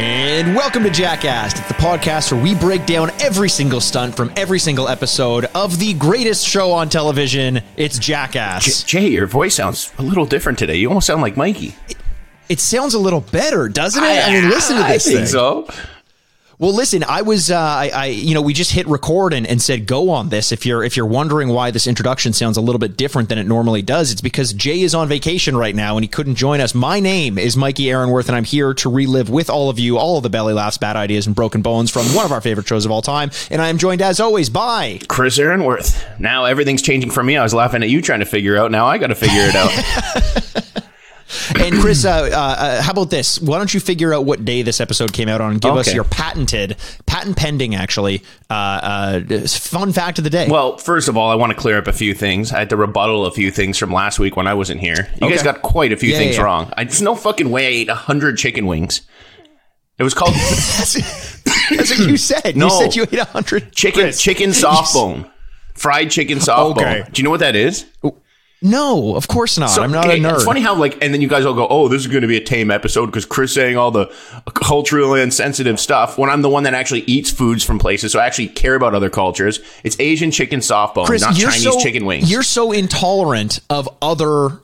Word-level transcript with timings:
And 0.00 0.56
welcome 0.56 0.82
to 0.84 0.90
Jackass. 0.90 1.58
It's 1.58 1.68
the 1.68 1.74
podcast 1.74 2.32
where 2.32 2.42
we 2.42 2.54
break 2.54 2.86
down 2.86 3.10
every 3.20 3.50
single 3.50 3.82
stunt 3.82 4.16
from 4.16 4.32
every 4.34 4.58
single 4.58 4.88
episode 4.88 5.44
of 5.54 5.78
the 5.78 5.92
greatest 5.92 6.46
show 6.48 6.72
on 6.72 6.88
television. 6.88 7.60
It's 7.76 7.98
Jackass. 7.98 8.82
Jay, 8.84 9.08
your 9.08 9.26
voice 9.26 9.56
sounds 9.56 9.92
a 9.98 10.02
little 10.02 10.24
different 10.24 10.58
today. 10.58 10.76
You 10.76 10.88
almost 10.88 11.06
sound 11.06 11.20
like 11.20 11.36
Mikey. 11.36 11.74
It 12.48 12.60
sounds 12.60 12.94
a 12.94 12.98
little 12.98 13.20
better, 13.20 13.68
doesn't 13.68 14.02
it? 14.02 14.06
I, 14.26 14.32
mean, 14.40 14.48
listen 14.48 14.76
to 14.78 14.84
this 14.84 15.06
I 15.06 15.10
think 15.10 15.18
thing. 15.18 15.26
so. 15.26 15.68
Well, 16.60 16.74
listen, 16.74 17.02
I 17.04 17.22
was, 17.22 17.50
uh, 17.50 17.58
I, 17.58 17.90
I, 17.94 18.06
you 18.08 18.34
know, 18.34 18.42
we 18.42 18.52
just 18.52 18.70
hit 18.70 18.86
record 18.86 19.32
and, 19.32 19.46
and 19.46 19.62
said 19.62 19.86
go 19.86 20.10
on 20.10 20.28
this. 20.28 20.52
If 20.52 20.66
you're, 20.66 20.84
if 20.84 20.94
you're 20.94 21.06
wondering 21.06 21.48
why 21.48 21.70
this 21.70 21.86
introduction 21.86 22.34
sounds 22.34 22.58
a 22.58 22.60
little 22.60 22.78
bit 22.78 22.98
different 22.98 23.30
than 23.30 23.38
it 23.38 23.46
normally 23.46 23.80
does, 23.80 24.12
it's 24.12 24.20
because 24.20 24.52
Jay 24.52 24.82
is 24.82 24.94
on 24.94 25.08
vacation 25.08 25.56
right 25.56 25.74
now 25.74 25.96
and 25.96 26.04
he 26.04 26.08
couldn't 26.08 26.34
join 26.34 26.60
us. 26.60 26.74
My 26.74 27.00
name 27.00 27.38
is 27.38 27.56
Mikey 27.56 27.90
Aaronworth, 27.90 28.28
and 28.28 28.36
I'm 28.36 28.44
here 28.44 28.74
to 28.74 28.90
relive 28.90 29.30
with 29.30 29.48
all 29.48 29.70
of 29.70 29.78
you 29.78 29.96
all 29.96 30.18
of 30.18 30.22
the 30.22 30.28
belly 30.28 30.52
laughs, 30.52 30.76
bad 30.76 30.96
ideas, 30.96 31.26
and 31.26 31.34
broken 31.34 31.62
bones 31.62 31.90
from 31.90 32.04
one 32.14 32.26
of 32.26 32.30
our 32.30 32.42
favorite 32.42 32.68
shows 32.68 32.84
of 32.84 32.90
all 32.90 33.00
time. 33.00 33.30
And 33.50 33.62
I 33.62 33.70
am 33.70 33.78
joined, 33.78 34.02
as 34.02 34.20
always, 34.20 34.50
by 34.50 35.00
Chris 35.08 35.38
Aaronworth. 35.38 36.04
Now 36.18 36.44
everything's 36.44 36.82
changing 36.82 37.10
for 37.10 37.22
me. 37.22 37.38
I 37.38 37.42
was 37.42 37.54
laughing 37.54 37.82
at 37.82 37.88
you 37.88 38.02
trying 38.02 38.20
to 38.20 38.26
figure 38.26 38.58
out. 38.58 38.70
Now 38.70 38.84
I 38.84 38.98
got 38.98 39.06
to 39.06 39.14
figure 39.14 39.48
it 39.48 39.54
out. 39.56 40.84
and 41.56 41.74
Chris. 41.80 42.04
Uh, 42.04 42.10
uh, 42.10 42.36
uh, 42.36 42.82
how 42.82 42.92
about 42.92 43.10
this? 43.10 43.40
Why 43.40 43.58
don't 43.58 43.72
you 43.72 43.80
figure 43.80 44.12
out 44.14 44.24
what 44.24 44.44
day 44.44 44.62
this 44.62 44.80
episode 44.80 45.12
came 45.12 45.28
out 45.28 45.40
on 45.40 45.52
and 45.52 45.60
give 45.60 45.74
us 45.76 45.92
your 45.94 46.04
patented, 46.04 46.76
patent 47.06 47.36
pending, 47.36 47.74
actually, 47.74 48.22
uh, 48.48 49.20
uh, 49.22 49.46
fun 49.46 49.92
fact 49.92 50.18
of 50.18 50.24
the 50.24 50.30
day. 50.30 50.48
well, 50.48 50.76
first 50.78 51.08
of 51.08 51.16
all, 51.16 51.30
I 51.30 51.34
want 51.34 51.50
to 51.52 51.56
clear 51.58 51.78
up 51.78 51.86
a 51.86 51.92
few 51.92 52.14
things. 52.14 52.52
I 52.52 52.58
had 52.60 52.70
to 52.70 52.76
rebuttal 52.76 53.26
a 53.26 53.30
few 53.30 53.50
things 53.50 53.78
from 53.78 53.92
last 53.92 54.18
week 54.18 54.36
when 54.36 54.46
I 54.46 54.54
wasn't 54.54 54.80
here. 54.80 55.08
You 55.20 55.28
guys 55.30 55.42
got 55.42 55.62
quite 55.62 55.92
a 55.92 55.96
few 55.96 56.10
Yeah, 56.12 56.18
things 56.18 56.36
yeah, 56.36 56.42
wrong. 56.42 56.72
I, 56.76 56.84
there's 56.84 57.02
no 57.02 57.14
fucking 57.14 57.50
way 57.50 57.66
I 57.66 57.70
ate 57.70 57.88
100 57.88 58.36
chicken 58.38 58.66
wings. 58.66 59.02
It 59.98 60.02
was 60.02 60.14
called 60.14 60.34
That's 60.34 61.90
what 61.90 62.08
you 62.08 62.16
said. 62.16 62.56
No. 62.56 62.66
You 62.66 62.70
said 62.70 62.96
you 62.96 63.02
ate 63.02 63.18
a 63.18 63.24
hundred 63.24 63.72
chicken 63.72 64.12
chicken 64.12 64.52
soft 64.52 64.94
bone. 64.94 65.30
Fried 65.74 66.10
chicken 66.10 66.40
soft 66.40 66.78
Okay. 66.78 67.02
bone. 67.02 67.10
Do 67.12 67.20
you 67.20 67.24
know 67.24 67.30
what 67.30 67.40
that 67.40 67.54
is? 67.54 67.84
No, 68.62 69.16
of 69.16 69.26
course 69.26 69.58
not. 69.58 69.70
So, 69.70 69.82
I'm 69.82 69.90
not 69.90 70.06
okay, 70.06 70.18
a 70.18 70.22
nerd. 70.22 70.34
It's 70.34 70.44
funny 70.44 70.60
how 70.60 70.74
like, 70.74 71.02
and 71.02 71.14
then 71.14 71.22
you 71.22 71.28
guys 71.28 71.46
all 71.46 71.54
go, 71.54 71.66
"Oh, 71.68 71.88
this 71.88 72.02
is 72.02 72.08
going 72.08 72.22
to 72.22 72.28
be 72.28 72.36
a 72.36 72.44
tame 72.44 72.70
episode" 72.70 73.06
because 73.06 73.24
Chris 73.24 73.54
saying 73.54 73.78
all 73.78 73.90
the 73.90 74.12
culturally 74.54 75.22
insensitive 75.22 75.80
stuff. 75.80 76.18
When 76.18 76.28
I'm 76.28 76.42
the 76.42 76.50
one 76.50 76.64
that 76.64 76.74
actually 76.74 77.00
eats 77.02 77.30
foods 77.30 77.64
from 77.64 77.78
places, 77.78 78.12
so 78.12 78.18
I 78.18 78.26
actually 78.26 78.48
care 78.48 78.74
about 78.74 78.94
other 78.94 79.08
cultures. 79.08 79.60
It's 79.82 79.98
Asian 79.98 80.30
chicken 80.30 80.60
soft 80.60 80.94
bone, 80.94 81.06
Chris, 81.06 81.22
not 81.22 81.36
Chinese 81.36 81.62
so, 81.62 81.80
chicken 81.80 82.04
wings. 82.04 82.30
You're 82.30 82.42
so 82.42 82.72
intolerant 82.72 83.60
of 83.70 83.88
other 84.02 84.60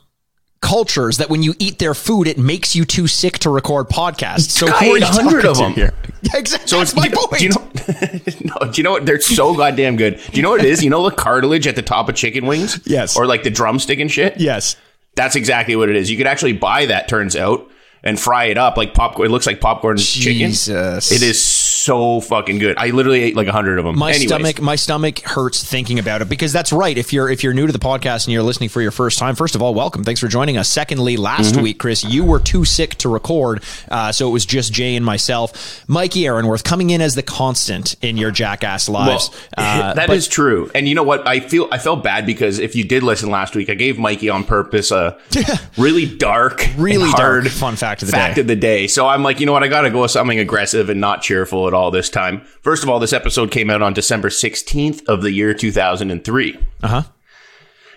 cultures 0.66 1.18
that 1.18 1.30
when 1.30 1.42
you 1.42 1.54
eat 1.58 1.78
their 1.78 1.94
food, 1.94 2.26
it 2.26 2.38
makes 2.38 2.74
you 2.74 2.84
too 2.84 3.06
sick 3.06 3.38
to 3.40 3.50
record 3.50 3.88
podcasts. 3.88 4.50
So 4.50 4.66
I 4.66 4.84
who 4.84 4.90
are 4.94 4.98
you 4.98 5.04
100 5.04 5.42
talking 5.42 5.48
of 5.50 5.56
to 5.56 5.62
them. 5.62 5.72
Here? 5.74 5.92
Yeah, 6.22 6.38
exactly. 6.40 6.66
so 6.68 6.78
That's 6.78 6.90
it's 6.92 7.00
my 7.00 7.06
do 7.08 7.16
point. 7.16 7.38
do 7.38 7.44
you 7.44 7.50
know? 7.50 8.58
no, 8.66 8.72
do 8.72 8.80
you 8.80 8.82
know 8.82 8.90
what? 8.92 9.06
They're 9.06 9.20
so 9.20 9.54
goddamn 9.54 9.96
good. 9.96 10.16
Do 10.32 10.36
you 10.36 10.42
know 10.42 10.50
what 10.50 10.60
it 10.60 10.66
is? 10.66 10.82
You 10.82 10.90
know 10.90 11.08
the 11.08 11.14
cartilage 11.14 11.68
at 11.68 11.76
the 11.76 11.82
top 11.82 12.08
of 12.08 12.16
chicken 12.16 12.46
wings? 12.46 12.80
Yes. 12.86 13.16
Or 13.16 13.26
like 13.26 13.44
the 13.44 13.50
drumstick 13.50 14.00
and 14.00 14.10
shit. 14.10 14.40
yes. 14.40 14.74
That's 15.14 15.36
exactly 15.36 15.76
what 15.76 15.88
it 15.88 15.94
is. 15.96 16.10
You 16.10 16.16
could 16.16 16.26
actually 16.26 16.52
buy 16.54 16.86
that. 16.86 17.06
Turns 17.08 17.36
out. 17.36 17.70
And 18.02 18.18
fry 18.20 18.44
it 18.46 18.58
up 18.58 18.76
like 18.76 18.92
popcorn. 18.94 19.26
It 19.26 19.30
looks 19.32 19.46
like 19.46 19.60
popcorn 19.60 19.96
chicken. 19.96 20.50
Jesus. 20.50 21.10
It 21.12 21.22
is 21.22 21.42
so 21.86 22.20
fucking 22.20 22.58
good. 22.58 22.76
I 22.78 22.90
literally 22.90 23.22
ate 23.22 23.36
like 23.36 23.46
a 23.46 23.52
hundred 23.52 23.78
of 23.78 23.84
them. 23.84 23.98
My 23.98 24.10
Anyways. 24.10 24.28
stomach, 24.28 24.60
my 24.60 24.74
stomach 24.76 25.20
hurts 25.20 25.64
thinking 25.64 25.98
about 25.98 26.20
it 26.20 26.28
because 26.28 26.52
that's 26.52 26.72
right. 26.72 26.98
If 26.98 27.12
you're 27.12 27.30
if 27.30 27.42
you're 27.44 27.54
new 27.54 27.66
to 27.66 27.72
the 27.72 27.78
podcast 27.78 28.26
and 28.26 28.32
you're 28.34 28.42
listening 28.42 28.68
for 28.68 28.82
your 28.82 28.90
first 28.90 29.18
time, 29.18 29.34
first 29.36 29.54
of 29.54 29.62
all, 29.62 29.72
welcome. 29.74 30.04
Thanks 30.04 30.20
for 30.20 30.28
joining 30.28 30.56
us. 30.58 30.68
Secondly, 30.68 31.16
last 31.16 31.54
Mm-hmm. 31.54 31.62
week, 31.62 31.78
Chris, 31.78 32.02
you 32.04 32.24
were 32.24 32.40
too 32.40 32.64
sick 32.64 32.96
to 32.96 33.08
record, 33.08 33.62
uh, 33.90 34.10
so 34.10 34.28
it 34.28 34.32
was 34.32 34.44
just 34.44 34.72
Jay 34.72 34.96
and 34.96 35.04
myself. 35.06 35.88
Mikey 35.88 36.26
Aaronworth 36.26 36.64
coming 36.64 36.90
in 36.90 37.00
as 37.00 37.14
the 37.14 37.22
constant 37.22 37.94
in 38.02 38.16
your 38.16 38.30
jackass 38.30 38.88
lives. 38.88 39.30
Well, 39.56 39.90
uh, 39.90 39.94
that 39.94 40.08
but- 40.08 40.16
is 40.16 40.26
true. 40.28 40.70
And 40.74 40.88
you 40.88 40.94
know 40.94 41.02
what? 41.04 41.26
I 41.26 41.40
feel 41.40 41.68
I 41.70 41.78
felt 41.78 42.02
bad 42.02 42.26
because 42.26 42.58
if 42.58 42.74
you 42.74 42.84
did 42.84 43.02
listen 43.02 43.30
last 43.30 43.54
week, 43.54 43.70
I 43.70 43.74
gave 43.74 43.98
Mikey 43.98 44.28
on 44.28 44.42
purpose 44.44 44.90
a 44.90 45.16
really 45.78 46.04
dark, 46.06 46.66
really 46.76 47.08
hard 47.10 47.44
dark 47.44 47.52
fun 47.54 47.76
fact 47.76 48.02
of 48.02 48.08
the 48.08 48.12
fact 48.12 48.34
day. 48.36 48.40
of 48.40 48.46
the 48.46 48.56
day. 48.56 48.86
So 48.86 49.06
I'm 49.06 49.22
like, 49.22 49.38
you 49.40 49.46
know 49.46 49.52
what? 49.52 49.62
I 49.62 49.68
got 49.68 49.82
to 49.82 49.90
go 49.90 50.02
with 50.02 50.10
something 50.10 50.38
aggressive 50.38 50.90
and 50.90 51.00
not 51.00 51.22
cheerful 51.22 51.68
at 51.68 51.74
all 51.76 51.90
this 51.90 52.10
time. 52.10 52.40
First 52.62 52.82
of 52.82 52.88
all, 52.88 52.98
this 52.98 53.12
episode 53.12 53.50
came 53.50 53.70
out 53.70 53.82
on 53.82 53.92
December 53.92 54.28
16th 54.28 55.04
of 55.06 55.22
the 55.22 55.32
year 55.32 55.54
2003. 55.54 56.58
Uh 56.82 56.88
huh. 56.88 57.02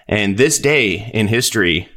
And 0.07 0.38
this 0.38 0.59
day 0.59 1.09
in 1.13 1.28
history, 1.28 1.88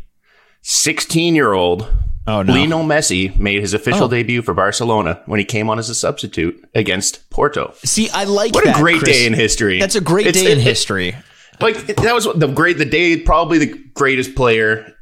16 0.62 1.34
year 1.34 1.52
old 1.52 1.88
Oh 2.24 2.42
no. 2.42 2.52
Lionel 2.52 2.84
Messi 2.84 3.36
made 3.36 3.60
his 3.60 3.74
official 3.74 4.04
Oh. 4.04 4.08
debut 4.08 4.42
for 4.42 4.54
Barcelona 4.54 5.20
when 5.26 5.40
he 5.40 5.44
came 5.44 5.68
on 5.68 5.80
as 5.80 5.90
a 5.90 5.94
substitute 5.94 6.64
against 6.72 7.28
Porto. 7.30 7.74
See, 7.84 8.08
I 8.10 8.24
like 8.24 8.54
What 8.54 8.62
that, 8.64 8.76
a 8.76 8.80
great 8.80 9.00
Chris. 9.00 9.16
day 9.16 9.26
in 9.26 9.32
history. 9.32 9.80
That's 9.80 9.96
a 9.96 10.00
great 10.00 10.28
It's- 10.28 10.44
day 10.44 10.52
in 10.52 10.58
it- 10.58 10.62
history. 10.62 11.16
Like 11.60 11.84
that 11.96 12.14
was 12.14 12.28
the 12.34 12.46
great 12.46 12.78
the 12.78 12.84
day 12.84 13.16
probably 13.16 13.58
the 13.58 13.76
greatest 13.94 14.36
player 14.36 14.94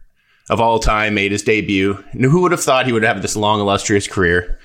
of 0.48 0.60
all 0.62 0.78
time 0.78 1.12
made 1.14 1.30
his 1.32 1.42
debut. 1.42 2.02
Who 2.18 2.41
would 2.41 2.52
have 2.52 2.62
thought 2.62 2.86
he 2.86 2.92
would 2.92 3.02
have 3.04 3.20
this 3.22 3.36
long 3.36 3.60
illustrious 3.60 4.06
career? 4.08 4.58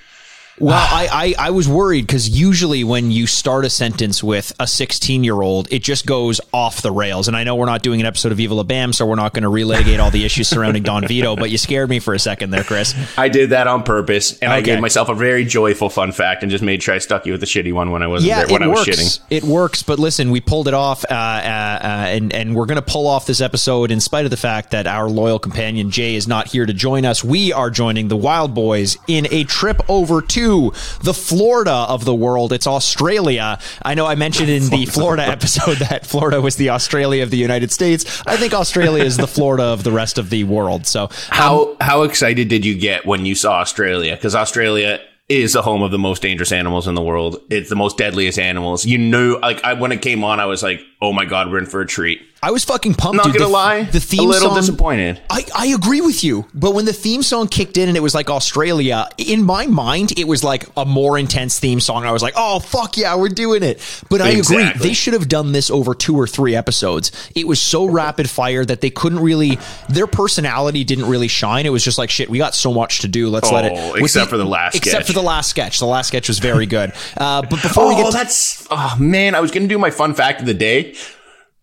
Well, 0.58 0.74
I, 0.74 1.34
I, 1.38 1.48
I 1.48 1.50
was 1.50 1.68
worried 1.68 2.06
because 2.06 2.28
usually 2.28 2.82
when 2.82 3.10
you 3.10 3.26
start 3.26 3.66
a 3.66 3.70
sentence 3.70 4.24
with 4.24 4.54
a 4.58 4.66
16 4.66 5.22
year 5.22 5.40
old, 5.42 5.68
it 5.70 5.82
just 5.82 6.06
goes 6.06 6.40
off 6.52 6.80
the 6.80 6.90
rails. 6.90 7.28
And 7.28 7.36
I 7.36 7.44
know 7.44 7.56
we're 7.56 7.66
not 7.66 7.82
doing 7.82 8.00
an 8.00 8.06
episode 8.06 8.32
of 8.32 8.40
Evil 8.40 8.56
La 8.56 8.62
Bam, 8.62 8.94
so 8.94 9.04
we're 9.04 9.16
not 9.16 9.34
going 9.34 9.42
to 9.42 9.50
relitigate 9.50 9.98
all 9.98 10.10
the 10.10 10.24
issues 10.24 10.48
surrounding 10.48 10.82
Don 10.82 11.06
Vito, 11.06 11.36
but 11.36 11.50
you 11.50 11.58
scared 11.58 11.90
me 11.90 11.98
for 11.98 12.14
a 12.14 12.18
second 12.18 12.50
there, 12.50 12.64
Chris. 12.64 12.94
I 13.18 13.28
did 13.28 13.50
that 13.50 13.66
on 13.66 13.82
purpose, 13.82 14.38
and 14.38 14.50
I 14.50 14.62
gave 14.62 14.80
myself 14.80 15.10
a 15.10 15.14
very 15.14 15.44
joyful 15.44 15.90
fun 15.90 16.12
fact, 16.12 16.42
and 16.42 16.50
just 16.50 16.64
made 16.64 16.82
sure 16.82 16.94
I 16.94 16.98
stuck 16.98 17.26
you 17.26 17.32
with 17.32 17.40
the 17.42 17.46
shitty 17.46 17.74
one 17.74 17.90
when 17.90 18.02
I 18.02 18.06
wasn't 18.06 18.28
Yeah, 18.30 18.44
there 18.44 18.54
when 18.54 18.62
I 18.62 18.68
was 18.68 18.86
works. 18.86 18.88
shitting. 18.98 19.20
It 19.28 19.44
works, 19.44 19.82
but 19.82 19.98
listen, 19.98 20.30
we 20.30 20.40
pulled 20.40 20.68
it 20.68 20.74
off, 20.74 21.04
uh, 21.04 21.14
uh, 21.14 21.14
uh, 21.14 22.06
and 22.08 22.32
and 22.32 22.54
we're 22.54 22.66
going 22.66 22.76
to 22.76 22.82
pull 22.82 23.06
off 23.06 23.26
this 23.26 23.42
episode 23.42 23.90
in 23.90 24.00
spite 24.00 24.24
of 24.24 24.30
the 24.30 24.36
fact 24.38 24.70
that 24.70 24.86
our 24.86 25.08
loyal 25.10 25.38
companion 25.38 25.90
Jay 25.90 26.14
is 26.14 26.26
not 26.26 26.48
here 26.48 26.64
to 26.64 26.72
join 26.72 27.04
us. 27.04 27.22
We 27.22 27.52
are 27.52 27.68
joining 27.68 28.08
the 28.08 28.16
Wild 28.16 28.54
Boys 28.54 28.96
in 29.06 29.26
a 29.30 29.44
trip 29.44 29.80
over 29.90 30.22
to 30.22 30.45
the 30.46 31.14
Florida 31.14 31.72
of 31.72 32.04
the 32.04 32.14
world. 32.14 32.52
It's 32.52 32.66
Australia. 32.66 33.58
I 33.82 33.94
know 33.94 34.06
I 34.06 34.14
mentioned 34.14 34.48
in 34.50 34.68
the 34.68 34.86
Florida 34.96 35.24
episode 35.24 35.78
that 35.78 36.06
Florida 36.06 36.40
was 36.40 36.56
the 36.56 36.70
Australia 36.70 37.22
of 37.22 37.30
the 37.30 37.36
United 37.36 37.70
States. 37.72 38.22
I 38.26 38.36
think 38.36 38.54
Australia 38.54 39.04
is 39.04 39.16
the 39.16 39.26
Florida 39.26 39.64
of 39.64 39.84
the 39.84 39.92
rest 39.92 40.18
of 40.18 40.30
the 40.30 40.44
world. 40.44 40.86
So 40.86 41.04
um, 41.04 41.08
How 41.30 41.76
how 41.80 42.02
excited 42.02 42.48
did 42.48 42.64
you 42.64 42.78
get 42.78 43.04
when 43.06 43.26
you 43.26 43.34
saw 43.34 43.60
Australia? 43.60 44.14
Because 44.14 44.34
Australia 44.34 45.00
is 45.28 45.54
the 45.54 45.62
home 45.62 45.82
of 45.82 45.90
the 45.90 45.98
most 45.98 46.22
dangerous 46.22 46.52
animals 46.52 46.86
in 46.86 46.94
the 46.94 47.02
world. 47.02 47.38
It's 47.50 47.68
the 47.68 47.74
most 47.74 47.96
deadliest 47.98 48.38
animals. 48.38 48.86
You 48.86 48.98
knew, 48.98 49.38
like, 49.40 49.62
I 49.64 49.72
when 49.72 49.90
it 49.90 50.00
came 50.00 50.22
on, 50.22 50.38
I 50.38 50.46
was 50.46 50.62
like, 50.62 50.80
"Oh 51.00 51.12
my 51.12 51.24
god, 51.24 51.50
we're 51.50 51.58
in 51.58 51.66
for 51.66 51.80
a 51.80 51.86
treat." 51.86 52.22
I 52.42 52.50
was 52.50 52.64
fucking 52.64 52.94
pumped. 52.94 53.16
Not 53.16 53.24
dude. 53.24 53.34
gonna 53.36 53.46
The- 53.46 53.50
lie, 53.50 53.82
the 53.84 53.98
theme 53.98 54.18
song. 54.18 54.26
a 54.26 54.30
little 54.30 54.48
song, 54.50 54.58
disappointed. 54.58 55.20
I, 55.30 55.44
I 55.56 55.66
agree 55.68 56.02
with 56.02 56.22
you, 56.22 56.46
but 56.54 56.74
when 56.74 56.84
the 56.84 56.92
theme 56.92 57.22
song 57.22 57.48
kicked 57.48 57.76
in 57.78 57.88
and 57.88 57.96
it 57.96 58.00
was 58.00 58.14
like 58.14 58.28
Australia, 58.30 59.08
in 59.16 59.42
my 59.42 59.66
mind, 59.66 60.12
it 60.18 60.28
was 60.28 60.44
like 60.44 60.66
a 60.76 60.84
more 60.84 61.18
intense 61.18 61.58
theme 61.58 61.80
song. 61.80 62.04
I 62.04 62.12
was 62.12 62.22
like, 62.22 62.34
oh, 62.36 62.60
fuck 62.60 62.98
yeah, 62.98 63.16
we're 63.16 63.30
doing 63.30 63.62
it. 63.62 63.80
But 64.10 64.20
I 64.20 64.28
agree. 64.28 64.70
They 64.78 64.92
should 64.92 65.14
have 65.14 65.28
done 65.28 65.52
this 65.52 65.70
over 65.70 65.94
two 65.94 66.14
or 66.14 66.26
three 66.26 66.54
episodes. 66.54 67.10
It 67.34 67.48
was 67.48 67.60
so 67.60 67.86
rapid 67.86 68.28
fire 68.30 68.64
that 68.66 68.80
they 68.82 68.90
couldn't 68.90 69.20
really, 69.20 69.58
their 69.88 70.06
personality 70.06 70.84
didn't 70.84 71.06
really 71.06 71.28
shine. 71.28 71.64
It 71.66 71.70
was 71.70 71.82
just 71.82 71.96
like, 71.98 72.10
shit, 72.10 72.28
we 72.28 72.38
got 72.38 72.54
so 72.54 72.72
much 72.72 73.00
to 73.00 73.08
do. 73.08 73.28
Let's 73.28 73.50
let 73.50 73.64
it. 73.64 73.72
Oh, 73.74 73.92
with 73.94 74.02
except 74.02 74.30
for 74.30 74.36
the 74.36 74.44
last 74.44 74.76
Except 74.76 74.94
sketch. 74.96 75.06
for 75.06 75.12
the 75.14 75.22
last 75.22 75.48
sketch. 75.50 75.78
The 75.78 75.86
last 75.86 76.08
sketch 76.08 76.28
was 76.28 76.38
very 76.38 76.66
good. 76.66 76.92
Uh, 77.16 77.40
but 77.42 77.62
before 77.62 77.88
we 77.88 77.94
Oh, 77.94 78.02
get 78.04 78.10
to 78.12 78.16
that's 78.18 78.66
oh 78.70 78.94
man! 79.00 79.34
I 79.34 79.40
was 79.40 79.50
gonna 79.50 79.66
do 79.68 79.78
my 79.78 79.90
fun 79.90 80.14
fact 80.14 80.40
of 80.40 80.46
the 80.46 80.54
day, 80.54 80.85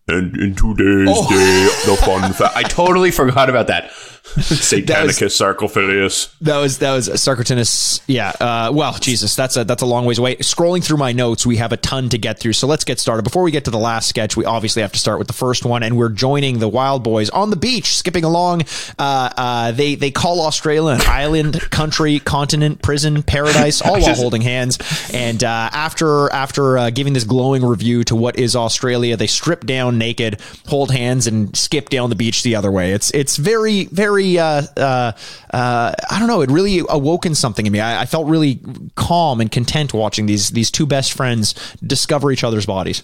and 0.08 0.36
in 0.36 0.54
today's 0.54 1.08
Oh. 1.10 1.28
day, 1.28 1.90
the 1.90 1.96
fun 2.02 2.32
fact. 2.32 2.56
I 2.56 2.62
totally 2.62 3.10
forgot 3.10 3.48
about 3.48 3.68
that. 3.68 3.90
Satanicus 4.34 5.32
sarcophagus. 5.32 6.34
That 6.40 6.56
was 6.58 6.78
that 6.78 6.92
was 6.92 7.08
Sarcotinus. 7.10 8.00
Yeah. 8.06 8.30
Uh, 8.40 8.72
well, 8.72 8.94
Jesus, 8.94 9.36
that's 9.36 9.56
a 9.56 9.64
that's 9.64 9.82
a 9.82 9.86
long 9.86 10.06
ways 10.06 10.18
away. 10.18 10.36
Scrolling 10.36 10.82
through 10.82 10.96
my 10.96 11.12
notes, 11.12 11.44
we 11.44 11.58
have 11.58 11.72
a 11.72 11.76
ton 11.76 12.08
to 12.08 12.18
get 12.18 12.40
through. 12.40 12.54
So 12.54 12.66
let's 12.66 12.84
get 12.84 12.98
started. 12.98 13.22
Before 13.22 13.42
we 13.42 13.50
get 13.50 13.66
to 13.66 13.70
the 13.70 13.78
last 13.78 14.08
sketch, 14.08 14.34
we 14.34 14.46
obviously 14.46 14.82
have 14.82 14.92
to 14.92 14.98
start 14.98 15.18
with 15.18 15.26
the 15.28 15.34
first 15.34 15.66
one, 15.66 15.82
and 15.82 15.96
we're 15.96 16.08
joining 16.08 16.58
the 16.58 16.68
Wild 16.68 17.04
Boys 17.04 17.28
on 17.30 17.50
the 17.50 17.56
beach, 17.56 17.96
skipping 17.96 18.24
along. 18.24 18.62
Uh, 18.98 19.30
uh, 19.36 19.72
they 19.72 19.94
they 19.94 20.10
call 20.10 20.40
Australia 20.40 20.94
an 20.94 21.02
island, 21.06 21.60
country, 21.70 22.18
continent, 22.18 22.80
prison, 22.80 23.22
paradise, 23.22 23.82
all 23.82 24.00
while 24.00 24.14
holding 24.16 24.42
hands. 24.42 24.78
And 25.12 25.44
uh, 25.44 25.68
after 25.70 26.32
after 26.32 26.78
uh, 26.78 26.90
giving 26.90 27.12
this 27.12 27.24
glowing 27.24 27.64
review 27.64 28.02
to 28.04 28.16
what 28.16 28.38
is 28.38 28.56
Australia, 28.56 29.16
they 29.18 29.26
strip 29.26 29.66
down 29.66 29.98
naked, 29.98 30.40
hold 30.66 30.90
hands, 30.90 31.26
and 31.26 31.54
skip 31.54 31.90
down 31.90 32.08
the 32.08 32.16
beach 32.16 32.42
the 32.42 32.56
other 32.56 32.72
way. 32.72 32.92
It's 32.92 33.10
it's 33.12 33.36
very 33.36 33.84
very 33.84 34.13
uh, 34.20 34.62
uh, 34.76 35.12
uh, 35.52 35.92
I 36.10 36.18
don't 36.18 36.28
know. 36.28 36.40
It 36.42 36.50
really 36.50 36.82
awoken 36.88 37.34
something 37.34 37.66
in 37.66 37.72
me. 37.72 37.80
I, 37.80 38.02
I 38.02 38.06
felt 38.06 38.26
really 38.26 38.60
calm 38.96 39.40
and 39.40 39.50
content 39.50 39.92
watching 39.94 40.26
these 40.26 40.50
these 40.50 40.70
two 40.70 40.86
best 40.86 41.12
friends 41.12 41.54
discover 41.84 42.30
each 42.32 42.44
other's 42.44 42.66
bodies. 42.66 43.02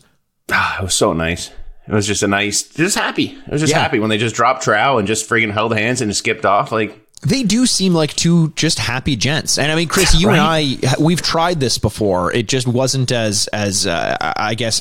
Ah, 0.51 0.81
it 0.81 0.85
was 0.85 0.95
so 0.95 1.13
nice. 1.13 1.51
It 1.89 1.93
was 1.95 2.07
just 2.07 2.23
a 2.23 2.29
nice, 2.29 2.63
just 2.63 2.97
happy. 2.97 3.37
I 3.49 3.51
was 3.51 3.61
just 3.61 3.73
Yeah. 3.73 3.81
happy 3.81 3.99
when 3.99 4.11
they 4.11 4.19
just 4.19 4.35
dropped 4.37 4.63
trow 4.63 4.99
and 4.99 5.09
just 5.09 5.29
friggin' 5.29 5.53
held 5.53 5.75
hands 5.77 6.01
and 6.01 6.15
skipped 6.15 6.45
off. 6.47 6.71
Like, 6.71 6.97
They 7.23 7.43
do 7.43 7.67
seem 7.67 7.95
like 7.95 8.15
two 8.15 8.53
just 8.57 8.79
happy 8.79 9.17
gents, 9.17 9.59
and 9.59 9.71
I 9.73 9.75
mean, 9.75 9.89
Chris, 9.89 10.15
you 10.15 10.29
and 10.31 10.41
I, 10.41 10.77
we've 11.01 11.21
tried 11.21 11.59
this 11.61 11.79
before. 11.79 12.33
It 12.33 12.49
just 12.49 12.67
wasn't 12.67 13.13
as 13.13 13.47
as 13.49 13.87
uh, 13.87 14.17
I 14.21 14.55
guess 14.55 14.81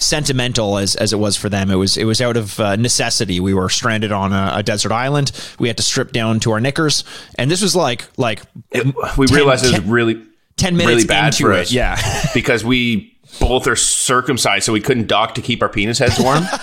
sentimental 0.00 0.78
as 0.78 0.96
as 0.96 1.12
it 1.12 1.18
was 1.18 1.36
for 1.36 1.48
them. 1.48 1.70
It 1.70 1.76
was 1.76 1.96
it 1.96 2.04
was 2.04 2.20
out 2.20 2.36
of 2.36 2.58
uh, 2.58 2.76
necessity. 2.76 3.38
We 3.38 3.54
were 3.54 3.68
stranded 3.68 4.10
on 4.12 4.32
a, 4.32 4.52
a 4.56 4.62
desert 4.62 4.92
island. 4.92 5.30
We 5.58 5.68
had 5.68 5.76
to 5.76 5.82
strip 5.82 6.12
down 6.12 6.40
to 6.40 6.52
our 6.52 6.60
knickers, 6.60 7.04
and 7.36 7.50
this 7.50 7.62
was 7.62 7.76
like 7.76 8.06
like 8.16 8.42
it, 8.70 8.86
we 9.16 9.26
Ten- 9.26 9.36
realized 9.36 9.64
it 9.64 9.72
was 9.72 9.84
really, 9.84 10.22
ten 10.56 10.76
minutes 10.76 10.94
really 10.96 11.06
bad 11.06 11.26
into 11.34 11.44
for 11.44 11.52
it. 11.52 11.60
us. 11.60 11.72
Yeah, 11.72 11.96
because 12.34 12.64
we 12.64 13.16
both 13.38 13.66
are 13.66 13.76
circumcised, 13.76 14.64
so 14.64 14.72
we 14.72 14.80
couldn't 14.80 15.06
dock 15.06 15.34
to 15.36 15.42
keep 15.42 15.62
our 15.62 15.68
penis 15.68 15.98
heads 15.98 16.18
warm. 16.18 16.42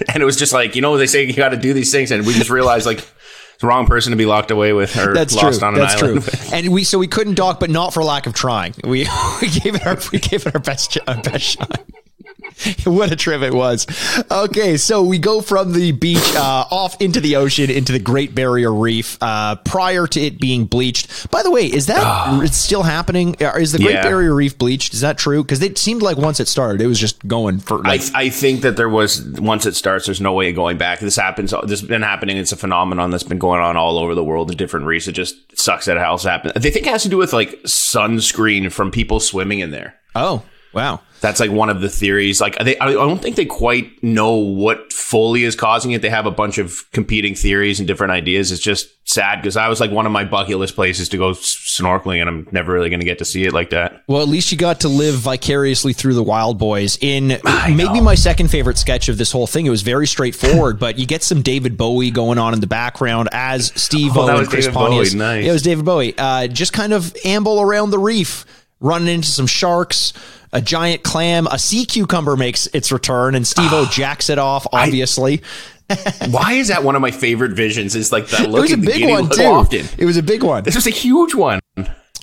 and 0.08 0.22
it 0.22 0.26
was 0.26 0.36
just 0.36 0.52
like, 0.52 0.74
you 0.74 0.82
know, 0.82 0.96
they 0.96 1.06
say 1.06 1.24
you 1.24 1.32
got 1.34 1.50
to 1.50 1.56
do 1.56 1.72
these 1.72 1.92
things, 1.92 2.10
and 2.10 2.26
we 2.26 2.32
just 2.32 2.50
realized 2.50 2.86
like 2.86 3.06
the 3.60 3.66
wrong 3.66 3.86
person 3.86 4.10
to 4.12 4.16
be 4.16 4.26
locked 4.26 4.50
away 4.50 4.72
with 4.72 4.96
or 4.96 5.14
that's 5.14 5.34
lost 5.34 5.60
true. 5.60 5.68
on 5.68 5.74
an 5.74 5.80
That's 5.80 6.02
island. 6.02 6.22
true. 6.22 6.48
And 6.52 6.68
we 6.72 6.84
so 6.84 6.98
we 6.98 7.08
couldn't 7.08 7.34
dock, 7.34 7.58
but 7.60 7.70
not 7.70 7.92
for 7.92 8.02
lack 8.04 8.26
of 8.26 8.34
trying. 8.34 8.74
We 8.84 9.06
we 9.42 9.48
gave 9.48 9.74
it 9.74 9.86
our 9.86 9.98
we 10.12 10.18
gave 10.18 10.46
it 10.46 10.54
our 10.54 10.60
best 10.60 10.96
our 11.06 11.20
best 11.22 11.44
shot. 11.44 11.80
what 12.84 13.12
a 13.12 13.16
trip 13.16 13.42
it 13.42 13.54
was. 13.54 13.86
Okay, 14.30 14.76
so 14.76 15.02
we 15.02 15.18
go 15.18 15.40
from 15.40 15.72
the 15.72 15.92
beach 15.92 16.34
uh, 16.34 16.64
off 16.70 17.00
into 17.00 17.20
the 17.20 17.36
ocean, 17.36 17.70
into 17.70 17.92
the 17.92 17.98
Great 17.98 18.34
Barrier 18.34 18.72
Reef, 18.72 19.16
uh, 19.20 19.56
prior 19.56 20.06
to 20.06 20.20
it 20.20 20.40
being 20.40 20.64
bleached. 20.64 21.30
By 21.30 21.42
the 21.42 21.50
way, 21.50 21.66
is 21.66 21.86
that 21.86 22.42
it's 22.42 22.56
still 22.56 22.82
happening? 22.82 23.36
Uh, 23.40 23.52
Is 23.58 23.72
the 23.72 23.78
Great 23.78 23.94
Yeah. 23.94 24.02
Barrier 24.02 24.34
Reef 24.34 24.58
bleached? 24.58 24.94
Is 24.94 25.00
that 25.00 25.18
true? 25.18 25.42
Because 25.42 25.62
it 25.62 25.78
seemed 25.78 26.02
like 26.02 26.16
once 26.16 26.40
it 26.40 26.48
started, 26.48 26.80
it 26.80 26.86
was 26.86 26.98
just 26.98 27.26
going 27.26 27.58
for 27.60 27.86
I, 27.86 27.90
like. 27.96 28.02
I 28.14 28.30
think 28.30 28.62
that 28.62 28.76
there 28.76 28.88
was 28.88 29.24
once 29.38 29.66
it 29.66 29.76
starts, 29.76 30.06
there's 30.06 30.20
no 30.20 30.32
way 30.32 30.48
of 30.50 30.56
going 30.56 30.78
back. 30.78 31.00
This 31.00 31.16
happens. 31.16 31.52
This 31.66 31.80
has 31.80 31.88
been 31.88 32.02
happening. 32.02 32.36
It's 32.36 32.52
a 32.52 32.56
phenomenon 32.56 33.10
that's 33.10 33.22
been 33.24 33.38
going 33.38 33.60
on 33.60 33.76
all 33.76 33.98
over 33.98 34.14
the 34.14 34.24
world 34.24 34.50
in 34.50 34.56
different 34.56 34.86
reefs. 34.86 35.08
It 35.08 35.12
just 35.12 35.36
sucks 35.58 35.86
that 35.86 35.96
it 35.96 36.00
has 36.00 36.22
happened. 36.24 36.54
They 36.54 36.70
think 36.70 36.86
it 36.86 36.90
has 36.90 37.02
to 37.04 37.08
do 37.08 37.16
with 37.18 37.32
like 37.32 37.50
sunscreen 37.62 38.70
from 38.72 38.90
people 38.90 39.20
swimming 39.20 39.60
in 39.60 39.70
there. 39.70 39.96
oh 40.14 40.42
wow. 40.72 41.00
That's 41.20 41.40
like 41.40 41.50
one 41.50 41.68
of 41.70 41.80
the 41.80 41.88
theories. 41.88 42.40
Like 42.40 42.56
they, 42.58 42.78
I 42.78 42.92
don't 42.92 43.20
think 43.20 43.36
they 43.36 43.44
quite 43.44 44.02
know 44.02 44.34
what 44.36 44.92
fully 44.92 45.44
is 45.44 45.56
causing 45.56 45.90
it. 45.92 46.02
They 46.02 46.10
have 46.10 46.26
a 46.26 46.30
bunch 46.30 46.58
of 46.58 46.84
competing 46.92 47.34
theories 47.34 47.80
and 47.80 47.86
different 47.88 48.12
ideas. 48.12 48.52
It's 48.52 48.62
just 48.62 48.88
sad 49.08 49.36
because 49.36 49.56
I 49.56 49.68
was 49.68 49.80
like 49.80 49.90
one 49.90 50.04
of 50.06 50.12
my 50.12 50.24
bucket 50.24 50.58
list 50.58 50.74
places 50.74 51.08
to 51.08 51.16
go 51.16 51.32
snorkeling, 51.32 52.20
and 52.20 52.28
I'm 52.28 52.48
never 52.52 52.72
really 52.72 52.90
going 52.90 53.00
to 53.00 53.06
get 53.06 53.18
to 53.18 53.24
see 53.24 53.44
it 53.44 53.52
like 53.52 53.70
that. 53.70 54.02
Well, 54.06 54.22
at 54.22 54.28
least 54.28 54.52
you 54.52 54.58
got 54.58 54.80
to 54.80 54.88
live 54.88 55.14
vicariously 55.16 55.92
through 55.92 56.14
the 56.14 56.22
Wild 56.22 56.58
Boys 56.58 56.98
in 57.00 57.28
maybe 57.68 58.00
my 58.00 58.14
second 58.14 58.48
favorite 58.48 58.78
sketch 58.78 59.08
of 59.08 59.18
this 59.18 59.32
whole 59.32 59.46
thing. 59.46 59.66
It 59.66 59.70
was 59.70 59.82
very 59.82 60.06
straightforward, 60.06 60.78
but 60.78 60.98
you 60.98 61.06
get 61.06 61.22
some 61.22 61.42
David 61.42 61.76
Bowie 61.76 62.10
going 62.10 62.38
on 62.38 62.54
in 62.54 62.60
the 62.60 62.66
background 62.66 63.28
as 63.32 63.72
Steve 63.80 64.12
Oh, 64.16 64.28
O 64.30 64.36
and 64.38 64.48
Chris 64.48 64.66
David 64.66 64.74
Pontius. 64.76 65.10
Bowie, 65.14 65.18
nice. 65.18 65.44
Yeah, 65.44 65.50
it 65.50 65.52
was 65.54 65.62
David 65.62 65.84
Bowie. 65.84 66.14
Uh, 66.16 66.46
just 66.46 66.72
kind 66.72 66.92
of 66.92 67.16
amble 67.24 67.60
around 67.60 67.90
the 67.90 67.98
reef, 67.98 68.44
running 68.80 69.08
into 69.08 69.28
some 69.28 69.46
sharks. 69.46 70.12
A 70.52 70.60
giant 70.60 71.02
clam, 71.02 71.46
a 71.46 71.58
sea 71.58 71.84
cucumber 71.84 72.36
makes 72.36 72.66
its 72.68 72.90
return, 72.90 73.34
and 73.34 73.46
Steve 73.46 73.72
O 73.72 73.84
ah. 73.86 73.90
jacks 73.90 74.30
it 74.30 74.38
off. 74.38 74.66
Obviously, 74.72 75.42
Why 76.30 76.52
is 76.52 76.68
that 76.68 76.84
one 76.84 76.94
of 76.96 77.02
my 77.02 77.10
favorite 77.10 77.52
visions? 77.52 77.94
Is 77.94 78.12
like 78.12 78.28
that 78.28 78.42
it 78.42 78.50
was 78.50 78.72
a 78.72 78.76
big 78.76 79.08
one 79.08 79.28
too. 79.30 79.42
often. 79.44 79.86
It 79.96 80.04
was 80.04 80.16
a 80.16 80.22
big 80.22 80.42
one. 80.42 80.62
This 80.62 80.74
was 80.74 80.86
a 80.86 80.90
huge 80.90 81.34
one. 81.34 81.60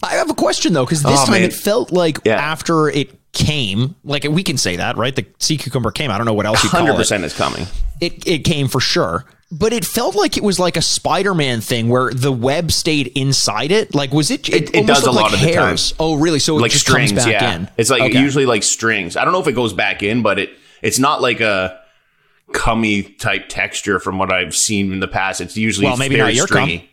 I 0.03 0.13
have 0.13 0.29
a 0.29 0.35
question 0.35 0.73
though, 0.73 0.85
because 0.85 1.01
this 1.01 1.19
Oh, 1.21 1.25
time 1.25 1.41
man. 1.41 1.43
it 1.43 1.53
felt 1.53 1.91
like 1.91 2.19
Yeah. 2.25 2.35
after 2.35 2.89
it 2.89 3.24
came, 3.35 3.95
like 4.03 4.23
we 4.23 4.41
can 4.41 4.57
say 4.57 4.77
that, 4.77 4.97
right? 4.97 5.15
The 5.15 5.25
sea 5.37 5.57
cucumber 5.57 5.91
came. 5.91 6.09
I 6.09 6.17
don't 6.17 6.25
know 6.25 6.33
what 6.33 6.47
else 6.47 6.63
you 6.63 6.69
call 6.71 6.79
Hundred 6.79 6.93
it. 6.93 6.97
percent 6.97 7.23
is 7.23 7.33
coming. 7.35 7.67
It 8.01 8.27
it 8.27 8.39
came 8.39 8.67
for 8.67 8.79
sure, 8.79 9.25
but 9.51 9.71
it 9.73 9.85
felt 9.85 10.15
like 10.15 10.35
it 10.37 10.43
was 10.43 10.57
like 10.59 10.75
a 10.77 10.81
Spider-Man 10.81 11.61
thing 11.61 11.87
where 11.89 12.11
the 12.11 12.31
web 12.31 12.71
stayed 12.71 13.07
inside 13.15 13.71
it. 13.71 13.93
Like 13.93 14.11
was 14.11 14.31
it? 14.31 14.49
It- 14.49 14.69
it 14.69 14.75
almost 14.77 14.87
does 14.87 15.03
a 15.03 15.11
looked 15.11 15.15
lot 15.15 15.31
like 15.33 15.41
of 15.41 15.47
the 15.47 15.53
time. 15.53 15.77
Oh, 15.99 16.15
really? 16.15 16.39
So 16.39 16.57
it 16.57 16.61
Like 16.61 16.71
just 16.71 16.87
strings, 16.87 17.11
comes 17.11 17.25
back 17.25 17.41
yeah. 17.41 17.55
in. 17.55 17.69
It's 17.77 17.89
like 17.91 18.01
Okay. 18.01 18.19
usually 18.19 18.45
like 18.47 18.63
strings. 18.63 19.15
I 19.15 19.23
don't 19.23 19.33
know 19.33 19.41
if 19.41 19.47
it 19.47 19.53
goes 19.53 19.73
back 19.73 20.01
in, 20.01 20.23
but 20.23 20.39
it 20.39 20.49
it's 20.81 20.97
not 20.99 21.21
like 21.21 21.41
a 21.41 21.79
cummy 22.53 23.03
type 23.03 23.49
texture 23.49 23.99
from 23.99 24.17
what 24.17 24.31
I've 24.31 24.55
seen 24.55 24.91
in 24.93 24.99
the 24.99 25.07
past. 25.07 25.41
It's 25.41 25.57
usually 25.57 25.87
Well, 25.87 25.97
maybe 25.97 26.17
not 26.17 26.33
your 26.35 26.47
cum. 26.47 26.63
stringy. 26.65 26.89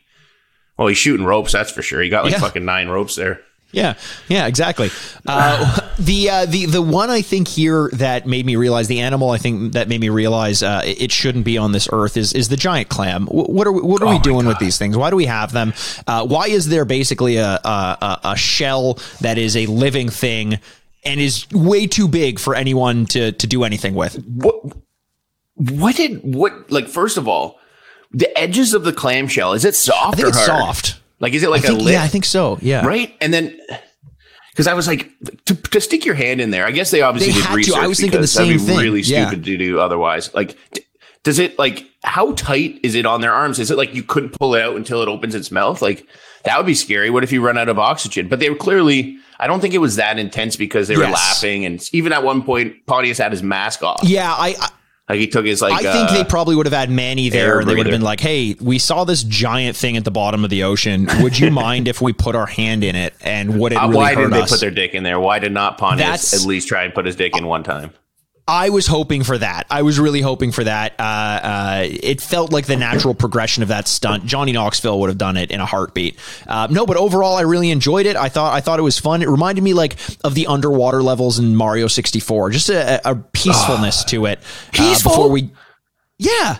Well, 0.78 0.88
he's 0.88 0.98
shooting 0.98 1.26
ropes, 1.26 1.52
that's 1.52 1.70
for 1.70 1.82
sure. 1.82 2.00
He 2.00 2.08
got 2.08 2.24
like 2.24 2.32
Yeah. 2.32 2.40
fucking 2.40 2.64
nine 2.64 2.88
ropes 2.88 3.14
there. 3.14 3.40
Yeah, 3.72 3.94
yeah, 4.28 4.46
exactly. 4.46 4.90
Uh, 5.26 5.80
the 5.98 6.28
uh, 6.30 6.46
the 6.46 6.66
the 6.66 6.82
one 6.82 7.08
I 7.08 7.22
think 7.22 7.48
here 7.48 7.88
that 7.94 8.26
made 8.26 8.44
me 8.44 8.56
realize 8.56 8.86
the 8.86 9.00
animal 9.00 9.30
I 9.30 9.38
think 9.38 9.72
that 9.72 9.88
made 9.88 10.00
me 10.00 10.10
realize 10.10 10.62
uh, 10.62 10.82
it 10.84 11.10
shouldn't 11.10 11.46
be 11.46 11.56
on 11.56 11.72
this 11.72 11.88
earth 11.90 12.16
is 12.18 12.34
is 12.34 12.48
the 12.50 12.56
giant 12.56 12.90
clam. 12.90 13.26
Wh- 13.26 13.48
What 13.48 13.66
are 13.66 13.72
we, 13.72 13.80
what 13.80 14.02
are 14.02 14.08
we 14.10 14.18
doing 14.18 14.46
with 14.46 14.58
these 14.58 14.76
things? 14.76 14.96
Why 14.96 15.08
do 15.08 15.16
we 15.16 15.24
have 15.24 15.52
them? 15.52 15.72
Uh, 16.06 16.26
why 16.26 16.48
is 16.48 16.68
there 16.68 16.84
basically 16.84 17.36
a, 17.38 17.48
a 17.64 18.20
a 18.24 18.36
shell 18.36 18.98
that 19.22 19.38
is 19.38 19.56
a 19.56 19.64
living 19.66 20.10
thing 20.10 20.58
and 21.04 21.18
is 21.18 21.50
way 21.50 21.86
too 21.86 22.08
big 22.08 22.38
for 22.38 22.54
anyone 22.54 23.06
to 23.06 23.32
to 23.32 23.46
do 23.46 23.64
anything 23.64 23.94
with? 23.94 24.22
What 24.26 24.56
what 25.56 25.96
did 25.96 26.20
what 26.22 26.70
like 26.70 26.88
first 26.88 27.16
of 27.16 27.26
all, 27.28 27.58
the 28.10 28.36
edges 28.38 28.74
of 28.74 28.84
the 28.84 28.92
clamshell, 28.92 29.52
is 29.54 29.64
it 29.64 29.74
soft 29.74 30.14
I 30.14 30.16
think 30.16 30.26
or 30.26 30.28
it's 30.28 30.46
hard? 30.46 30.62
soft. 30.76 31.00
Like 31.22 31.32
is 31.32 31.42
it 31.42 31.48
like 31.48 31.64
I 31.64 31.68
think, 31.68 31.80
a 31.80 31.82
lip? 31.84 31.92
yeah, 31.94 32.02
I 32.02 32.08
think 32.08 32.26
so. 32.26 32.58
Yeah, 32.60 32.84
right? 32.86 33.14
And 33.22 33.32
then 33.32 33.58
because 34.50 34.66
I 34.66 34.74
was 34.74 34.86
like 34.86 35.10
to, 35.46 35.54
to 35.54 35.80
stick 35.80 36.04
your 36.04 36.14
hand 36.14 36.40
in 36.42 36.50
there. 36.50 36.66
I 36.66 36.72
guess 36.72 36.90
they 36.90 37.00
obviously 37.00 37.32
They 37.32 37.38
did 37.38 37.46
had 37.46 37.64
to. 37.64 37.74
I 37.80 37.86
was 37.86 37.98
thinking 37.98 38.20
the 38.20 38.26
that'd 38.26 38.28
same 38.28 38.58
be 38.58 38.58
thing. 38.58 38.78
Really 38.78 39.00
Yeah. 39.00 39.28
stupid 39.28 39.44
to 39.46 39.56
do 39.56 39.80
otherwise. 39.80 40.34
Like, 40.34 40.58
does 41.22 41.38
it 41.38 41.58
like 41.58 41.86
how 42.04 42.32
tight 42.32 42.80
is 42.82 42.94
it 42.94 43.06
on 43.06 43.20
their 43.22 43.32
arms? 43.32 43.58
Is 43.58 43.70
it 43.70 43.78
like 43.78 43.94
you 43.94 44.02
couldn't 44.02 44.38
pull 44.38 44.54
it 44.56 44.62
out 44.62 44.76
until 44.76 45.00
it 45.02 45.08
opens 45.08 45.34
its 45.34 45.50
mouth? 45.50 45.80
Like 45.80 46.06
that 46.44 46.56
would 46.58 46.66
be 46.66 46.74
scary. 46.74 47.08
What 47.08 47.22
if 47.24 47.32
you 47.32 47.40
run 47.40 47.56
out 47.56 47.68
of 47.70 47.78
oxygen? 47.78 48.28
But 48.28 48.40
they 48.40 48.50
were 48.50 48.56
clearly. 48.56 49.16
I 49.38 49.46
don't 49.48 49.60
think 49.60 49.74
it 49.74 49.78
was 49.78 49.96
that 49.96 50.18
intense 50.20 50.54
because 50.56 50.86
they 50.86 50.96
were 50.96 51.02
Yes. 51.04 51.14
laughing, 51.14 51.64
and 51.64 51.82
even 51.92 52.12
at 52.12 52.22
one 52.22 52.42
point, 52.42 52.84
Pontius 52.86 53.18
had 53.18 53.32
his 53.32 53.42
mask 53.42 53.82
off. 53.82 54.00
Yeah, 54.04 54.32
I, 54.32 54.54
I 54.60 54.68
Like 55.08 55.18
he 55.18 55.26
took 55.26 55.44
his 55.44 55.60
like. 55.60 55.84
I 55.84 55.92
think 55.92 56.10
uh, 56.10 56.14
they 56.14 56.24
probably 56.24 56.54
would 56.54 56.66
have 56.66 56.72
had 56.72 56.88
Manny 56.88 57.28
there 57.28 57.64
they 57.64 57.74
would 57.74 57.86
have 57.86 57.92
been 57.92 58.02
like, 58.02 58.20
hey, 58.20 58.54
we 58.60 58.78
saw 58.78 59.04
this 59.04 59.22
giant 59.24 59.76
thing 59.76 59.96
at 59.96 60.04
the 60.04 60.10
bottom 60.10 60.44
of 60.44 60.50
the 60.50 60.62
ocean. 60.62 61.08
Would 61.20 61.38
you 61.38 61.50
mind 61.52 61.88
if 61.88 62.00
we 62.00 62.12
put 62.12 62.34
our 62.34 62.46
hand 62.46 62.84
in 62.84 62.94
it? 62.94 63.12
And 63.20 63.58
would 63.58 63.72
it 63.72 63.76
uh, 63.76 63.88
really 63.88 63.96
why 63.96 64.14
didn't 64.14 64.30
they 64.30 64.42
put 64.42 64.60
their 64.60 64.70
dick 64.70 64.94
in 64.94 65.02
there? 65.02 65.18
Why 65.18 65.38
did 65.38 65.52
not 65.52 65.76
Pontius 65.76 66.32
at 66.32 66.46
least 66.46 66.68
try 66.68 66.84
and 66.84 66.94
put 66.94 67.04
his 67.04 67.16
dick 67.16 67.36
in 67.36 67.46
one 67.46 67.62
time? 67.62 67.92
I 68.46 68.70
was 68.70 68.88
hoping 68.88 69.22
for 69.22 69.38
that. 69.38 69.66
I 69.70 69.82
was 69.82 70.00
really 70.00 70.20
hoping 70.20 70.50
for 70.50 70.64
that. 70.64 70.94
Uh, 70.98 71.02
uh, 71.02 71.82
it 71.86 72.20
felt 72.20 72.52
like 72.52 72.66
the 72.66 72.76
natural 72.76 73.14
progression 73.14 73.62
of 73.62 73.68
that 73.68 73.86
stunt. 73.86 74.26
Johnny 74.26 74.50
Knoxville 74.50 74.98
would 75.00 75.10
have 75.10 75.18
done 75.18 75.36
it 75.36 75.52
in 75.52 75.60
a 75.60 75.64
heartbeat. 75.66 76.18
Uh, 76.46 76.66
no, 76.68 76.84
but 76.84 76.96
overall, 76.96 77.36
I 77.36 77.42
really 77.42 77.70
enjoyed 77.70 78.04
it. 78.04 78.16
I 78.16 78.28
thought 78.28 78.52
I 78.52 78.60
thought 78.60 78.80
it 78.80 78.82
was 78.82 78.98
fun. 78.98 79.22
It 79.22 79.28
reminded 79.28 79.62
me 79.62 79.74
like 79.74 79.96
of 80.24 80.34
the 80.34 80.48
underwater 80.48 81.02
levels 81.02 81.38
in 81.38 81.54
Mario 81.54 81.86
sixty 81.86 82.18
four. 82.18 82.50
Just 82.50 82.68
a, 82.68 83.00
a 83.08 83.14
peacefulness 83.14 84.02
to 84.06 84.26
it. 84.26 84.40
uh, 84.40 84.42
Peaceful? 84.72 85.10
before 85.12 85.30
we, 85.30 85.50
yeah. 86.18 86.58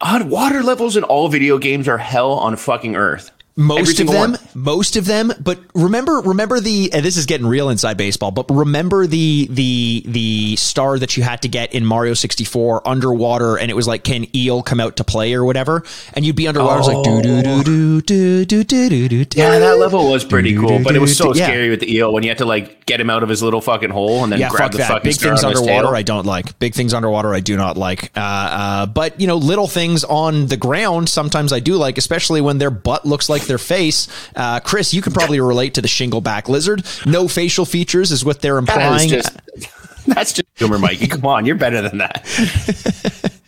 Odd 0.00 0.30
water 0.30 0.62
levels 0.62 0.96
in 0.96 1.02
all 1.04 1.28
video 1.28 1.58
games 1.58 1.88
are 1.88 1.98
hell 1.98 2.32
on 2.32 2.56
fucking 2.56 2.94
earth. 2.96 3.32
Most 3.60 4.00
of 4.00 4.06
them 4.06 4.32
one. 4.32 4.38
most 4.54 4.96
of 4.96 5.04
them 5.04 5.32
but 5.42 5.58
remember 5.74 6.20
remember 6.20 6.60
the 6.60 6.90
and 6.92 7.04
this 7.04 7.16
is 7.16 7.26
getting 7.26 7.46
real 7.46 7.68
inside 7.68 7.96
baseball 7.96 8.30
but 8.30 8.46
remember 8.50 9.06
the 9.06 9.46
the 9.50 10.02
the 10.06 10.56
star 10.56 10.98
that 10.98 11.16
you 11.16 11.22
had 11.22 11.42
to 11.42 11.48
get 11.48 11.72
in 11.74 11.84
mario 11.84 12.14
64 12.14 12.86
underwater 12.88 13.56
and 13.58 13.70
it 13.70 13.74
was 13.74 13.86
like 13.86 14.02
can 14.04 14.26
eel 14.34 14.62
come 14.62 14.80
out 14.80 14.96
to 14.96 15.04
play 15.04 15.34
or 15.34 15.44
whatever 15.44 15.82
and 16.14 16.24
you'd 16.24 16.36
be 16.36 16.48
underwater 16.48 16.76
it 16.76 16.78
was 16.78 16.88
like 16.88 17.04
do 17.04 17.22
do 17.22 17.42
do 17.42 18.00
do 18.02 18.44
do 18.46 18.64
do 18.64 18.88
do 19.08 19.24
do 19.24 19.38
Yeah, 19.38 19.58
that 19.58 19.78
level 19.78 20.10
was 20.10 20.24
pretty 20.24 20.56
cool, 20.56 20.82
but 20.82 20.96
it 20.96 21.00
was 21.00 21.16
so 21.16 21.34
Yeah. 21.34 21.44
scary 21.46 21.70
with 21.70 21.80
the 21.80 21.94
eel 21.94 22.12
when 22.12 22.22
you 22.22 22.30
had 22.30 22.38
to 22.38 22.46
like 22.46 22.86
get 22.86 23.00
him 23.00 23.10
out 23.10 23.22
of 23.22 23.28
his 23.28 23.42
little 23.42 23.60
fucking 23.60 23.90
hole 23.90 24.24
and 24.24 24.32
then 24.32 24.40
yeah, 24.40 24.48
grab 24.48 24.62
fuck 24.62 24.72
the 24.72 24.78
that. 24.78 24.88
fucking 24.88 25.10
Big 25.10 25.16
things 25.20 25.44
underwater. 25.44 25.94
I 25.94 26.02
don't 26.02 26.26
like. 26.26 26.58
Big 26.58 26.74
things 26.74 26.92
underwater, 26.94 27.32
I 27.34 27.40
do 27.40 27.56
not 27.56 27.76
like. 27.76 28.10
Uh, 28.16 28.20
uh, 28.20 28.86
but 28.86 29.20
you 29.20 29.26
know, 29.26 29.36
little 29.36 29.68
things 29.68 30.02
on 30.04 30.46
the 30.46 30.56
ground, 30.56 31.08
sometimes 31.08 31.52
I 31.52 31.60
do 31.60 31.74
like, 31.76 31.98
especially 31.98 32.40
when 32.40 32.58
their 32.58 32.70
butt 32.70 33.04
looks 33.06 33.28
like 33.28 33.42
their 33.50 33.58
face. 33.58 34.08
Uh, 34.34 34.60
Chris, 34.60 34.94
you 34.94 35.02
can 35.02 35.12
probably 35.12 35.40
relate 35.40 35.74
to 35.74 35.82
the 35.82 35.88
shingleback 35.88 36.48
lizard. 36.48 36.86
No 37.04 37.28
facial 37.28 37.66
features 37.66 38.10
is 38.12 38.24
what 38.24 38.40
they're 38.40 38.56
implying. 38.58 39.12
is 39.12 39.24
just 39.24 40.06
that's 40.06 40.32
just 40.32 40.48
humor, 40.56 40.78
Mikey. 40.78 41.08
Come 41.08 41.26
on, 41.26 41.44
you're 41.44 41.56
better 41.56 41.82
than 41.82 41.98
that. 41.98 42.24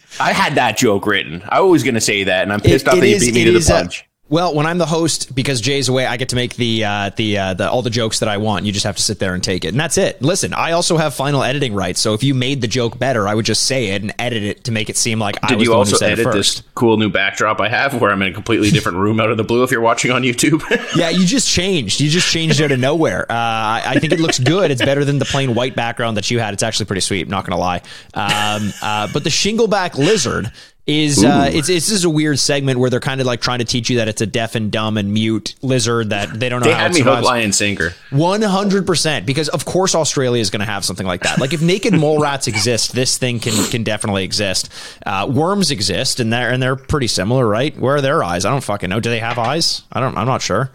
I 0.20 0.32
had 0.32 0.56
that 0.56 0.76
joke 0.76 1.06
written. 1.06 1.42
I 1.48 1.60
was 1.60 1.82
going 1.82 1.94
to 1.94 2.00
say 2.00 2.24
that, 2.24 2.42
and 2.42 2.52
I'm 2.52 2.60
pissed 2.60 2.86
off 2.86 2.96
It 2.96 3.00
that 3.00 3.08
you 3.08 3.18
beat 3.18 3.34
me 3.34 3.44
to 3.44 3.52
the 3.52 3.64
punch. 3.66 4.04
Well, 4.32 4.54
when 4.54 4.64
I'm 4.64 4.78
the 4.78 4.86
host, 4.86 5.34
because 5.34 5.60
Jay's 5.60 5.90
away, 5.90 6.06
I 6.06 6.16
get 6.16 6.30
to 6.30 6.36
make 6.36 6.56
the 6.56 6.86
uh, 6.86 7.10
the 7.16 7.36
uh, 7.36 7.52
the 7.52 7.70
all 7.70 7.82
the 7.82 7.90
jokes 7.90 8.20
that 8.20 8.30
I 8.30 8.38
want. 8.38 8.64
You 8.64 8.72
just 8.72 8.86
have 8.86 8.96
to 8.96 9.02
sit 9.02 9.18
there 9.18 9.34
and 9.34 9.44
take 9.44 9.66
it, 9.66 9.68
and 9.68 9.78
that's 9.78 9.98
it. 9.98 10.22
Listen, 10.22 10.54
I 10.54 10.72
also 10.72 10.96
have 10.96 11.12
final 11.12 11.42
editing 11.42 11.74
rights, 11.74 12.00
so 12.00 12.14
if 12.14 12.24
you 12.24 12.32
made 12.32 12.62
the 12.62 12.66
joke 12.66 12.98
better, 12.98 13.28
I 13.28 13.34
would 13.34 13.44
just 13.44 13.64
say 13.64 13.88
it 13.88 14.00
and 14.00 14.14
edit 14.18 14.42
it 14.42 14.64
to 14.64 14.72
make 14.72 14.88
it 14.88 14.96
seem 14.96 15.18
like 15.18 15.36
I 15.42 15.48
Did 15.48 15.58
was 15.58 15.64
you 15.64 15.70
the 15.72 15.76
one 15.76 15.86
who 15.86 15.92
also 15.92 15.96
said 15.98 16.18
it 16.18 16.20
edit 16.20 16.32
this 16.32 16.62
cool 16.74 16.96
new 16.96 17.10
backdrop 17.10 17.60
I 17.60 17.68
have, 17.68 18.00
where 18.00 18.10
I'm 18.10 18.22
in 18.22 18.28
a 18.28 18.32
completely 18.32 18.70
different 18.70 18.96
room 18.96 19.20
out 19.20 19.30
of 19.30 19.36
the 19.36 19.44
blue? 19.44 19.64
If 19.64 19.70
you're 19.70 19.82
watching 19.82 20.10
on 20.10 20.22
YouTube, 20.22 20.62
Yeah, 20.96 21.10
you 21.10 21.26
just 21.26 21.46
changed. 21.46 22.00
You 22.00 22.08
just 22.08 22.32
changed 22.32 22.62
out 22.62 22.72
of 22.72 22.80
nowhere. 22.80 23.30
Uh, 23.30 23.34
I, 23.34 23.82
I 23.84 23.98
think 23.98 24.14
it 24.14 24.20
looks 24.20 24.38
good. 24.38 24.70
It's 24.70 24.82
better 24.82 25.04
than 25.04 25.18
the 25.18 25.26
plain 25.26 25.54
white 25.54 25.76
background 25.76 26.16
that 26.16 26.30
you 26.30 26.38
had. 26.38 26.54
It's 26.54 26.62
actually 26.62 26.86
pretty 26.86 27.02
sweet. 27.02 27.28
Not 27.28 27.44
gonna 27.44 27.60
lie. 27.60 27.82
Um, 28.14 28.72
uh, 28.80 29.08
but 29.12 29.24
the 29.24 29.30
shingleback 29.30 29.98
lizard 29.98 30.50
is 30.84 31.22
uh, 31.22 31.48
it's 31.52 31.68
it's 31.68 31.88
just 31.88 32.04
a 32.04 32.10
weird 32.10 32.38
segment 32.40 32.78
where 32.80 32.90
they're 32.90 32.98
kind 32.98 33.20
of 33.20 33.26
like 33.26 33.40
trying 33.40 33.60
to 33.60 33.64
teach 33.64 33.88
you 33.88 33.98
that 33.98 34.08
it's 34.08 34.20
a 34.20 34.26
deaf 34.26 34.56
and 34.56 34.72
dumb 34.72 34.96
and 34.96 35.12
mute 35.12 35.54
lizard 35.62 36.10
that 36.10 36.40
they 36.40 36.48
don't 36.48 36.60
know 36.60 36.66
they 36.66 36.72
how 36.72 36.80
had 36.80 36.90
it 36.90 36.94
me 36.94 37.00
hook, 37.00 37.10
survives. 37.10 37.26
line, 37.26 37.44
and 37.44 37.54
sinker. 37.54 37.94
One 38.10 38.42
hundred 38.42 38.84
percent, 38.84 39.24
because 39.24 39.48
of 39.48 39.64
course 39.64 39.94
Australia 39.94 40.40
is 40.40 40.50
going 40.50 40.60
to 40.60 40.66
have 40.66 40.84
something 40.84 41.06
like 41.06 41.22
that. 41.22 41.38
Like 41.38 41.52
if 41.52 41.62
naked 41.62 41.94
mole 41.94 42.18
rats 42.22 42.48
exist, 42.48 42.94
this 42.94 43.16
thing 43.16 43.38
can 43.38 43.52
can 43.70 43.84
definitely 43.84 44.24
exist. 44.24 44.70
Uh, 45.06 45.28
worms 45.32 45.70
exist, 45.70 46.18
and 46.18 46.32
they're 46.32 46.50
and 46.50 46.60
they're 46.60 46.74
pretty 46.76 47.06
similar, 47.06 47.46
right? 47.46 47.78
Where 47.78 47.96
are 47.96 48.00
their 48.00 48.24
eyes? 48.24 48.44
I 48.44 48.50
don't 48.50 48.64
fucking 48.64 48.90
know. 48.90 48.98
Do 48.98 49.08
they 49.08 49.20
have 49.20 49.38
eyes? 49.38 49.82
I 49.92 50.00
don't. 50.00 50.16
I'm 50.16 50.26
not 50.26 50.42
sure. 50.42 50.70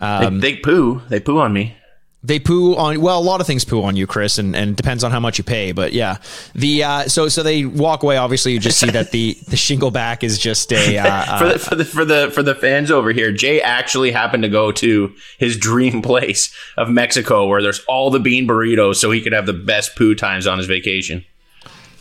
Um, 0.00 0.40
they, 0.40 0.54
they 0.54 0.58
poo. 0.60 1.02
They 1.08 1.20
poo 1.20 1.38
on 1.38 1.52
me. 1.52 1.76
They 2.24 2.38
poo 2.38 2.74
on 2.76 3.02
well, 3.02 3.18
a 3.18 3.22
lot 3.22 3.42
of 3.42 3.46
things 3.46 3.66
poo 3.66 3.82
on 3.82 3.96
you, 3.96 4.06
Chris, 4.06 4.38
and, 4.38 4.56
and 4.56 4.70
it 4.70 4.76
depends 4.76 5.04
on 5.04 5.10
how 5.10 5.20
much 5.20 5.36
you 5.36 5.44
pay. 5.44 5.72
But 5.72 5.92
yeah, 5.92 6.16
the 6.54 6.82
uh, 6.82 7.02
so 7.04 7.28
so 7.28 7.42
they 7.42 7.66
walk 7.66 8.02
away. 8.02 8.16
Obviously, 8.16 8.52
you 8.52 8.58
just 8.58 8.78
see 8.80 8.88
that 8.90 9.10
the 9.10 9.36
the 9.48 9.58
shingle 9.58 9.90
back 9.90 10.24
is 10.24 10.38
just 10.38 10.72
a 10.72 10.96
uh, 10.98 11.38
for 11.38 11.44
the 11.46 11.58
for 11.58 11.74
the 11.74 11.84
for 11.84 12.04
the 12.04 12.30
for 12.32 12.42
the 12.42 12.54
fans 12.54 12.90
over 12.90 13.12
here, 13.12 13.30
Jay 13.30 13.60
actually 13.60 14.10
happened 14.10 14.42
to 14.42 14.48
go 14.48 14.72
to 14.72 15.14
his 15.38 15.56
dream 15.58 16.00
place 16.00 16.54
of 16.78 16.88
Mexico, 16.88 17.46
where 17.46 17.60
there's 17.60 17.80
all 17.80 18.10
the 18.10 18.20
bean 18.20 18.48
burritos, 18.48 18.96
so 18.96 19.10
he 19.10 19.20
could 19.20 19.34
have 19.34 19.44
the 19.44 19.52
best 19.52 19.94
poo 19.94 20.14
times 20.14 20.46
on 20.46 20.56
his 20.56 20.66
vacation. 20.66 21.26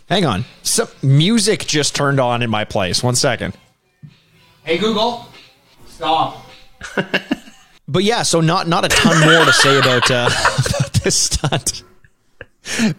hang 0.08 0.26
on. 0.26 0.46
some 0.62 0.88
music 1.02 1.68
just 1.68 1.96
turned 1.98 2.22
on 2.22 2.42
in 2.42 2.50
my 2.50 2.64
place. 2.64 3.04
One 3.04 3.16
second. 3.16 3.58
Hey 4.64 4.78
Google, 4.78 5.28
stop. 5.86 6.46
But 7.88 8.04
yeah, 8.04 8.24
so 8.24 8.40
not 8.42 8.68
not 8.68 8.86
a 8.86 8.88
ton 8.88 9.20
more 9.20 9.46
to 9.46 9.54
say 9.54 9.78
about, 9.78 10.10
uh, 10.10 10.30
about 10.68 10.94
this 11.04 11.18
stunt. 11.18 11.84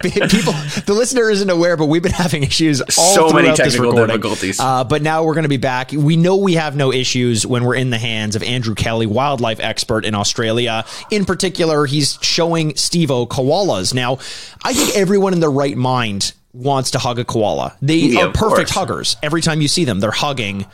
People, 0.01 0.53
the 0.85 0.95
listener 0.95 1.31
isn't 1.31 1.49
aware, 1.49 1.79
but 1.79 1.87
we've 1.87 2.03
been 2.03 2.13
having 2.13 2.43
issues 2.43 2.83
all 2.99 3.15
So 3.15 3.31
many 3.31 3.55
technical 3.57 3.93
difficulties. 3.93 4.61
Uh, 4.61 4.85
but 4.85 5.01
now 5.01 5.25
we're 5.25 5.33
going 5.33 5.45
to 5.45 5.49
be 5.49 5.57
back. 5.57 5.91
We 5.91 6.17
know 6.17 6.37
we 6.37 6.55
have 6.55 6.77
no 6.77 6.93
issues 6.93 7.47
when 7.47 7.65
we're 7.65 7.77
in 7.77 7.89
the 7.89 7.97
hands 7.97 8.37
of 8.37 8.43
Andrew 8.43 8.75
Kelly, 8.75 9.07
wildlife 9.07 9.61
expert 9.61 10.05
in 10.05 10.15
Australia. 10.15 10.85
In 11.11 11.25
particular, 11.25 11.87
he's 11.87 12.19
showing 12.21 12.77
Steve-O 12.77 13.27
koalas. 13.27 13.95
Now, 13.95 14.19
I 14.63 14.75
think 14.75 14.95
everyone 14.97 15.33
in 15.33 15.41
their 15.41 15.51
right 15.51 15.77
mind 15.77 16.35
wants 16.53 16.91
to 16.91 16.99
hug 16.99 17.19
a 17.19 17.25
koala. 17.25 17.75
They 17.81 17.97
Yeah, 17.97 18.27
are 18.27 18.33
perfect 18.33 18.69
huggers. 18.69 19.17
Every 19.23 19.41
time 19.41 19.63
you 19.63 19.69
see 19.69 19.87
them, 19.87 19.99
they're 19.99 20.11
hugging 20.11 20.67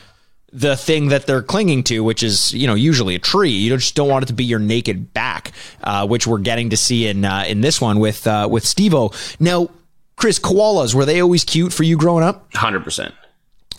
the 0.52 0.76
thing 0.76 1.08
that 1.08 1.26
they're 1.26 1.42
clinging 1.42 1.84
to, 1.84 2.00
which 2.02 2.22
is 2.22 2.52
you 2.52 2.66
know 2.66 2.74
usually 2.74 3.14
a 3.14 3.18
tree. 3.18 3.50
You 3.50 3.76
just 3.76 3.94
don't 3.94 4.08
want 4.08 4.24
it 4.24 4.26
to 4.26 4.32
be 4.32 4.44
your 4.44 4.58
naked 4.58 5.12
back, 5.14 5.52
uh, 5.84 6.06
which 6.06 6.26
we're 6.26 6.38
getting 6.38 6.70
to 6.70 6.76
see 6.76 7.06
in 7.06 7.24
uh, 7.24 7.44
in 7.46 7.60
this 7.60 7.80
one 7.80 7.98
with 8.00 8.26
uh, 8.26 8.48
with 8.50 8.64
Stevo. 8.64 9.14
Now, 9.40 9.68
Chris, 10.16 10.38
koalas 10.38 10.94
were 10.94 11.04
they 11.04 11.20
always 11.20 11.44
cute 11.44 11.72
for 11.72 11.82
you 11.84 11.96
growing 11.96 12.24
up? 12.24 12.52
Hundred 12.54 12.84
percent. 12.84 13.14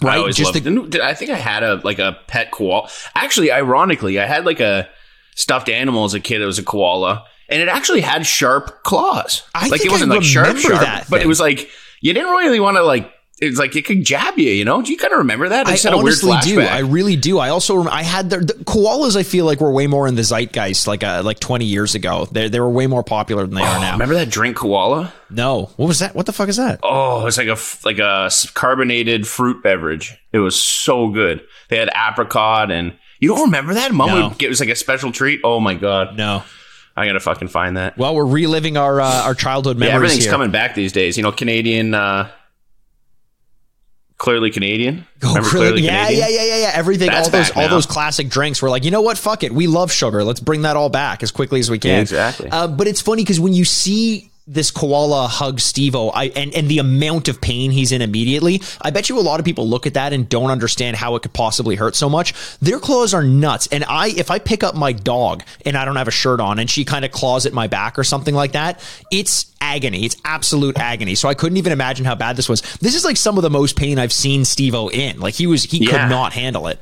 Right, 0.01 0.15
I 0.15 0.17
always 0.17 0.35
just 0.35 0.55
loved. 0.55 0.91
the- 0.93 1.03
I 1.03 1.13
think 1.13 1.29
I 1.29 1.37
had 1.37 1.61
a 1.63 1.75
like 1.83 1.99
a 1.99 2.17
pet 2.27 2.51
koala. 2.51 2.89
Actually, 3.15 3.51
ironically, 3.51 4.19
I 4.19 4.25
had 4.25 4.45
like 4.45 4.59
a 4.59 4.89
stuffed 5.35 5.69
animal 5.69 6.05
as 6.05 6.13
a 6.13 6.19
kid. 6.19 6.41
It 6.41 6.45
was 6.45 6.57
a 6.57 6.63
koala, 6.63 7.25
and 7.49 7.61
it 7.61 7.67
actually 7.67 8.01
had 8.01 8.25
sharp 8.25 8.83
claws. 8.83 9.43
I 9.53 9.67
like 9.67 9.81
think 9.81 9.85
it 9.85 9.91
wasn't 9.91 10.11
I 10.11 10.15
like 10.15 10.23
sharp, 10.23 10.57
sharp, 10.57 10.79
that 10.81 11.05
but 11.09 11.17
thing. 11.17 11.25
it 11.25 11.27
was 11.27 11.39
like 11.39 11.69
you 11.99 12.13
didn't 12.13 12.29
really 12.31 12.59
want 12.59 12.77
to 12.77 12.83
like. 12.83 13.11
It 13.41 13.50
was 13.50 13.57
like 13.60 13.75
it 13.75 13.86
could 13.86 14.03
jab 14.05 14.38
you. 14.38 14.51
You 14.51 14.63
know? 14.63 14.81
Do 14.83 14.91
you 14.91 14.98
kind 14.98 15.12
of 15.13 15.17
remember 15.17 15.50
that? 15.50 15.65
I 15.67 15.71
just 15.71 15.83
had 15.83 15.93
a 15.93 15.98
weird 15.98 16.24
honestly 16.24 16.53
do. 16.53 16.62
I 16.62 16.79
really 16.79 17.15
do. 17.15 17.39
I 17.39 17.50
also 17.50 17.75
rem- 17.77 17.88
I 17.88 18.03
had 18.03 18.29
the, 18.29 18.38
the 18.38 18.53
koalas. 18.53 19.15
I 19.15 19.24
feel 19.24 19.45
like 19.45 19.60
were 19.60 19.71
way 19.71 19.88
more 19.88 20.07
in 20.07 20.13
the 20.13 20.21
zeitgeist 20.24 20.86
like 20.88 21.03
uh, 21.03 21.24
like 21.25 21.39
twenty 21.39 21.65
years 21.65 21.95
ago. 21.95 22.27
They 22.31 22.50
they 22.50 22.60
were 22.60 22.69
way 22.69 22.86
more 22.88 23.03
popular 23.03 23.48
than 23.48 23.55
they 23.55 23.63
are 23.63 23.79
now. 23.79 23.93
Remember 23.93 24.13
that 24.13 24.29
drink 24.29 24.57
koala? 24.57 25.12
No, 25.31 25.71
what 25.77 25.88
was 25.88 26.00
that? 26.00 26.13
What 26.13 26.27
the 26.27 26.33
fuck 26.33 26.50
is 26.50 26.57
that? 26.57 26.79
Oh, 26.83 27.25
it's 27.25 27.38
like 27.39 27.48
a 27.48 27.57
like 27.83 27.98
a 28.00 28.29
carbonated 28.53 29.27
fruit 29.27 29.63
beverage. 29.63 30.15
It 30.31 30.39
was 30.39 30.55
so 30.62 31.10
good. 31.10 31.41
They 31.69 31.77
had 31.77 31.89
apricot 31.95 32.69
and 32.71 32.93
you 33.19 33.29
don't 33.29 33.41
remember 33.45 33.74
that? 33.74 33.91
Mom 33.91 34.10
No. 34.10 34.27
would 34.29 34.38
get 34.38 34.45
it 34.48 34.50
was 34.50 34.60
like 34.60 34.69
a 34.69 34.75
special 34.75 35.12
treat. 35.12 35.41
Oh 35.43 35.60
my 35.60 35.74
god, 35.74 36.15
No. 36.15 36.43
I 36.95 37.07
gotta 37.07 37.19
fucking 37.21 37.48
find 37.48 37.77
that. 37.77 37.98
Well, 37.98 38.13
we're 38.13 38.25
reliving 38.25 38.77
our 38.77 39.00
uh, 39.01 39.24
our 39.24 39.33
childhood 39.33 39.77
Yeah, 39.77 39.86
memories 39.88 39.95
everything's 39.95 40.24
here. 40.25 40.31
coming 40.31 40.51
back 40.51 40.75
these 40.75 40.91
days. 40.91 41.17
You 41.17 41.24
know, 41.24 41.31
Canadian, 41.31 41.93
uh, 41.93 42.29
clearly 44.21 44.51
Canadian. 44.51 45.05
Oh, 45.23 45.35
really? 45.35 45.49
clearly 45.49 45.81
yeah, 45.81 46.05
Canadian? 46.05 46.29
yeah, 46.29 46.29
yeah, 46.29 46.43
yeah, 46.43 46.61
yeah. 46.61 46.71
Everything, 46.75 47.07
That's 47.07 47.27
all 47.27 47.31
those, 47.31 47.51
all 47.51 47.69
those 47.69 47.85
classic 47.87 48.29
drinks. 48.29 48.61
We're 48.61 48.69
like, 48.69 48.85
you 48.85 48.91
know 48.91 49.01
what? 49.01 49.17
Fuck 49.17 49.43
it. 49.43 49.51
We 49.51 49.67
love 49.67 49.91
sugar. 49.91 50.23
Let's 50.23 50.39
bring 50.39 50.61
that 50.61 50.77
all 50.77 50.89
back 50.89 51.23
as 51.23 51.31
quickly 51.31 51.59
as 51.59 51.71
we 51.71 51.79
can. 51.79 51.91
Yeah, 51.91 52.01
exactly. 52.01 52.49
Uh, 52.49 52.67
but 52.67 52.87
it's 52.87 53.01
funny 53.01 53.23
because 53.23 53.39
when 53.39 53.53
you 53.53 53.65
see 53.65 54.30
this 54.51 54.70
koala 54.70 55.27
hugs 55.27 55.72
Stevo, 55.72 56.12
I 56.13 56.25
and 56.36 56.53
and 56.53 56.67
the 56.67 56.79
amount 56.79 57.27
of 57.29 57.39
pain 57.39 57.72
he's 57.72 57.91
in 57.91 58.01
immediately, 58.01 58.62
I 58.81 58.89
bet 58.91 59.08
you 59.10 59.17
a 59.17 59.22
lot 59.22 59.39
of 59.39 59.46
people 59.46 59.67
look 59.67 59.88
at 59.88 59.93
that 59.93 60.12
and 60.13 60.27
don't 60.27 60.51
understand 60.51 60.98
how 60.98 61.15
it 61.15 61.22
could 61.22 61.34
possibly 61.34 61.75
hurt 61.75 61.96
so 61.96 62.10
much. 62.10 62.34
Their 62.60 62.79
claws 62.79 63.13
are 63.13 63.24
nuts, 63.24 63.67
and 63.72 63.84
I 63.88 64.10
if 64.10 64.29
I 64.29 64.39
pick 64.39 64.63
up 64.63 64.75
my 64.75 64.91
dog 64.91 65.43
and 65.65 65.77
I 65.77 65.86
don't 65.86 65.96
have 65.96 66.08
a 66.10 66.12
shirt 66.12 66.39
on 66.39 66.60
and 66.60 66.70
she 66.70 66.84
kind 66.84 67.05
of 67.05 67.12
claws 67.12 67.46
at 67.46 67.53
my 67.53 67.67
back 67.67 67.98
or 67.98 68.03
something 68.03 68.36
like 68.36 68.51
that, 68.51 68.79
it's 69.12 69.46
agony. 69.62 70.03
It's 70.05 70.17
absolute 70.25 70.77
agony. 70.77 71.15
So 71.15 71.29
I 71.29 71.34
couldn't 71.34 71.58
even 71.58 71.72
imagine 71.72 72.05
how 72.05 72.15
bad 72.15 72.36
this 72.36 72.50
was. 72.50 72.62
This 72.79 72.96
is 72.96 73.05
like 73.05 73.15
some 73.17 73.38
of 73.38 73.43
the 73.43 73.50
most 73.50 73.77
pain 73.77 74.00
I've 74.00 74.12
seen 74.12 74.43
Steve-O 74.43 74.89
in. 74.89 75.20
Like 75.20 75.36
he 75.36 75.48
was, 75.48 75.63
he 75.63 75.86
Yeah. 75.86 75.91
could 75.91 76.10
not 76.10 76.34
handle 76.34 76.67
it. 76.67 76.79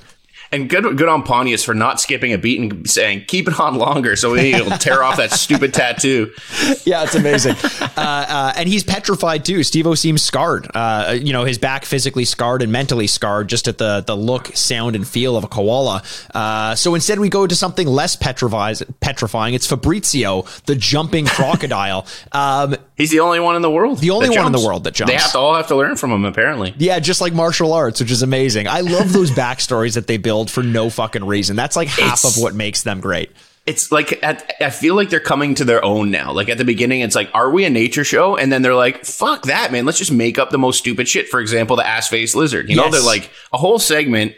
And 0.52 0.68
good, 0.70 0.84
good 0.98 1.08
on 1.08 1.22
Pontius 1.24 1.64
for 1.64 1.76
not 1.76 2.02
skipping 2.02 2.34
a 2.34 2.38
beat 2.38 2.60
and 2.60 2.90
saying 2.90 3.26
keep 3.28 3.48
it 3.48 3.60
on 3.60 3.76
longer 3.76 4.16
so 4.16 4.34
he'll 4.34 4.70
tear 4.78 5.04
off 5.04 5.18
that 5.18 5.32
stupid 5.32 5.74
tattoo. 5.74 6.32
Yeah, 6.86 7.04
it's 7.04 7.14
amazing. 7.16 7.56
uh, 7.82 7.90
uh, 7.98 8.54
and 8.56 8.68
he's 8.68 8.84
petrified 8.84 9.44
too. 9.46 9.64
Steve-O 9.64 9.94
seems 9.96 10.22
scarred. 10.24 10.68
Uh, 10.74 11.16
you 11.22 11.34
know, 11.34 11.44
his 11.44 11.58
back 11.60 11.86
physically 11.86 12.26
scarred 12.26 12.62
and 12.64 12.72
mentally 12.72 13.06
scarred 13.06 13.48
just 13.48 13.68
at 13.68 13.78
the 13.78 14.02
the 14.06 14.16
look, 14.16 14.56
sound, 14.56 14.96
and 14.96 15.08
feel 15.08 15.36
of 15.38 15.44
a 15.44 15.48
koala. 15.48 16.02
Uh, 16.34 16.74
so 16.76 16.96
instead, 16.96 17.20
we 17.20 17.30
go 17.30 17.46
to 17.46 17.56
something 17.56 17.86
less 17.88 18.16
petrifies, 18.16 18.82
petrifying. 19.02 19.54
It's 19.54 19.68
Fabrizio, 19.68 20.46
the 20.66 20.76
jumping 20.76 21.26
crocodile. 21.28 22.08
Um, 22.32 22.76
He's 22.96 23.12
the 23.12 23.20
only 23.20 23.40
one 23.40 23.56
in 23.56 23.62
the 23.62 23.72
world. 23.72 24.00
The 24.00 24.10
only 24.12 24.30
one 24.30 24.46
in 24.48 24.52
the 24.52 24.66
world 24.66 24.84
that 24.86 24.94
jumps. 24.94 25.12
They 25.12 25.18
have 25.18 25.32
to 25.34 25.38
all 25.40 25.56
have 25.56 25.68
to 25.68 25.76
learn 25.76 25.96
from 25.96 26.12
him. 26.12 26.26
Apparently, 26.26 26.74
Yeah, 26.78 27.00
just 27.00 27.22
like 27.22 27.34
martial 27.34 27.74
arts, 27.74 28.00
which 28.00 28.12
is 28.12 28.22
amazing. 28.24 28.68
I 28.68 28.82
love 28.82 29.12
those 29.14 29.32
backstories 29.32 29.96
that 29.96 30.08
they 30.08 30.18
build 30.18 30.39
for 30.48 30.64
no 30.64 30.90
fucking 30.90 31.26
reason. 31.26 31.56
That's 31.56 31.76
like 31.76 31.88
half 31.88 32.20
It's- 32.20 32.38
of 32.38 32.42
what 32.44 32.54
makes 32.56 32.84
them 32.84 33.00
great. 33.02 33.32
it's 33.66 33.92
like 33.92 34.24
at, 34.24 34.52
I 34.62 34.70
feel 34.72 34.96
like 34.96 35.10
they're 35.10 35.20
coming 35.20 35.54
to 35.56 35.66
their 35.66 35.84
own 35.86 36.10
now. 36.10 36.32
Like 36.32 36.50
at 36.50 36.58
the 36.58 36.66
beginning, 36.66 37.02
it's 37.02 37.16
like, 37.16 37.30
are 37.36 37.52
we 37.52 37.66
a 37.66 37.70
nature 37.70 38.04
show? 38.04 38.36
And 38.36 38.52
then 38.52 38.62
they're 38.64 38.74
like, 38.76 39.06
fuck 39.06 39.44
that, 39.44 39.72
man. 39.72 39.86
Let's 39.86 40.00
just 40.00 40.12
make 40.12 40.40
up 40.40 40.50
the 40.50 40.58
most 40.58 40.78
stupid 40.80 41.08
shit. 41.08 41.28
For 41.28 41.40
example, 41.40 41.76
the 41.76 41.86
ass 41.88 42.08
face 42.08 42.34
lizard. 42.36 42.70
You 42.70 42.76
know, 42.78 42.86
Yes. 42.86 42.94
they're 42.94 43.02
like 43.04 43.30
a 43.54 43.58
whole 43.58 43.78
segment, 43.78 44.34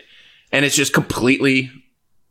and 0.51 0.65
it's 0.65 0.75
just 0.75 0.91
completely 0.93 1.71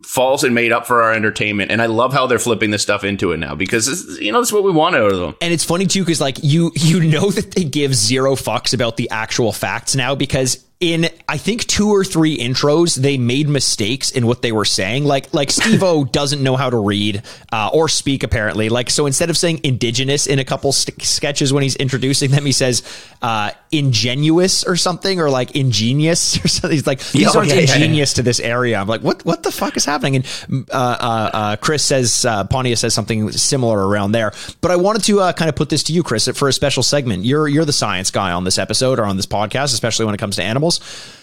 false 0.02 0.42
and 0.42 0.54
made 0.54 0.72
up 0.72 0.86
for 0.86 1.02
our 1.02 1.12
entertainment. 1.12 1.70
And 1.70 1.80
I 1.82 1.86
love 1.86 2.12
how 2.12 2.26
they're 2.26 2.38
flipping 2.38 2.70
this 2.70 2.82
stuff 2.82 3.04
into 3.04 3.32
it 3.32 3.36
now 3.38 3.54
because 3.54 3.86
this, 3.86 4.18
you 4.20 4.32
know 4.32 4.40
that's 4.40 4.52
what 4.52 4.64
we 4.64 4.72
want 4.72 4.96
out 4.96 5.12
of 5.12 5.18
them. 5.20 5.36
And 5.42 5.52
it's 5.52 5.64
funny 5.64 5.86
too 5.86 6.00
because 6.02 6.20
like 6.22 6.38
you 6.42 6.72
you 6.74 7.00
know 7.00 7.30
that 7.30 7.52
they 7.52 7.64
give 7.64 7.94
zero 7.94 8.34
fucks 8.34 8.72
about 8.74 8.96
the 8.96 9.08
actual 9.10 9.52
facts 9.52 9.94
now 9.94 10.14
because 10.14 10.64
in 10.80 11.10
I 11.28 11.36
think 11.36 11.66
two 11.66 11.90
or 11.90 12.04
three 12.04 12.38
intros, 12.38 12.96
they 12.96 13.18
made 13.18 13.50
mistakes 13.50 14.10
in 14.10 14.26
what 14.26 14.40
they 14.40 14.50
were 14.50 14.64
saying. 14.64 15.04
Like 15.04 15.32
like 15.34 15.50
Steve-O 15.50 16.04
doesn't 16.12 16.42
know 16.42 16.56
how 16.56 16.70
to 16.70 16.78
read 16.78 17.22
uh, 17.52 17.68
or 17.72 17.86
speak 17.88 18.22
apparently. 18.22 18.70
Like 18.70 18.88
so 18.88 19.04
instead 19.04 19.28
of 19.28 19.36
saying 19.36 19.60
indigenous 19.62 20.26
in 20.26 20.38
a 20.38 20.44
couple 20.44 20.72
st- 20.72 21.02
sketches 21.02 21.52
when 21.52 21.62
he's 21.62 21.76
introducing 21.76 22.30
them, 22.30 22.46
he 22.46 22.52
says 22.52 22.82
uh, 23.20 23.50
ingenuous 23.70 24.64
or 24.64 24.74
something 24.74 25.20
or 25.20 25.28
like 25.28 25.54
ingenious 25.54 26.36
or 26.44 26.48
something. 26.48 26.70
He's 26.70 26.86
like 26.86 27.00
these 27.10 27.22
Yeah, 27.22 27.28
aren't 27.36 27.48
yeah, 27.48 27.56
yeah, 27.56 27.60
yeah. 27.60 27.74
ingenious 27.74 28.14
to 28.14 28.22
this 28.22 28.40
area. 28.40 28.78
I'm 28.80 28.88
like 28.88 29.02
what 29.02 29.22
what 29.26 29.42
the 29.42 29.52
fuck 29.52 29.76
is 29.76 29.84
happening? 29.84 30.16
And 30.16 30.26
uh, 30.70 30.74
uh, 30.74 31.30
uh, 31.34 31.56
Chris 31.56 31.84
says 31.84 32.24
uh, 32.24 32.44
Pontius 32.44 32.80
says 32.80 32.94
something 32.94 33.30
similar 33.32 33.86
around 33.86 34.12
there. 34.12 34.32
But 34.62 34.70
I 34.70 34.76
wanted 34.76 35.04
to 35.04 35.20
uh, 35.20 35.32
kind 35.34 35.50
of 35.50 35.56
put 35.56 35.68
this 35.68 35.82
to 35.84 35.92
you, 35.92 36.02
Chris, 36.02 36.26
for 36.28 36.48
a 36.48 36.52
special 36.54 36.82
segment. 36.82 37.26
You're 37.26 37.48
you're 37.48 37.66
the 37.66 37.72
science 37.74 38.10
guy 38.10 38.32
on 38.32 38.44
this 38.44 38.56
episode 38.56 38.98
or 38.98 39.04
on 39.04 39.16
this 39.16 39.26
podcast, 39.26 39.74
especially 39.74 40.06
when 40.06 40.14
it 40.14 40.18
comes 40.18 40.36
to 40.36 40.42
animals. 40.42 40.69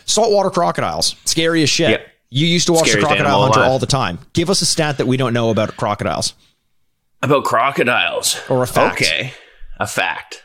Saltwater 0.05 0.49
crocodiles, 0.49 1.15
scary 1.25 1.63
as 1.63 1.69
shit. 1.69 1.89
Yep. 1.91 2.07
You 2.29 2.45
used 2.47 2.67
to 2.67 2.73
watch 2.73 2.91
the 2.91 2.99
Crocodile 2.99 3.43
Hunter 3.43 3.59
alive. 3.59 3.71
all 3.71 3.79
the 3.79 3.85
time. 3.85 4.19
Give 4.33 4.49
us 4.49 4.61
a 4.61 4.65
stat 4.65 4.97
that 4.97 5.07
we 5.07 5.15
don't 5.15 5.33
know 5.33 5.49
about 5.49 5.77
crocodiles. 5.77 6.33
About 7.23 7.45
crocodiles. 7.45 8.39
Or 8.49 8.63
a 8.63 8.67
fact. 8.67 9.01
Okay. 9.01 9.33
A 9.79 9.87
fact. 9.87 10.43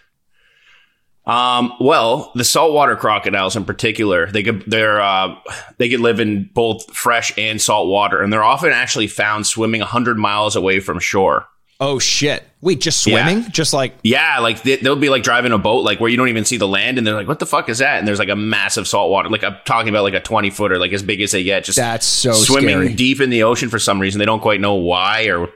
Um, 1.24 1.72
well, 1.80 2.32
the 2.34 2.44
saltwater 2.44 2.96
crocodiles 2.96 3.54
in 3.54 3.64
particular, 3.64 4.30
they 4.30 4.42
could 4.42 4.64
they're 4.66 5.00
uh, 5.00 5.36
they 5.78 5.88
could 5.88 6.00
live 6.00 6.18
in 6.18 6.50
both 6.52 6.84
fresh 6.94 7.32
and 7.38 7.60
salt 7.60 7.88
water, 7.88 8.20
and 8.20 8.32
they're 8.32 8.42
often 8.42 8.72
actually 8.72 9.06
found 9.06 9.46
swimming 9.46 9.80
hundred 9.82 10.18
miles 10.18 10.56
away 10.56 10.80
from 10.80 10.98
shore. 10.98 11.46
Oh 11.84 11.98
shit! 11.98 12.44
Wait, 12.60 12.80
just 12.80 13.04
Yeah. 13.06 13.24
swimming? 13.26 13.50
Just 13.50 13.72
like 13.72 13.94
Yeah, 14.04 14.38
like 14.38 14.62
they, 14.62 14.76
they'll 14.76 14.94
be 14.94 15.08
like 15.08 15.24
driving 15.24 15.50
a 15.50 15.58
boat, 15.58 15.80
like 15.84 15.98
where 15.98 16.08
you 16.08 16.16
don't 16.16 16.28
even 16.28 16.44
see 16.44 16.56
the 16.56 16.68
land, 16.68 16.96
and 16.96 17.04
they're 17.04 17.14
like, 17.16 17.26
"What 17.26 17.40
the 17.40 17.46
fuck 17.46 17.68
is 17.68 17.78
that?" 17.78 17.98
And 17.98 18.06
there's 18.06 18.20
like 18.20 18.28
a 18.28 18.36
massive 18.36 18.86
saltwater, 18.86 19.28
like 19.30 19.42
I'm 19.42 19.56
talking 19.64 19.88
about 19.88 20.04
like 20.04 20.14
a 20.14 20.20
twenty 20.20 20.50
footer, 20.50 20.78
like 20.78 20.92
as 20.92 21.02
big 21.02 21.20
as 21.22 21.32
they 21.32 21.42
get, 21.42 21.64
just 21.64 21.76
that's 21.76 22.06
so 22.06 22.32
swimming 22.32 22.76
scary. 22.76 22.94
deep 22.94 23.20
in 23.20 23.30
the 23.30 23.42
ocean 23.42 23.68
for 23.68 23.80
some 23.80 23.98
reason. 24.00 24.20
They 24.20 24.26
don't 24.26 24.40
quite 24.40 24.60
know 24.60 24.74
why, 24.74 25.24
or 25.24 25.48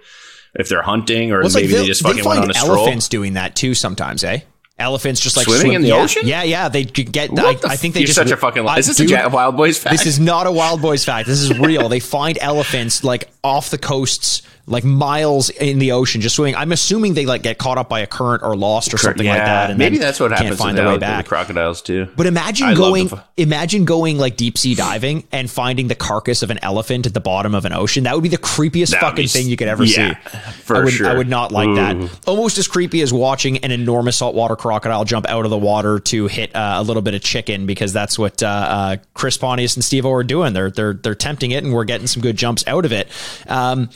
if 0.55 0.69
they're 0.69 0.83
hunting, 0.83 1.31
or 1.31 1.43
Well, 1.43 1.51
maybe 1.55 1.69
like 1.69 1.77
they 1.83 1.87
just 1.87 2.03
they 2.03 2.09
fucking 2.11 2.25
went 2.25 2.41
on 2.41 2.51
a 2.51 2.55
stroll. 2.55 2.79
elephants 2.79 3.09
doing 3.09 3.35
that 3.35 3.55
too 3.55 3.75
sometimes, 3.75 4.25
eh? 4.25 4.41
Elephants 4.79 5.21
just 5.23 5.37
like 5.39 5.45
Swimming 5.47 5.61
swim- 5.63 5.75
in 5.77 5.83
the 5.83 5.89
yeah, 5.89 6.03
ocean? 6.03 6.23
Yeah, 6.27 6.43
yeah. 6.43 6.69
They 6.69 6.85
get. 6.85 7.31
I, 7.39 7.55
the 7.55 7.69
I 7.69 7.77
think 7.77 7.95
they 7.95 8.01
You're 8.01 8.09
just. 8.09 8.17
such 8.19 8.31
a 8.31 8.37
fucking. 8.37 8.67
I- 8.69 8.79
Is 8.79 8.89
this 8.89 8.99
a 9.01 9.03
dude, 9.05 9.11
Ja- 9.13 9.29
Wild 9.31 9.57
Boys 9.57 9.79
fact? 9.79 9.93
This 9.97 10.05
is 10.07 10.19
not 10.21 10.47
a 10.47 10.53
Wild 10.53 10.83
Boys 10.83 11.03
fact. 11.05 11.27
This 11.29 11.41
is 11.41 11.57
real. 11.59 11.89
they 11.89 12.01
find 12.01 12.37
elephants 12.43 13.03
like 13.05 13.29
off 13.43 13.71
the 13.71 13.79
coasts, 13.79 14.43
like 14.69 14.83
miles 14.83 15.49
in 15.51 15.79
the 15.79 15.93
ocean, 15.93 16.21
just 16.21 16.35
swimming. 16.35 16.57
I'm 16.57 16.73
assuming 16.73 17.15
they 17.15 17.25
like 17.25 17.43
get 17.43 17.57
caught 17.57 17.79
up 17.79 17.89
by 17.89 18.01
a 18.01 18.07
current 18.07 18.43
or 18.43 18.57
lost 18.57 18.93
or 18.93 18.99
something 18.99 19.27
like 19.27 19.39
that. 19.39 19.71
And 19.71 19.79
maybe 19.79 19.99
that's 19.99 20.19
what 20.19 20.33
happens. 20.33 20.51
can't 20.51 20.59
Find 20.59 20.77
their 20.77 20.89
way 20.89 20.99
back. 20.99 21.25
the 21.25 21.29
crocodiles 21.29 21.83
too. 21.83 22.09
But 22.17 22.27
imagine 22.27 22.67
I 22.69 22.75
going, 22.75 23.09
fu- 23.09 23.19
imagine 23.37 23.85
going 23.85 24.19
like 24.19 24.37
deep 24.37 24.59
sea 24.59 24.75
diving 24.75 25.23
and 25.31 25.49
finding 25.49 25.87
the 25.87 25.95
carcass 25.95 26.43
of 26.43 26.51
an 26.51 26.59
elephant 26.63 27.07
at 27.07 27.15
the 27.15 27.21
bottom 27.21 27.55
of 27.55 27.65
an 27.65 27.73
ocean. 27.73 28.05
That 28.05 28.15
would 28.15 28.25
be 28.25 28.29
the 28.29 28.39
creepiest 28.39 28.91
That 28.91 29.03
would 29.03 29.11
fucking 29.11 29.25
be 29.25 29.29
thing 29.29 29.47
you 29.47 29.57
could 29.57 29.69
ever 29.69 29.85
yeah, 29.85 30.21
see. 30.21 30.39
for 30.63 30.77
I 30.77 30.85
would, 30.85 30.93
sure. 30.93 31.09
I 31.09 31.17
would 31.17 31.29
not 31.29 31.53
like 31.53 31.69
Ooh. 31.69 31.77
that. 31.77 32.21
Almost 32.27 32.59
as 32.59 32.67
creepy 32.67 33.03
as 33.03 33.13
watching 33.13 33.59
an 33.59 33.71
enormous 33.71 34.17
saltwater 34.17 34.57
crocodile 34.57 35.05
jump 35.05 35.29
out 35.29 35.45
of 35.45 35.51
the 35.53 35.59
water 35.59 36.01
to 36.01 36.27
hit 36.27 36.55
uh, 36.57 36.75
a 36.79 36.83
little 36.83 37.03
bit 37.03 37.15
of 37.15 37.23
chicken 37.23 37.67
because 37.67 37.93
that's 37.93 38.19
what 38.19 38.43
uh, 38.43 38.47
uh, 38.47 38.97
Chris 39.15 39.37
Pontius 39.37 39.77
and 39.77 39.85
Steve-O 39.85 40.11
are 40.11 40.25
doing. 40.25 40.55
They're 40.55 40.73
they're 40.73 40.95
they're 40.95 41.15
tempting 41.15 41.53
it, 41.53 41.63
and 41.63 41.73
we're 41.73 41.85
getting 41.85 42.09
some 42.09 42.21
good 42.21 42.37
jumps 42.37 42.67
out 42.67 42.85
of 42.85 42.91
it. 42.93 43.09
Um, 43.47 43.91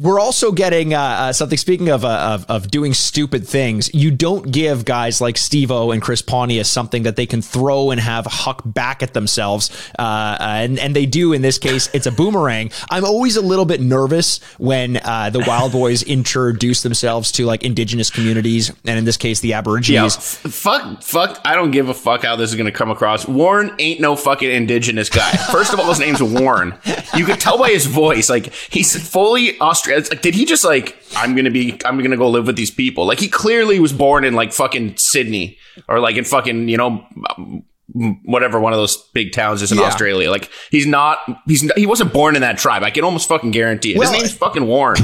we're 0.00 0.20
also 0.20 0.52
getting 0.52 0.94
uh, 0.94 1.00
uh, 1.00 1.32
something. 1.32 1.58
Speaking 1.58 1.88
of, 1.88 2.04
uh, 2.04 2.38
of 2.38 2.46
of 2.48 2.70
doing 2.70 2.94
stupid 2.94 3.46
things, 3.46 3.92
you 3.92 4.12
don't 4.12 4.52
give 4.52 4.84
guys 4.84 5.20
like 5.20 5.36
Steve-O 5.36 5.90
and 5.90 6.00
Chris 6.00 6.22
Pontius 6.22 6.70
something 6.70 7.02
that 7.02 7.16
they 7.16 7.26
can 7.26 7.42
throw 7.42 7.90
and 7.90 8.00
have 8.00 8.24
huck 8.26 8.62
back 8.64 9.02
at 9.02 9.12
themselves, 9.12 9.70
uh, 9.98 10.36
and 10.38 10.78
and 10.78 10.94
they 10.94 11.04
do 11.04 11.32
in 11.32 11.42
this 11.42 11.58
case. 11.58 11.90
It's 11.92 12.06
a 12.06 12.12
boomerang. 12.12 12.70
I'm 12.90 13.04
always 13.04 13.36
a 13.36 13.42
little 13.42 13.64
bit 13.64 13.80
nervous 13.80 14.38
when 14.58 14.98
uh, 14.98 15.30
the 15.30 15.40
Wild 15.40 15.72
Boys 15.72 16.02
introduce 16.18 16.82
themselves 16.82 17.32
to 17.32 17.44
like 17.44 17.64
indigenous 17.64 18.08
communities, 18.08 18.70
and 18.84 18.98
in 19.00 19.04
this 19.04 19.16
case, 19.16 19.40
the 19.40 19.48
Yeah, 19.48 19.58
Aborigines. 19.58 20.16
f- 20.16 20.22
fuck, 20.52 21.02
fuck. 21.02 21.40
I 21.44 21.56
don't 21.56 21.72
give 21.72 21.88
a 21.88 21.94
fuck 21.94 22.22
how 22.22 22.36
this 22.36 22.50
is 22.50 22.56
gonna 22.56 22.70
come 22.70 22.92
across. 22.92 23.26
Warren 23.26 23.72
ain't 23.80 24.00
no 24.00 24.14
fucking 24.14 24.48
indigenous 24.48 25.08
guy. 25.10 25.32
First 25.50 25.72
of 25.72 25.80
all, 25.80 25.88
his 25.88 25.98
name's 25.98 26.22
Warren. 26.22 26.74
You 27.16 27.24
could 27.24 27.40
tell 27.40 27.58
by 27.58 27.70
his 27.70 27.86
voice, 27.86 28.30
like 28.30 28.52
he's 28.70 28.94
fully 29.10 29.58
Australian. 29.60 29.87
It's 29.88 30.10
Like, 30.10 30.22
did 30.22 30.34
he 30.34 30.44
just 30.44 30.64
like, 30.64 30.96
I'm 31.16 31.34
gonna 31.34 31.50
be, 31.50 31.78
I'm 31.84 32.00
gonna 32.02 32.16
go 32.16 32.28
live 32.30 32.46
with 32.46 32.56
these 32.56 32.70
people? 32.70 33.06
Like, 33.06 33.18
he 33.20 33.28
clearly 33.28 33.78
was 33.80 33.92
born 33.92 34.24
in 34.24 34.34
like 34.34 34.52
fucking 34.52 34.96
Sydney 34.96 35.58
or 35.88 36.00
like 36.00 36.16
in 36.16 36.24
fucking, 36.24 36.68
you 36.68 36.76
know. 36.76 37.04
Whatever 38.24 38.60
one 38.60 38.74
of 38.74 38.78
those 38.78 38.98
big 39.14 39.32
towns 39.32 39.62
is 39.62 39.72
in 39.72 39.78
Yeah. 39.78 39.84
Australia, 39.84 40.30
like 40.30 40.50
he's 40.70 40.86
not, 40.86 41.20
he's 41.46 41.62
not, 41.62 41.76
he 41.78 41.86
wasn't 41.86 42.12
born 42.12 42.36
in 42.36 42.42
that 42.42 42.58
tribe. 42.58 42.82
I 42.82 42.90
can 42.90 43.02
almost 43.02 43.26
fucking 43.28 43.50
guarantee 43.50 43.92
it. 43.94 43.98
Well- 43.98 44.12
His 44.12 44.20
name's 44.20 44.32
fucking 44.34 44.66
Warren. 44.66 44.98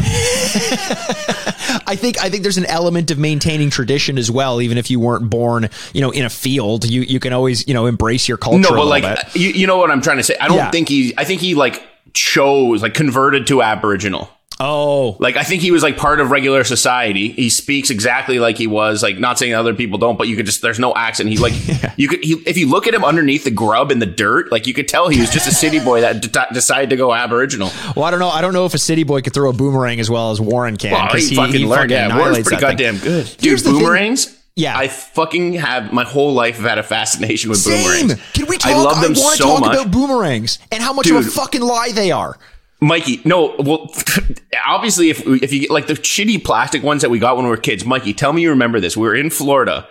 I 1.87 1.97
think 1.97 2.23
I 2.23 2.29
think 2.29 2.43
there's 2.43 2.59
an 2.59 2.67
element 2.67 3.11
of 3.11 3.19
maintaining 3.19 3.71
tradition 3.71 4.19
as 4.19 4.31
well. 4.31 4.61
Even 4.61 4.79
if 4.79 4.91
you 4.91 5.01
weren't 5.01 5.31
born, 5.31 5.69
you 5.93 6.01
know, 6.03 6.11
in 6.11 6.25
a 6.25 6.31
field, 6.31 6.85
you 6.85 7.01
you 7.03 7.21
can 7.21 7.33
always 7.33 7.67
you 7.67 7.75
know 7.75 7.87
embrace 7.87 8.29
your 8.29 8.37
culture. 8.37 8.59
No, 8.59 8.71
but 8.71 8.87
like 8.87 9.35
you, 9.35 9.49
you 9.51 9.67
know 9.67 9.79
what 9.79 9.91
I'm 9.91 10.01
trying 10.03 10.19
to 10.19 10.23
say. 10.23 10.37
I 10.41 10.49
don't 10.49 10.57
Yeah. 10.59 10.71
think 10.71 10.89
he. 10.89 11.15
I 11.17 11.25
think 11.25 11.41
he 11.41 11.55
like 11.55 11.83
chose 12.13 12.83
like 12.83 12.95
converted 12.95 13.47
to 13.49 13.63
Aboriginal. 13.63 14.29
Oh, 14.61 15.17
Like 15.21 15.37
I 15.37 15.43
think 15.43 15.63
he 15.63 15.71
was 15.71 15.83
like 15.83 15.97
part 15.97 16.21
of 16.21 16.31
regular 16.31 16.65
society. 16.65 17.31
He 17.33 17.51
speaks 17.51 17.91
exactly 17.91 18.39
like 18.39 18.57
he 18.59 18.67
was. 18.67 19.03
Like 19.03 19.19
not 19.19 19.39
saying 19.39 19.55
other 19.55 19.75
people 19.75 19.99
don't, 19.99 20.17
but 20.17 20.29
you 20.29 20.37
could 20.37 20.47
just 20.47 20.63
there's 20.63 20.79
no 20.79 20.95
accent. 20.95 21.29
He 21.29 21.37
like 21.39 21.53
you 21.97 22.09
could 22.09 22.23
he, 22.25 22.35
if 22.47 22.57
you 22.57 22.69
look 22.69 22.87
at 22.87 22.95
him 22.95 23.05
underneath 23.05 23.45
the 23.45 23.51
grub 23.51 23.91
in 23.91 23.99
the 23.99 24.07
dirt, 24.07 24.51
like 24.53 24.67
you 24.67 24.75
could 24.75 24.89
tell 24.89 25.09
he 25.09 25.21
was 25.21 25.31
just 25.31 25.47
a 25.49 25.53
city 25.55 25.81
boy 25.81 26.01
that 26.03 26.21
decided 26.53 26.91
to 26.91 26.97
go 26.97 27.13
Aboriginal. 27.13 27.71
well, 27.97 28.05
I 28.05 28.11
don't 28.11 28.21
know. 28.21 28.29
I 28.29 28.41
don't 28.41 28.53
know 28.55 28.65
if 28.67 28.75
a 28.75 28.79
city 28.79 29.03
boy 29.05 29.21
could 29.23 29.35
throw 29.35 29.51
a 29.51 29.53
boomerang 29.53 30.01
as 30.01 30.09
well 30.11 30.31
as 30.31 30.41
Warren 30.41 30.77
can. 30.77 30.93
Well, 30.93 31.09
'cause 31.09 31.29
he, 31.29 31.37
fucking 31.37 31.67
learned. 31.69 31.91
Yeah, 31.91 32.17
Warren's 32.17 32.41
pretty 32.47 32.51
that 32.61 32.79
thing. 32.79 32.93
goddamn 32.93 32.99
good, 32.99 33.25
dude. 33.39 33.41
Here's 33.45 33.63
boomerangs. 33.63 34.39
Yeah. 34.57 34.79
I 34.79 34.87
fucking 34.87 35.55
have 35.55 35.93
my 35.93 36.05
whole 36.05 36.33
life 36.33 36.57
have 36.59 36.65
had 36.65 36.79
a 36.79 36.85
fascination 36.85 37.51
with 37.51 37.59
Same. 37.59 37.83
boomerangs. 38.07 38.23
Can 38.35 38.47
we 38.47 38.57
talk? 38.57 38.71
I 38.71 38.77
love 38.77 39.01
them 39.03 39.15
want 39.15 39.37
to 39.37 39.43
so 39.43 39.49
talk 39.49 39.61
much. 39.63 39.75
about 39.75 39.91
boomerangs 39.91 40.61
and 40.71 40.81
how 40.81 40.93
much 40.93 41.11
of 41.11 41.17
a 41.17 41.23
fucking 41.23 41.61
lie 41.61 41.91
they 41.93 42.13
are. 42.13 42.39
Mikey, 42.85 43.23
no, 43.25 43.55
well, 43.59 43.91
obviously, 44.67 45.09
if 45.09 45.27
if 45.27 45.53
you 45.53 45.61
get 45.61 45.71
like 45.71 45.87
the 45.87 45.95
shitty 45.95 46.45
plastic 46.45 46.83
ones 46.83 47.01
that 47.01 47.11
we 47.11 47.19
got 47.19 47.37
when 47.37 47.47
we 47.47 47.51
were 47.51 47.57
kids, 47.57 47.85
Mikey, 47.85 48.13
tell 48.13 48.33
me 48.33 48.43
you 48.43 48.51
remember 48.51 48.79
this. 48.79 48.95
We 48.95 49.07
were 49.07 49.15
in 49.15 49.31
Florida. 49.31 49.89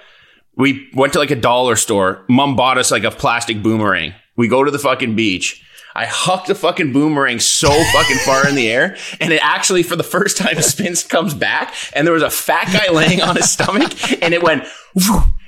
We 0.55 0.89
went 0.93 1.13
to 1.13 1.19
like 1.19 1.31
a 1.31 1.35
dollar 1.35 1.75
store. 1.75 2.23
Mom 2.29 2.55
bought 2.55 2.77
us 2.77 2.91
like 2.91 3.03
a 3.03 3.09
plastic 3.09 3.63
boomerang. 3.63 4.13
We 4.35 4.47
go 4.47 4.63
to 4.63 4.69
the 4.69 4.77
fucking 4.77 5.15
beach. 5.15 5.65
I 5.95 6.05
hucked 6.05 6.47
the 6.47 6.55
fucking 6.55 6.93
boomerang 6.93 7.39
so 7.39 7.69
fucking 7.93 8.17
far 8.17 8.47
in 8.47 8.53
the 8.53 8.69
air, 8.69 8.95
and 9.19 9.33
it 9.33 9.43
actually, 9.43 9.81
for 9.81 9.95
the 9.95 10.03
first 10.03 10.37
time, 10.37 10.61
spins 10.61 11.03
comes 11.03 11.33
back, 11.33 11.73
and 11.95 12.05
there 12.05 12.13
was 12.13 12.23
a 12.23 12.29
fat 12.29 12.71
guy 12.71 12.93
laying 12.93 13.21
on 13.21 13.35
his 13.35 13.49
stomach, 13.49 13.91
and 14.21 14.33
it 14.33 14.43
went. 14.43 14.65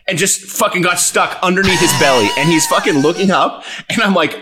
And 0.08 0.20
just 0.20 0.42
fucking 0.42 0.84
got 0.84 1.00
stuck 1.00 1.40
underneath 1.42 1.80
his 1.80 1.92
belly, 2.00 2.28
and 2.38 2.48
he's 2.48 2.68
fucking 2.68 3.00
looking 3.00 3.32
up, 3.32 3.64
and 3.90 4.04
I'm 4.04 4.14
like, 4.14 4.40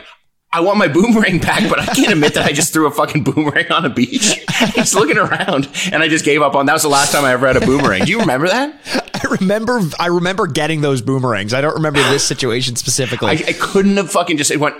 I 0.53 0.61
want 0.61 0.77
my 0.77 0.87
boomerang 0.93 1.39
back, 1.39 1.67
but 1.67 1.79
I 1.79 1.85
can't 1.85 2.11
admit 2.11 2.35
that 2.35 2.45
I 2.45 2.51
just 2.51 2.71
threw 2.71 2.85
a 2.85 2.91
fucking 2.91 3.23
boomerang 3.23 3.71
on 3.71 3.85
a 3.85 3.89
beach. 3.89 4.39
He's 4.75 4.93
looking 4.93 5.17
around, 5.17 5.67
and 5.91 6.03
I 6.03 6.07
just 6.07 6.23
gave 6.23 6.41
up 6.41 6.55
on. 6.55 6.67
That 6.67 6.73
was 6.73 6.83
the 6.83 6.89
last 6.89 7.11
time 7.11 7.25
I 7.25 7.33
ever 7.33 7.47
had 7.47 7.57
a 7.57 7.65
boomerang. 7.65 8.05
Do 8.05 8.11
you 8.11 8.19
remember 8.19 8.47
that? 8.47 8.79
I 9.13 9.27
remember. 9.39 9.81
I 9.99 10.07
remember 10.07 10.47
getting 10.47 10.81
those 10.81 11.01
boomerangs. 11.01 11.53
I 11.53 11.61
don't 11.61 11.73
remember 11.73 12.01
this 12.09 12.23
situation 12.23 12.75
specifically. 12.75 13.29
I, 13.29 13.43
I 13.47 13.53
couldn't 13.53 13.97
have 13.97 14.11
fucking 14.11 14.37
just. 14.37 14.51
It 14.51 14.59
went 14.59 14.75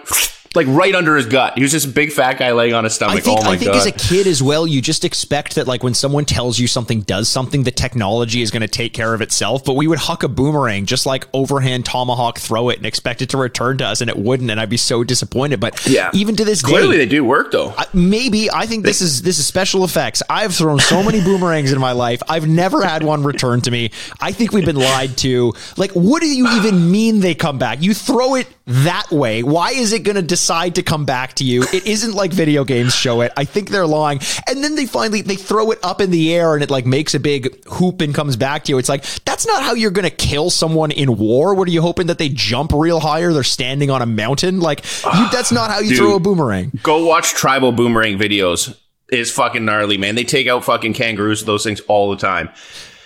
like 0.55 0.67
right 0.67 0.93
under 0.93 1.15
his 1.15 1.25
gut. 1.25 1.53
He 1.55 1.61
was 1.61 1.71
just 1.71 1.87
a 1.87 1.89
big 1.89 2.11
fat 2.11 2.37
guy 2.37 2.51
laying 2.51 2.73
on 2.73 2.83
his 2.83 2.93
stomach. 2.93 3.17
I 3.17 3.19
think, 3.19 3.39
oh 3.39 3.43
my 3.43 3.51
I 3.51 3.57
think 3.57 3.71
god! 3.71 3.77
as 3.77 3.85
a 3.85 3.91
kid 3.91 4.27
as 4.27 4.41
well, 4.43 4.67
you 4.67 4.81
just 4.81 5.03
expect 5.05 5.55
that 5.55 5.67
like 5.67 5.83
when 5.83 5.93
someone 5.93 6.25
tells 6.25 6.59
you 6.59 6.67
something 6.67 7.01
does 7.01 7.29
something, 7.29 7.63
the 7.63 7.71
technology 7.71 8.41
is 8.41 8.51
going 8.51 8.61
to 8.61 8.67
take 8.67 8.93
care 8.93 9.13
of 9.13 9.21
itself. 9.21 9.65
But 9.65 9.75
we 9.75 9.87
would 9.87 9.99
huck 9.99 10.23
a 10.23 10.27
boomerang, 10.27 10.85
just 10.85 11.05
like 11.05 11.27
overhand 11.33 11.85
tomahawk 11.85 12.39
throw 12.39 12.69
it 12.69 12.77
and 12.77 12.85
expect 12.85 13.21
it 13.21 13.29
to 13.29 13.37
return 13.37 13.77
to 13.79 13.85
us, 13.85 14.01
and 14.01 14.09
it 14.09 14.17
wouldn't, 14.17 14.49
and 14.51 14.59
I'd 14.59 14.69
be 14.69 14.77
so 14.77 15.03
disappointed. 15.03 15.59
But 15.59 15.85
yeah, 15.87 16.09
even 16.13 16.35
to 16.35 16.45
this 16.45 16.61
clearly 16.61 16.97
day, 16.97 17.05
they 17.05 17.09
do 17.09 17.23
work 17.25 17.51
though. 17.51 17.73
I- 17.77 17.87
maybe 17.93 18.51
I 18.51 18.65
think 18.65 18.85
this 18.85 19.01
is 19.01 19.21
this 19.21 19.39
is 19.39 19.47
special 19.47 19.83
effects. 19.83 20.21
I've 20.29 20.53
thrown 20.53 20.79
so 20.79 21.03
many 21.03 21.21
boomerangs 21.21 21.71
in 21.71 21.79
my 21.79 21.91
life. 21.91 22.21
I've 22.27 22.47
never 22.47 22.83
had 22.83 23.03
one 23.03 23.23
return 23.23 23.61
to 23.61 23.71
me. 23.71 23.91
I 24.19 24.31
think 24.31 24.51
we've 24.51 24.65
been 24.65 24.75
lied 24.75 25.17
to. 25.19 25.53
Like, 25.77 25.91
what 25.91 26.21
do 26.21 26.27
you 26.27 26.47
even 26.57 26.91
mean 26.91 27.19
they 27.19 27.35
come 27.35 27.57
back? 27.57 27.81
You 27.81 27.93
throw 27.93 28.35
it 28.35 28.47
that 28.65 29.11
way. 29.11 29.43
Why 29.43 29.71
is 29.71 29.91
it 29.91 30.03
going 30.03 30.15
to 30.15 30.21
decide 30.21 30.75
to 30.75 30.83
come 30.83 31.05
back 31.05 31.33
to 31.35 31.43
you? 31.43 31.63
It 31.73 31.85
isn't 31.85 32.13
like 32.13 32.31
video 32.31 32.63
games 32.63 32.95
show 32.95 33.21
it. 33.21 33.33
I 33.35 33.43
think 33.43 33.69
they're 33.69 33.87
lying. 33.87 34.19
And 34.47 34.63
then 34.63 34.75
they 34.75 34.85
finally 34.85 35.21
they 35.21 35.35
throw 35.35 35.71
it 35.71 35.79
up 35.83 35.99
in 35.99 36.11
the 36.11 36.33
air 36.33 36.53
and 36.53 36.63
it 36.63 36.71
like 36.71 36.85
makes 36.85 37.13
a 37.13 37.19
big 37.19 37.65
hoop 37.65 38.01
and 38.01 38.15
comes 38.15 38.37
back 38.37 38.63
to 38.65 38.71
you. 38.71 38.77
It's 38.77 38.89
like 38.89 39.03
that's 39.25 39.45
not 39.45 39.63
how 39.63 39.73
you're 39.73 39.91
going 39.91 40.09
to 40.09 40.15
kill 40.15 40.49
someone 40.49 40.91
in 40.91 41.17
war. 41.17 41.55
What 41.55 41.67
are 41.67 41.71
you 41.71 41.81
hoping 41.81 42.07
that 42.07 42.17
they 42.17 42.29
jump 42.29 42.71
real 42.73 42.99
high 42.99 43.21
or 43.21 43.33
they're 43.33 43.43
standing 43.43 43.89
on 43.89 44.01
a 44.01 44.05
mountain? 44.05 44.59
Like 44.61 44.83
you, 44.83 44.89
ah, 45.05 45.29
that's 45.31 45.51
not 45.51 45.69
how 45.69 45.79
you 45.79 45.89
Dude. 45.89 45.97
throw 45.97 46.15
a 46.15 46.19
boomerang. 46.19 46.71
Go 46.83 47.05
watch 47.05 47.31
tribal 47.31 47.71
boomerang 47.71 48.17
videos. 48.17 48.77
It's 49.09 49.29
fucking 49.29 49.65
gnarly, 49.65 49.97
man. 49.97 50.15
They 50.15 50.23
take 50.23 50.47
out 50.47 50.63
fucking 50.63 50.93
kangaroos 50.93 51.43
those 51.45 51.63
things 51.63 51.81
all 51.81 52.09
the 52.11 52.17
time. 52.17 52.49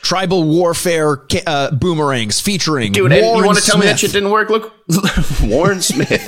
Tribal 0.08 0.46
warfare 0.46 1.22
uh, 1.46 1.70
boomerangs 1.72 2.40
featuring 2.40 2.94
Dude, 2.94 3.12
and 3.12 3.38
you 3.38 3.46
want 3.46 3.58
to 3.58 3.64
tell 3.64 3.78
me 3.78 3.88
that 3.88 4.00
shit 4.00 4.14
didn't 4.14 4.32
work? 4.32 4.50
Look, 4.50 4.74
Warren 5.44 5.82
Smith. 5.82 6.24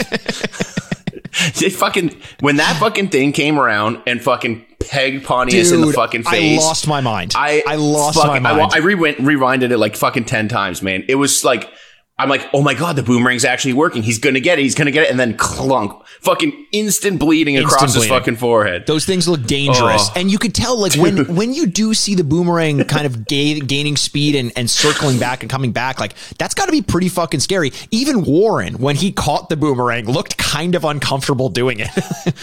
they 1.60 1.70
fucking 1.70 2.20
when 2.42 2.58
that 2.58 2.76
fucking 2.78 3.08
thing 3.08 3.32
came 3.32 3.58
around 3.58 4.02
and 4.06 4.22
fucking 4.22 4.65
pegged 4.82 5.24
Pontius 5.26 5.72
in 5.72 5.80
the 5.80 5.94
fucking 5.94 6.24
face. 6.24 6.62
I 6.62 6.65
lost 6.65 6.88
my 6.89 7.00
mind. 7.00 7.34
I 7.36 7.63
I 7.65 7.76
lost 7.76 8.18
fucking- 8.22 8.44
my 8.44 8.52
I, 8.52 8.58
mind. 8.58 8.72
I 8.74 8.80
rewind, 8.80 9.15
rewinded 9.18 9.72
it 9.72 9.78
like 9.78 9.96
fucking 9.96 10.26
ten 10.26 10.50
times, 10.50 10.82
man. 10.82 11.06
It 11.08 11.15
was 11.15 11.46
like 11.46 11.72
I'm 12.19 12.29
like, 12.29 12.47
oh 12.53 12.62
my 12.62 12.73
god, 12.73 12.95
the 12.97 13.01
boomerang's 13.01 13.45
actually 13.45 13.73
working. 13.73 14.03
He's 14.03 14.19
gonna 14.19 14.39
get 14.41 14.60
it. 14.60 14.63
He's 14.63 14.75
gonna 14.75 14.91
get 14.91 15.03
it, 15.05 15.10
and 15.12 15.19
then 15.19 15.38
clunk, 15.38 16.05
fucking 16.21 16.67
instant 16.73 17.17
bleeding 17.19 17.58
across 17.58 17.82
Instant 17.84 18.03
his 18.03 18.10
fucking 18.10 18.36
forehead. 18.36 18.86
Those 18.86 19.05
things 19.05 19.27
look 19.27 19.43
dangerous, 19.43 20.10
Oh. 20.10 20.13
and 20.15 20.29
you 20.29 20.38
could 20.38 20.53
tell 20.53 20.79
like 20.79 20.93
when 20.95 21.34
when 21.36 21.53
you 21.53 21.65
do 21.65 21.93
see 21.93 22.15
the 22.15 22.23
boomerang 22.25 22.84
kind 22.84 23.05
of 23.05 23.25
ga- 23.25 23.62
gaining 23.62 23.95
speed 23.95 24.36
and, 24.36 24.51
and 24.55 24.69
circling 24.69 25.17
back 25.17 25.43
and 25.43 25.49
coming 25.49 25.71
back, 25.71 25.99
like 25.99 26.13
that's 26.38 26.53
got 26.53 26.65
to 26.65 26.71
be 26.71 26.82
pretty 26.82 27.08
fucking 27.10 27.39
scary. 27.39 27.71
Even 27.91 28.23
Warren, 28.23 28.75
when 28.79 28.95
he 28.97 29.12
caught 29.12 29.47
the 29.49 29.55
boomerang, 29.58 30.05
looked 30.05 30.38
kind 30.38 30.75
of 30.75 30.84
uncomfortable 30.84 31.49
doing 31.49 31.77
it. 31.79 31.89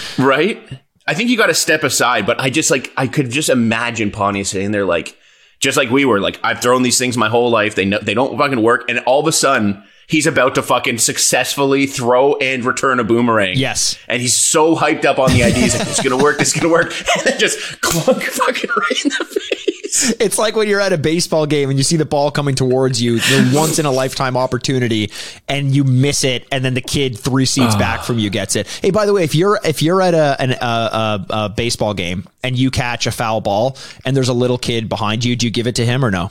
right? 0.18 0.58
I 1.06 1.14
think 1.14 1.30
you 1.30 1.36
got 1.36 1.46
to 1.46 1.54
step 1.54 1.84
aside, 1.84 2.26
but 2.26 2.40
I 2.40 2.50
just 2.50 2.70
like 2.70 2.92
I 2.96 3.06
could 3.06 3.30
just 3.30 3.48
imagine 3.50 4.10
Pontius 4.10 4.48
sitting 4.50 4.70
there 4.72 4.84
like 4.86 5.16
just 5.60 5.76
like 5.76 5.90
we 5.90 6.04
were 6.04 6.20
like 6.20 6.38
I've 6.42 6.60
thrown 6.60 6.82
these 6.82 6.98
things 6.98 7.16
my 7.16 7.28
whole 7.28 7.50
life. 7.50 7.74
They 7.74 7.84
know 7.84 7.98
they 8.00 8.14
don't 8.14 8.36
fucking 8.38 8.62
work, 8.62 8.88
and 8.88 8.98
all 9.00 9.20
of 9.20 9.26
a 9.26 9.32
sudden 9.32 9.82
he's 10.08 10.26
about 10.26 10.54
to 10.54 10.62
fucking 10.62 10.98
successfully 10.98 11.86
throw 11.86 12.34
and 12.36 12.64
return 12.64 13.00
a 13.00 13.04
boomerang. 13.04 13.56
Yes. 13.56 13.98
and 14.08 14.22
he's 14.22 14.36
so 14.36 14.76
hyped 14.76 15.04
up 15.04 15.18
on 15.18 15.32
the 15.32 15.42
idea. 15.42 15.62
He's 15.62 15.78
like, 15.78 15.88
"It's 15.88 16.02
gonna 16.02 16.22
work. 16.22 16.40
It's 16.40 16.52
gonna 16.52 16.72
work," 16.72 16.92
and 17.16 17.26
then 17.26 17.38
just 17.38 17.80
clunk 17.80 18.22
fucking 18.22 18.70
right 18.70 19.04
in 19.04 19.10
the 19.10 19.24
face. 19.24 19.75
it's 20.20 20.38
like 20.38 20.56
when 20.56 20.68
you're 20.68 20.80
at 20.80 20.92
a 20.92 20.98
baseball 20.98 21.46
game 21.46 21.70
and 21.70 21.78
you 21.78 21.84
see 21.84 21.96
the 21.96 22.04
ball 22.04 22.30
coming 22.30 22.54
towards 22.54 23.00
you, 23.00 23.18
the 23.18 23.52
once 23.56 23.78
in 23.78 23.86
a 23.86 23.90
lifetime 23.90 24.36
opportunity, 24.36 25.10
and 25.48 25.74
you 25.74 25.84
miss 25.84 26.24
it, 26.24 26.46
and 26.50 26.64
then 26.64 26.74
the 26.74 26.80
kid 26.80 27.18
three 27.18 27.44
seats 27.44 27.74
ah. 27.74 27.78
back 27.78 28.04
from 28.04 28.18
you 28.18 28.30
gets 28.30 28.56
it. 28.56 28.66
Hey, 28.82 28.90
by 28.90 29.06
the 29.06 29.12
way, 29.12 29.24
if 29.24 29.34
you're 29.34 29.60
if 29.64 29.82
you're 29.82 30.02
at 30.02 30.14
a 30.14 30.36
an, 30.40 30.52
a, 30.52 30.56
a, 30.60 31.26
a 31.30 31.48
baseball 31.48 31.94
game 31.94 32.28
and 32.42 32.58
you 32.58 32.70
catch 32.70 33.06
a 33.06 33.12
foul 33.12 33.40
ball 33.40 33.76
and 34.04 34.16
there's 34.16 34.28
a 34.28 34.34
little 34.34 34.58
kid 34.58 34.88
behind 34.88 35.24
you, 35.24 35.36
do 35.36 35.46
you 35.46 35.52
give 35.52 35.66
it 35.66 35.76
to 35.76 35.86
him 35.86 36.04
or 36.04 36.10
no? 36.10 36.30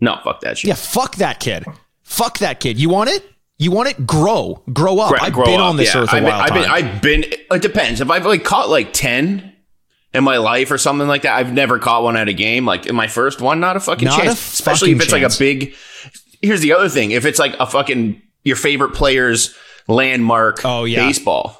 No, 0.00 0.18
fuck 0.24 0.40
that 0.40 0.58
shit. 0.58 0.68
Yeah, 0.68 0.74
fuck 0.74 1.16
that 1.16 1.38
kid. 1.38 1.64
Fuck 2.02 2.38
that 2.38 2.60
kid. 2.60 2.78
You 2.78 2.88
want 2.88 3.10
it? 3.10 3.24
You 3.58 3.70
want 3.70 3.88
it? 3.88 4.06
Grow, 4.06 4.60
grow 4.72 4.98
up. 4.98 5.10
Gra- 5.10 5.22
I've 5.22 5.32
grow 5.32 5.44
been 5.44 5.60
up, 5.60 5.70
on 5.70 5.76
this 5.76 5.94
yeah. 5.94 6.02
earth 6.02 6.12
a 6.12 6.16
I've 6.16 6.24
while. 6.24 6.48
been, 6.48 6.64
I've 6.64 7.02
been. 7.02 7.24
I've 7.24 7.30
been. 7.30 7.38
It 7.52 7.62
depends. 7.62 8.00
If 8.00 8.10
I've 8.10 8.26
like 8.26 8.42
caught 8.42 8.68
like 8.68 8.92
ten 8.92 9.51
in 10.14 10.24
my 10.24 10.36
life 10.38 10.70
or 10.70 10.78
something 10.78 11.08
like 11.08 11.22
that, 11.22 11.36
I've 11.36 11.52
never 11.52 11.78
caught 11.78 12.02
one 12.02 12.16
at 12.16 12.28
a 12.28 12.32
game. 12.32 12.64
Like 12.66 12.86
in 12.86 12.94
my 12.94 13.06
first 13.08 13.40
one, 13.40 13.60
not 13.60 13.76
a 13.76 13.80
fucking 13.80 14.06
Not 14.06 14.20
chance. 14.20 14.28
a 14.30 14.32
Especially 14.32 14.92
if 14.92 15.00
it's 15.00 15.10
chance. 15.10 15.22
like 15.22 15.34
a 15.34 15.38
big. 15.38 15.74
Here's 16.42 16.60
the 16.60 16.72
other 16.72 16.88
thing: 16.88 17.10
if 17.12 17.24
it's 17.24 17.38
like 17.38 17.54
a 17.60 17.66
fucking 17.66 18.20
your 18.44 18.56
favorite 18.56 18.94
player's 18.94 19.56
landmark, 19.88 20.64
Oh, 20.64 20.84
yeah. 20.84 21.06
baseball. 21.06 21.58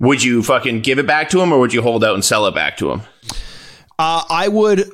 Would 0.00 0.22
you 0.22 0.42
fucking 0.42 0.80
give 0.82 0.98
it 0.98 1.06
back 1.06 1.30
to 1.30 1.40
him, 1.40 1.52
or 1.52 1.58
would 1.58 1.72
you 1.72 1.82
hold 1.82 2.04
out 2.04 2.14
and 2.14 2.24
sell 2.24 2.46
it 2.46 2.54
back 2.54 2.76
to 2.78 2.90
him? 2.92 3.02
Uh, 3.98 4.22
I 4.30 4.46
would 4.48 4.84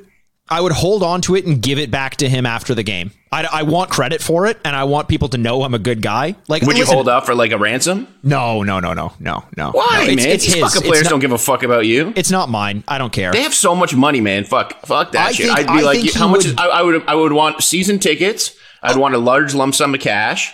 I 0.47 0.61
would 0.61 0.73
hold 0.73 1.01
on 1.01 1.21
to 1.21 1.35
it 1.35 1.47
and 1.47 1.59
give 1.59 1.79
it 1.79 1.89
back 1.89 2.17
to 2.17 2.29
him 2.29 2.45
after 2.45 2.75
the 2.75 2.83
game. 2.83 3.09
I, 3.31 3.47
I 3.51 3.63
want 3.63 3.89
credit 3.89 4.21
for 4.21 4.45
it, 4.45 4.59
and 4.63 4.75
I 4.75 4.83
want 4.83 5.07
people 5.07 5.27
to 5.29 5.39
know 5.39 5.63
I'm 5.63 5.73
a 5.73 5.79
good 5.79 6.03
guy. 6.03 6.35
Like, 6.47 6.61
Would 6.61 6.77
you 6.77 6.85
hold 6.85 7.09
out 7.09 7.25
for 7.25 7.33
like 7.33 7.51
a 7.51 7.57
ransom? 7.57 8.07
No, 8.21 8.61
no, 8.61 8.79
no, 8.79 8.93
no, 8.93 9.11
no, 9.19 9.43
no. 9.57 9.71
Why, 9.71 9.87
no, 10.05 10.11
it's, 10.11 10.23
man? 10.23 10.31
It's 10.33 10.45
These 10.45 10.53
his. 10.53 10.63
fucking 10.63 10.87
players 10.87 11.05
not- 11.05 11.09
don't 11.09 11.19
give 11.19 11.31
a 11.31 11.37
fuck 11.39 11.63
about 11.63 11.87
you. 11.87 12.13
It's 12.15 12.29
not 12.29 12.49
mine. 12.49 12.83
I 12.87 12.99
don't 12.99 13.11
care. 13.11 13.31
They 13.31 13.41
have 13.41 13.55
so 13.55 13.75
much 13.75 13.95
money, 13.95 14.21
man. 14.21 14.43
Fuck, 14.43 14.85
fuck 14.85 15.13
that 15.13 15.29
I 15.29 15.31
shit. 15.31 15.47
think- 15.47 15.57
I'd 15.57 15.65
be 15.65 15.79
I 15.79 15.81
like, 15.81 16.13
how 16.13 16.27
much? 16.27 16.43
would- 16.43 16.45
Is, 16.45 16.55
I, 16.59 16.67
I 16.67 16.81
would, 16.83 17.03
I 17.07 17.15
would 17.15 17.33
want 17.33 17.63
season 17.63 17.97
tickets. 17.97 18.55
I'd 18.83 18.97
want 18.97 19.15
a 19.15 19.19
large 19.19 19.55
lump 19.55 19.73
sum 19.73 19.95
of 19.95 19.99
cash, 19.99 20.53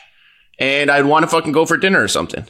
and 0.57 0.89
I'd 0.89 1.03
want 1.05 1.23
to 1.23 1.27
fucking 1.27 1.51
go 1.51 1.65
for 1.65 1.75
dinner 1.75 2.01
or 2.01 2.07
something. 2.07 2.45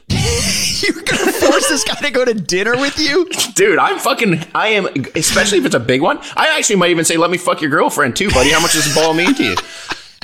You're 0.87 1.03
gonna 1.03 1.31
force 1.31 1.69
this 1.69 1.83
guy 1.83 1.95
to 2.01 2.11
go 2.11 2.25
to 2.25 2.33
dinner 2.33 2.75
with 2.77 2.97
you? 2.99 3.29
Dude, 3.55 3.77
I'm 3.79 3.99
fucking. 3.99 4.39
I 4.55 4.69
am, 4.69 4.87
especially 5.15 5.59
if 5.59 5.65
it's 5.65 5.75
a 5.75 5.79
big 5.79 6.01
one. 6.01 6.17
I 6.35 6.55
actually 6.57 6.77
might 6.77 6.89
even 6.91 7.05
say, 7.05 7.17
let 7.17 7.29
me 7.29 7.37
fuck 7.37 7.61
your 7.61 7.69
girlfriend 7.69 8.15
too, 8.15 8.29
buddy. 8.29 8.51
How 8.51 8.59
much 8.61 8.73
does 8.73 8.87
the 8.93 8.99
ball 8.99 9.13
mean 9.13 9.33
to 9.35 9.43
you? 9.43 9.55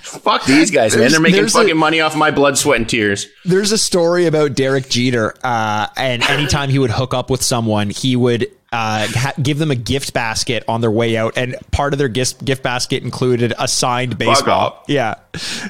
Fuck 0.07 0.45
these 0.45 0.71
guys, 0.71 0.95
man. 0.95 1.11
They're 1.11 1.19
making 1.19 1.35
there's 1.41 1.53
a- 1.53 1.59
fucking 1.59 1.75
money 1.77 1.99
off 1.99 2.15
my 2.15 2.31
blood, 2.31 2.57
sweat, 2.57 2.79
and 2.79 2.87
tears. 2.89 3.27
There's 3.43 3.73
a 3.73 3.77
story 3.77 4.25
about 4.25 4.53
Derek 4.55 4.87
Jeter, 4.87 5.33
uh, 5.43 5.87
and 5.97 6.23
anytime 6.23 6.69
he 6.69 6.79
would 6.79 6.91
hook 6.91 7.13
up 7.13 7.29
with 7.29 7.43
someone, 7.43 7.89
he 7.89 8.15
would 8.15 8.43
uh, 8.71 9.05
ha- 9.09 9.33
give 9.43 9.57
them 9.57 9.69
a 9.69 9.75
gift 9.75 10.13
basket 10.13 10.63
on 10.69 10.79
their 10.79 10.91
way 10.91 11.17
out, 11.17 11.37
and 11.37 11.57
part 11.71 11.91
of 11.93 11.99
their 11.99 12.07
gift 12.07 12.45
gift 12.45 12.63
basket 12.63 13.03
included 13.03 13.53
a 13.59 13.67
signed 13.67 14.17
baseball. 14.17 14.81
Yeah, 14.87 15.15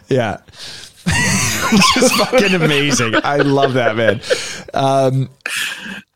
yeah. 0.08 0.38
Is 1.98 2.12
fucking 2.14 2.54
amazing. 2.54 3.16
I 3.24 3.38
love 3.38 3.74
that 3.74 3.96
man. 3.96 4.22
Um, 4.74 5.30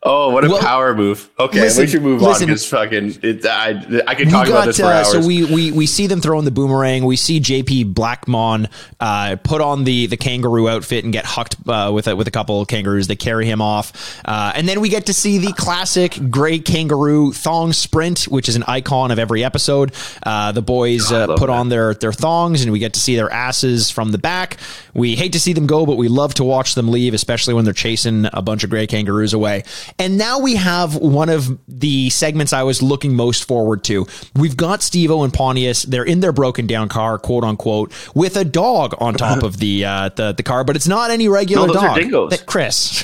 Oh, 0.04 0.32
what 0.32 0.44
a 0.44 0.50
Well, 0.50 0.60
power 0.60 0.96
move. 0.96 1.30
Okay, 1.40 1.62
listen- 1.62 1.82
we 1.84 1.88
should 1.88 2.02
move 2.02 2.24
listen. 2.24 2.46
on 2.46 2.48
because 2.48 2.66
fucking, 2.68 3.20
it, 3.22 3.46
I, 3.46 4.04
I 4.08 4.16
could 4.16 4.30
talk 4.32 4.48
about 4.48 4.58
got 4.58 4.66
this 4.66 4.78
for 4.80 4.86
uh, 4.86 4.94
hours. 4.94 5.12
so 5.12 5.20
we, 5.26 5.46
we 5.46 5.72
we 5.72 5.86
see 5.86 6.08
them 6.08 6.22
throwing 6.22 6.44
the 6.44 6.50
boomerang. 6.50 7.06
We 7.06 7.16
see 7.16 7.40
JP 7.40 7.94
Blackmon 7.94 8.68
uh, 9.00 9.36
put 9.44 9.62
on 9.62 9.84
the 9.84 10.08
the 10.08 10.18
kangaroo 10.18 10.68
outfit 10.68 11.04
and 11.04 11.14
get 11.14 11.26
hucked 11.26 11.56
uh, 11.68 11.92
with 11.94 12.08
a, 12.08 12.16
with 12.16 12.28
a 12.28 12.32
couple 12.32 12.60
of 12.60 12.68
kangaroos. 12.68 13.06
They 13.06 13.16
carry 13.16 13.46
him 13.46 13.62
off, 13.62 14.20
uh, 14.26 14.54
and 14.56 14.68
then 14.68 14.82
we 14.82 14.90
get 14.90 15.06
to 15.06 15.14
see 15.14 15.38
the 15.38 15.54
classic 15.54 16.18
gray 16.32 16.58
kangaroo 16.58 17.32
thong 17.32 17.72
sprint, 17.72 18.24
which 18.24 18.50
is 18.50 18.56
an 18.56 18.64
icon 18.64 19.12
of 19.12 19.20
every 19.20 19.44
episode. 19.44 19.94
Uh, 20.24 20.52
the 20.52 20.64
boys 20.64 21.12
uh, 21.12 21.28
put 21.28 21.42
that. 21.42 21.50
on 21.52 21.70
their 21.70 21.94
their 21.94 22.12
thongs, 22.14 22.64
and 22.64 22.72
we 22.72 22.80
get 22.80 22.94
to 22.94 23.00
see 23.00 23.16
their 23.16 23.32
asses 23.32 23.92
from 23.92 24.12
the 24.12 24.18
back. 24.18 24.58
We 24.96 25.16
hate 25.16 25.34
to 25.34 25.40
see 25.40 25.54
them 25.54 25.68
go, 25.68 25.86
but 25.86 25.98
we 25.98 26.08
love 26.08 26.34
to 26.36 26.44
watch 26.44 26.74
them 26.74 26.90
leave, 26.90 27.14
especially 27.14 27.54
when 27.54 27.66
they're 27.66 27.74
chasing 27.76 28.28
a 28.34 28.42
bunch 28.42 28.64
of 28.64 28.72
gray 28.72 28.88
kangaroos 28.88 29.34
away. 29.34 29.64
And 30.00 30.18
now 30.18 30.40
we 30.40 30.56
have 30.56 30.96
one 30.96 31.30
of 31.30 31.60
the 31.68 32.10
segments 32.10 32.54
I 32.54 32.64
was 32.64 32.82
looking 32.82 33.16
most 33.16 33.44
forward 33.44 33.84
to. 33.86 34.08
We've 34.36 34.58
got 34.58 34.82
Steve-O 34.82 35.24
and 35.24 35.34
Pontius. 35.34 35.84
They're 35.84 36.04
in 36.04 36.20
their 36.22 36.32
broken 36.32 36.66
down 36.68 36.90
car, 36.90 37.18
quote 37.20 37.44
unquote, 37.44 37.92
with 38.16 38.36
a 38.38 38.44
dog 38.46 38.96
on 39.00 39.14
top 39.14 39.44
of 39.44 39.58
the 39.58 39.86
uh, 39.86 40.10
the, 40.16 40.32
the 40.34 40.44
car, 40.44 40.64
but 40.64 40.76
it's 40.76 40.88
not 40.88 41.12
any 41.12 41.28
regular 41.28 41.68
No, 41.68 41.74
those 41.74 41.84
are 41.84 41.88
dog. 41.90 41.98
dingoes. 41.98 42.30
That- 42.32 42.46
Chris. 42.46 43.04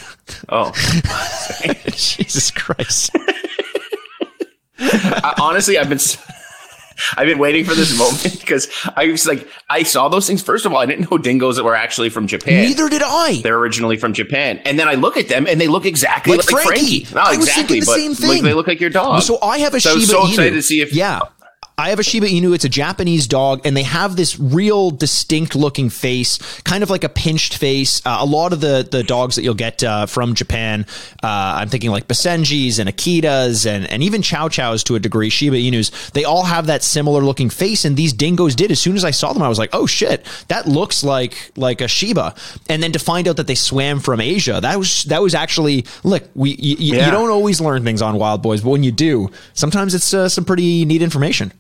oh, 0.50 0.72
Jesus 1.88 2.52
Christ. 2.52 3.12
I, 4.80 5.34
honestly, 5.42 5.78
I've 5.78 5.90
been. 5.90 6.00
I've 7.18 7.28
been 7.28 7.38
waiting 7.40 7.66
for 7.66 7.74
this 7.76 7.98
moment 7.98 8.40
because 8.40 8.68
I 8.96 9.08
was 9.08 9.26
like, 9.28 9.48
I 9.70 9.84
saw 9.84 10.10
those 10.10 10.28
things. 10.28 10.42
First 10.42 10.66
of 10.66 10.74
all, 10.74 10.80
I 10.80 10.86
didn't 10.86 11.10
know 11.12 11.18
dingoes 11.18 11.56
that 11.58 11.64
were 11.64 11.76
actually 11.76 12.10
from 12.10 12.28
Japan. 12.28 12.64
Neither 12.66 12.90
did 12.90 13.02
I. 13.04 13.42
They're 13.44 13.58
originally 13.58 13.98
from 13.98 14.14
Japan, 14.14 14.60
and 14.66 14.80
then 14.80 14.88
I 14.88 14.96
look 14.96 15.18
at 15.18 15.28
them 15.30 15.48
and 15.48 15.60
they 15.62 15.68
look 15.68 15.86
exactly 15.86 16.36
Like 16.38 16.52
like, 16.52 16.66
Frankie. 16.66 17.04
Frankie. 17.06 17.16
No, 17.16 17.22
I 17.22 17.30
was 17.38 17.48
exactly, 17.48 17.64
thinking 17.64 17.80
the 17.82 17.86
but 17.86 17.96
same 17.96 18.12
like, 18.30 18.38
thing. 18.38 18.44
they 18.44 18.54
look 18.54 18.68
like 18.68 18.80
your 18.80 18.90
dog. 18.90 19.22
So 19.24 19.40
I 19.42 19.60
have 19.60 19.74
a 19.74 19.80
So 19.80 19.90
I 19.92 19.94
Shiba 19.94 20.00
was 20.02 20.10
so 20.10 20.22
Inu. 20.22 20.30
excited 20.30 20.52
to 20.54 20.62
see 20.62 20.82
if 20.82 20.94
yeah. 20.94 21.20
I 21.80 21.90
have 21.90 22.00
a 22.00 22.04
Shiba 22.04 22.26
Inu. 22.26 22.56
It's 22.56 22.66
a 22.66 22.70
Japanese 22.70 23.28
dog, 23.28 23.62
and 23.64 23.78
they 23.78 23.84
have 23.84 24.16
this 24.16 24.40
real 24.40 24.90
distinct 24.90 25.56
looking 25.56 25.92
face, 25.92 26.40
kind 26.64 26.82
of 26.82 26.90
like 26.90 27.04
a 27.04 27.10
pinched 27.10 27.56
face. 27.56 28.02
Uh, 28.04 28.18
a 28.20 28.26
lot 28.26 28.52
of 28.52 28.62
the 28.62 28.88
the 28.90 29.04
dogs 29.04 29.36
that 29.36 29.44
you'll 29.44 29.54
get 29.54 29.84
uh, 29.84 30.08
from 30.08 30.34
Japan, 30.34 30.88
uh, 31.22 31.28
I'm 31.28 31.70
thinking 31.70 31.92
like 31.92 32.08
Basenjis 32.08 32.80
and 32.80 32.90
Akitas 32.90 33.68
and 33.68 33.86
and 33.92 34.02
even 34.02 34.24
Chow 34.24 34.50
Chows 34.50 34.84
to 34.86 34.96
a 34.96 35.00
degree, 35.00 35.30
Shiba 35.30 35.56
Inus. 35.58 36.10
They 36.14 36.24
all 36.24 36.46
have 36.46 36.66
that 36.66 36.82
similar 36.82 37.22
looking 37.22 37.52
face, 37.52 37.86
and 37.86 37.96
these 37.96 38.12
dingoes 38.12 38.56
did. 38.56 38.72
As 38.72 38.80
soon 38.82 38.96
as 38.96 39.06
I 39.06 39.12
saw 39.12 39.32
them, 39.34 39.44
I 39.44 39.48
was 39.48 39.60
like, 39.60 39.70
oh 39.74 39.86
shit, 39.86 40.26
that 40.48 40.68
looks 40.68 41.04
like 41.04 41.52
like 41.58 41.82
a 41.82 41.88
Shiba. 41.88 42.34
And 42.70 42.82
then 42.82 42.92
to 42.94 43.00
find 43.00 43.28
out 43.28 43.38
that 43.38 43.46
they 43.46 43.54
swam 43.54 44.00
from 44.00 44.20
Asia, 44.20 44.60
that 44.62 44.80
was 44.80 45.04
that 45.04 45.22
was 45.22 45.36
actually 45.36 45.86
look. 46.04 46.24
We 46.34 46.56
you, 46.56 46.76
you- 46.80 46.96
you 47.06 47.12
don't 47.12 47.30
always 47.30 47.62
learn 47.62 47.84
things 47.84 48.02
on 48.02 48.18
Wild 48.18 48.42
Boys, 48.42 48.62
but 48.62 48.72
when 48.72 48.84
you 48.84 48.92
do, 48.92 49.30
sometimes 49.54 49.94
it's 49.94 50.12
uh, 50.12 50.28
some 50.28 50.44
pretty 50.44 50.84
neat 50.84 51.04
information. 51.04 51.54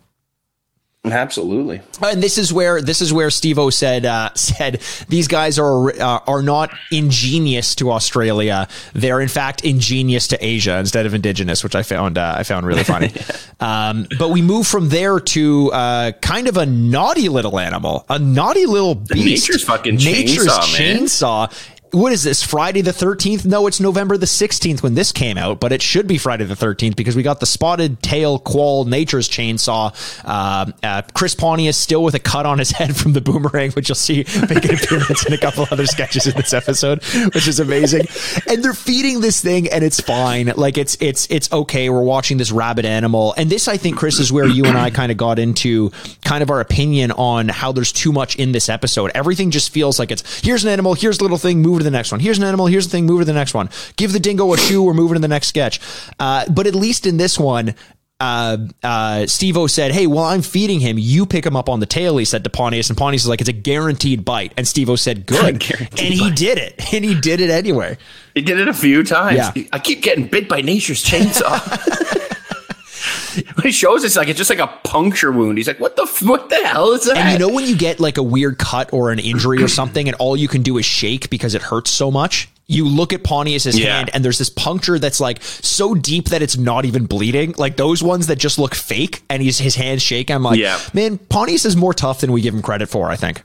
Absolutely. 1.11 1.81
And 2.01 2.21
this 2.21 2.37
is 2.37 2.51
where 2.53 2.81
this 2.81 3.01
is 3.01 3.11
where 3.13 3.29
Steve-O 3.29 3.69
said 3.69 4.05
uh, 4.05 4.31
said 4.35 4.81
these 5.09 5.27
guys 5.27 5.59
are 5.59 5.89
uh, 5.91 6.19
are 6.27 6.41
not 6.41 6.71
ingenious 6.91 7.75
to 7.75 7.91
Australia. 7.91 8.67
They're 8.93 9.21
in 9.21 9.27
fact 9.29 9.63
ingenious 9.63 10.27
to 10.29 10.45
Asia 10.45 10.77
instead 10.77 11.05
of 11.05 11.13
indigenous, 11.13 11.63
which 11.63 11.75
I 11.75 11.83
found 11.83 12.17
uh, 12.17 12.35
I 12.37 12.43
found 12.43 12.65
really 12.65 12.83
funny. 12.85 13.11
um, 13.59 14.07
but 14.19 14.29
we 14.29 14.41
move 14.41 14.67
from 14.67 14.89
there 14.89 15.19
to 15.19 15.71
uh, 15.71 16.11
kind 16.21 16.47
of 16.47 16.57
a 16.57 16.65
naughty 16.65 17.29
little 17.29 17.59
animal, 17.59 18.05
a 18.09 18.19
naughty 18.19 18.65
little 18.65 18.95
beast. 18.95 19.47
nature's 19.47 19.63
fucking 19.63 19.95
nature's 19.95 20.47
chainsaw, 20.47 20.79
man. 20.79 20.97
chainsaw. 21.49 21.73
What 21.91 22.12
is 22.12 22.23
this 22.23 22.43
friday 22.43 22.82
the 22.82 22.91
13th 22.91 23.45
no 23.45 23.67
it's 23.67 23.80
november 23.80 24.17
the 24.17 24.26
16th 24.26 24.84
when 24.84 24.95
this 24.95 25.12
came 25.12 25.38
out 25.38 25.60
but 25.60 25.71
it 25.71 25.82
should 25.82 26.08
be 26.08 26.17
friday 26.17 26.45
the 26.45 26.56
13th 26.56 26.95
because 26.95 27.15
we 27.15 27.23
got 27.23 27.39
the 27.39 27.45
spotted 27.45 28.02
tail 28.02 28.39
quoll 28.39 28.86
nature's 28.86 29.30
chainsaw. 29.30 29.93
Uh, 30.26 30.71
uh, 30.84 31.02
chris 31.13 31.36
pontius 31.36 31.78
still 31.78 32.04
with 32.04 32.15
a 32.15 32.19
cut 32.19 32.45
on 32.45 32.60
his 32.60 32.71
head 32.78 32.95
from 32.95 33.13
the 33.13 33.21
boomerang 33.21 33.71
which 33.71 33.89
you'll 33.89 33.95
see 33.95 34.26
make 34.50 34.65
an 34.65 34.76
appearance 34.76 35.26
in 35.26 35.34
a 35.34 35.38
couple 35.38 35.65
other 35.71 35.86
sketches 35.86 36.28
in 36.28 36.34
this 36.36 36.54
episode 36.54 37.04
which 37.34 37.47
is 37.47 37.60
amazing. 37.60 38.06
And 38.47 38.63
they're 38.63 38.73
feeding 38.73 39.21
this 39.21 39.41
thing 39.41 39.67
and 39.69 39.84
it's 39.84 40.00
fine. 40.00 40.52
Like 40.56 40.78
it's 40.78 40.97
it's 41.00 41.28
it's 41.30 41.52
okay. 41.52 41.89
We're 41.89 42.02
watching 42.02 42.38
this 42.38 42.52
rabid 42.52 42.86
animal. 42.86 43.34
And 43.38 43.50
this 43.50 43.67
i 43.67 43.78
think 43.78 43.97
chris 43.97 44.19
is 44.19 44.32
where 44.32 44.47
you 44.47 44.65
and 44.65 44.78
i 44.78 44.89
kind 44.89 45.12
of 45.12 45.17
got 45.17 45.39
into 45.39 45.91
kind 46.23 46.43
of 46.43 46.50
our 46.50 46.60
opinion 46.60 47.12
on 47.12 47.50
how 47.50 47.71
there's 47.71 47.91
too 47.91 48.12
much 48.12 48.36
in 48.36 48.52
this 48.52 48.69
episode. 48.69 49.12
Everything 49.13 49.52
just 49.52 49.71
feels 49.71 50.00
like 50.00 50.12
it's 50.12 50.41
here's 50.41 50.63
an 50.63 50.69
animal 50.69 50.93
here's 50.93 51.19
a 51.19 51.21
little 51.21 51.38
thing 51.38 51.62
move 51.62 51.76
to 51.79 51.83
the 51.83 51.91
next 51.91 52.11
one. 52.11 52.19
Here's 52.19 52.37
an 52.37 52.43
animal. 52.43 52.67
Here's 52.67 52.85
the 52.85 52.91
thing. 52.91 53.05
Move 53.05 53.19
to 53.21 53.25
the 53.25 53.33
next 53.33 53.53
one. 53.53 53.69
Give 53.95 54.11
the 54.13 54.19
dingo 54.19 54.53
a 54.53 54.57
shoe. 54.57 54.83
We're 54.83 54.93
moving 54.93 55.15
to 55.15 55.19
the 55.21 55.27
next 55.27 55.47
sketch. 55.47 55.79
Uh, 56.19 56.45
but 56.49 56.67
at 56.67 56.75
least 56.75 57.05
in 57.05 57.17
this 57.17 57.37
one, 57.39 57.75
uh, 58.19 58.57
uh, 58.81 59.27
Steve-O 59.27 59.67
said, 59.67 59.91
Hey, 59.91 60.07
while 60.07 60.25
I'm 60.25 60.41
feeding 60.41 60.79
him, 60.79 60.97
you 60.97 61.25
pick 61.27 61.45
him 61.45 61.55
up 61.55 61.69
on 61.69 61.79
the 61.79 61.85
tail, 61.85 62.17
he 62.17 62.25
said 62.25 62.43
to 62.45 62.49
Pontius. 62.49 62.89
And 62.89 62.97
Pontius 62.97 63.23
is 63.23 63.27
like, 63.27 63.41
It's 63.41 63.49
a 63.49 63.53
guaranteed 63.53 64.25
bite. 64.25 64.53
And 64.57 64.67
Steve-O 64.67 64.95
said, 64.95 65.25
Good. 65.27 65.63
and 65.71 66.13
he 66.13 66.31
did 66.31 66.57
it. 66.57 66.93
And 66.93 67.05
he 67.05 67.19
did 67.19 67.39
it 67.41 67.49
anyway. 67.49 67.97
He 68.33 68.41
did 68.41 68.59
it 68.59 68.67
a 68.67 68.73
few 68.73 69.03
times. 69.03 69.37
Yeah. 69.37 69.63
I 69.71 69.79
keep 69.79 70.01
getting 70.01 70.27
bit 70.27 70.49
by 70.49 70.61
nature's 70.61 71.03
chainsaw. 71.03 72.23
when 73.56 73.65
he 73.65 73.71
shows 73.71 74.04
it's 74.04 74.15
like 74.15 74.28
it's 74.28 74.38
just 74.38 74.50
like 74.50 74.60
a 74.60 74.67
puncture 74.84 75.32
wound. 75.32 75.58
He's 75.58 75.67
like, 75.67 75.80
"What 75.80 75.95
the 75.95 76.04
f- 76.04 76.21
what 76.23 76.50
the 76.50 76.56
hell 76.65 76.91
is 76.93 77.06
that?" 77.06 77.17
And 77.17 77.32
you 77.34 77.39
know 77.39 77.54
when 77.54 77.65
you 77.65 77.76
get 77.78 78.00
like 78.00 78.17
a 78.17 78.23
weird 78.23 78.58
cut 78.58 78.91
or 78.93 79.12
an 79.12 79.19
injury 79.19 79.62
or 79.63 79.67
something, 79.67 80.08
and 80.08 80.15
all 80.17 80.36
you 80.38 80.47
can 80.47 80.62
do 80.62 80.78
is 80.78 80.86
shake 80.86 81.30
because 81.30 81.54
it 81.56 81.62
hurts 81.62 81.91
so 81.91 82.10
much. 82.12 82.50
You 82.69 82.86
look 82.86 83.13
at 83.13 83.23
Pontius's 83.23 83.80
Yeah. 83.80 83.95
hand, 83.97 84.10
and 84.13 84.26
there's 84.26 84.38
this 84.38 84.50
puncture 84.50 85.00
that's 85.00 85.19
like 85.21 85.41
so 85.41 85.93
deep 85.95 86.30
that 86.30 86.41
it's 86.41 86.58
not 86.58 86.84
even 86.84 87.06
bleeding. 87.06 87.54
Like 87.58 87.78
those 87.78 88.04
ones 88.04 88.28
that 88.28 88.38
just 88.38 88.60
look 88.60 88.76
fake, 88.76 89.21
and 89.30 89.41
he's 89.41 89.58
his 89.58 89.76
hands 89.76 90.02
shake. 90.02 90.30
I'm 90.30 90.43
like, 90.43 90.60
Yeah. 90.60 90.78
man, 90.93 91.17
Pontius 91.17 91.63
is 91.63 91.78
more 91.78 91.93
tough 91.93 92.19
than 92.19 92.32
we 92.34 92.41
give 92.41 92.54
him 92.54 92.62
credit 92.62 92.89
for. 92.89 93.10
I 93.10 93.15
think. 93.15 93.41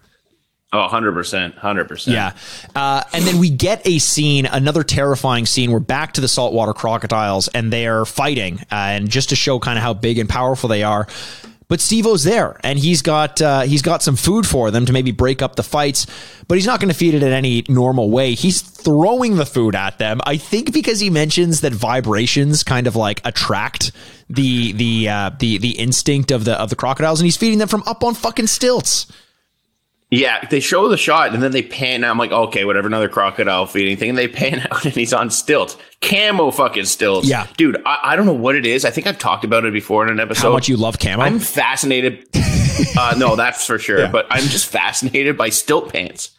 Oh, 0.72 0.80
100 0.80 1.12
percent, 1.12 1.54
hundred 1.56 1.88
percent. 1.88 2.14
Yeah. 2.14 2.32
Uh, 2.74 3.02
and 3.12 3.24
then 3.24 3.38
we 3.38 3.50
get 3.50 3.86
a 3.86 3.98
scene, 3.98 4.46
another 4.46 4.82
terrifying 4.82 5.46
scene. 5.46 5.70
We're 5.70 5.80
back 5.80 6.14
to 6.14 6.20
the 6.20 6.28
saltwater 6.28 6.72
crocodiles 6.72 7.48
and 7.48 7.72
they're 7.72 8.04
fighting. 8.04 8.60
Uh, 8.70 8.92
and 8.92 9.10
just 9.10 9.30
to 9.30 9.36
show 9.36 9.58
kind 9.58 9.78
of 9.78 9.82
how 9.82 9.94
big 9.94 10.18
and 10.18 10.28
powerful 10.28 10.68
they 10.68 10.82
are. 10.82 11.06
But 11.68 11.80
Steve-O's 11.80 12.22
there 12.24 12.60
and 12.62 12.78
he's 12.78 13.00
got, 13.00 13.40
uh, 13.40 13.62
he's 13.62 13.80
got 13.80 14.02
some 14.02 14.14
food 14.14 14.46
for 14.46 14.70
them 14.70 14.84
to 14.84 14.92
maybe 14.92 15.10
break 15.10 15.40
up 15.40 15.56
the 15.56 15.62
fights, 15.62 16.06
but 16.46 16.56
he's 16.58 16.66
not 16.66 16.80
going 16.80 16.90
to 16.90 16.94
feed 16.94 17.14
it 17.14 17.22
in 17.22 17.32
any 17.32 17.64
normal 17.66 18.10
way. 18.10 18.34
He's 18.34 18.60
throwing 18.60 19.36
the 19.36 19.46
food 19.46 19.74
at 19.74 19.96
them. 19.96 20.20
I 20.26 20.36
think 20.36 20.74
because 20.74 21.00
he 21.00 21.08
mentions 21.08 21.62
that 21.62 21.72
vibrations 21.72 22.62
kind 22.62 22.86
of 22.86 22.94
like 22.94 23.22
attract 23.24 23.92
the, 24.28 24.72
the, 24.72 25.08
uh, 25.08 25.30
the, 25.38 25.56
the 25.56 25.78
instinct 25.78 26.30
of 26.30 26.44
the, 26.44 26.60
of 26.60 26.68
the 26.68 26.76
crocodiles 26.76 27.20
and 27.20 27.24
he's 27.24 27.38
feeding 27.38 27.58
them 27.58 27.68
from 27.68 27.82
up 27.86 28.04
on 28.04 28.12
fucking 28.12 28.48
stilts. 28.48 29.06
Yeah, 30.14 30.46
they 30.50 30.60
show 30.60 30.88
the 30.88 30.98
shot 30.98 31.32
and 31.32 31.42
then 31.42 31.52
they 31.52 31.62
pan 31.62 32.04
out. 32.04 32.10
I'm 32.10 32.18
like, 32.18 32.32
okay, 32.32 32.66
whatever, 32.66 32.86
another 32.86 33.08
crocodile 33.08 33.64
feeding 33.64 33.96
thing. 33.96 34.10
And 34.10 34.18
they 34.18 34.28
pan 34.28 34.60
out 34.70 34.84
and 34.84 34.92
he's 34.94 35.14
on 35.14 35.30
stilts, 35.30 35.76
camo 36.02 36.50
fucking 36.50 36.84
stilts. 36.84 37.26
Yeah. 37.26 37.46
dude, 37.56 37.80
I, 37.86 37.98
I 38.04 38.16
don't 38.16 38.26
know 38.26 38.34
what 38.34 38.54
it 38.54 38.66
is. 38.66 38.84
I 38.84 38.90
think 38.90 39.06
I've 39.06 39.18
talked 39.18 39.42
about 39.42 39.64
it 39.64 39.72
before 39.72 40.06
in 40.06 40.12
an 40.12 40.20
episode. 40.20 40.42
How 40.48 40.52
much 40.52 40.68
you 40.68 40.76
love 40.76 40.98
camo? 40.98 41.22
I'm 41.22 41.38
fascinated. 41.38 42.28
uh, 42.98 43.14
no, 43.16 43.36
that's 43.36 43.66
for 43.66 43.78
sure. 43.78 44.00
Yeah. 44.00 44.10
But 44.12 44.26
I'm 44.28 44.42
just 44.44 44.66
fascinated 44.66 45.38
by 45.38 45.48
stilt 45.48 45.90
pants. 45.92 46.30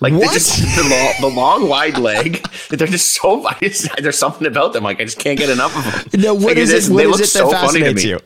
Like 0.00 0.12
just 0.12 0.58
the 0.76 0.82
long, 0.90 1.30
the 1.30 1.34
long, 1.34 1.68
wide 1.70 1.96
leg. 1.96 2.46
They're 2.68 2.86
just 2.86 3.14
so. 3.14 3.48
Just, 3.62 3.88
there's 3.96 4.18
something 4.18 4.46
about 4.46 4.74
them. 4.74 4.84
Like 4.84 5.00
I 5.00 5.04
just 5.04 5.18
can't 5.18 5.38
get 5.38 5.48
enough 5.48 5.74
of 5.74 6.10
them. 6.12 6.20
No, 6.20 6.34
what 6.34 6.48
Like, 6.48 6.56
is 6.58 6.70
it? 6.70 6.92
What 6.92 6.98
they 6.98 7.04
is 7.04 7.10
look 7.10 7.20
it 7.20 7.22
that 7.22 7.26
so 7.28 7.50
funny 7.50 7.78
to 7.80 7.94
fascinates 7.94 8.04
me. 8.04 8.10
you? 8.10 8.18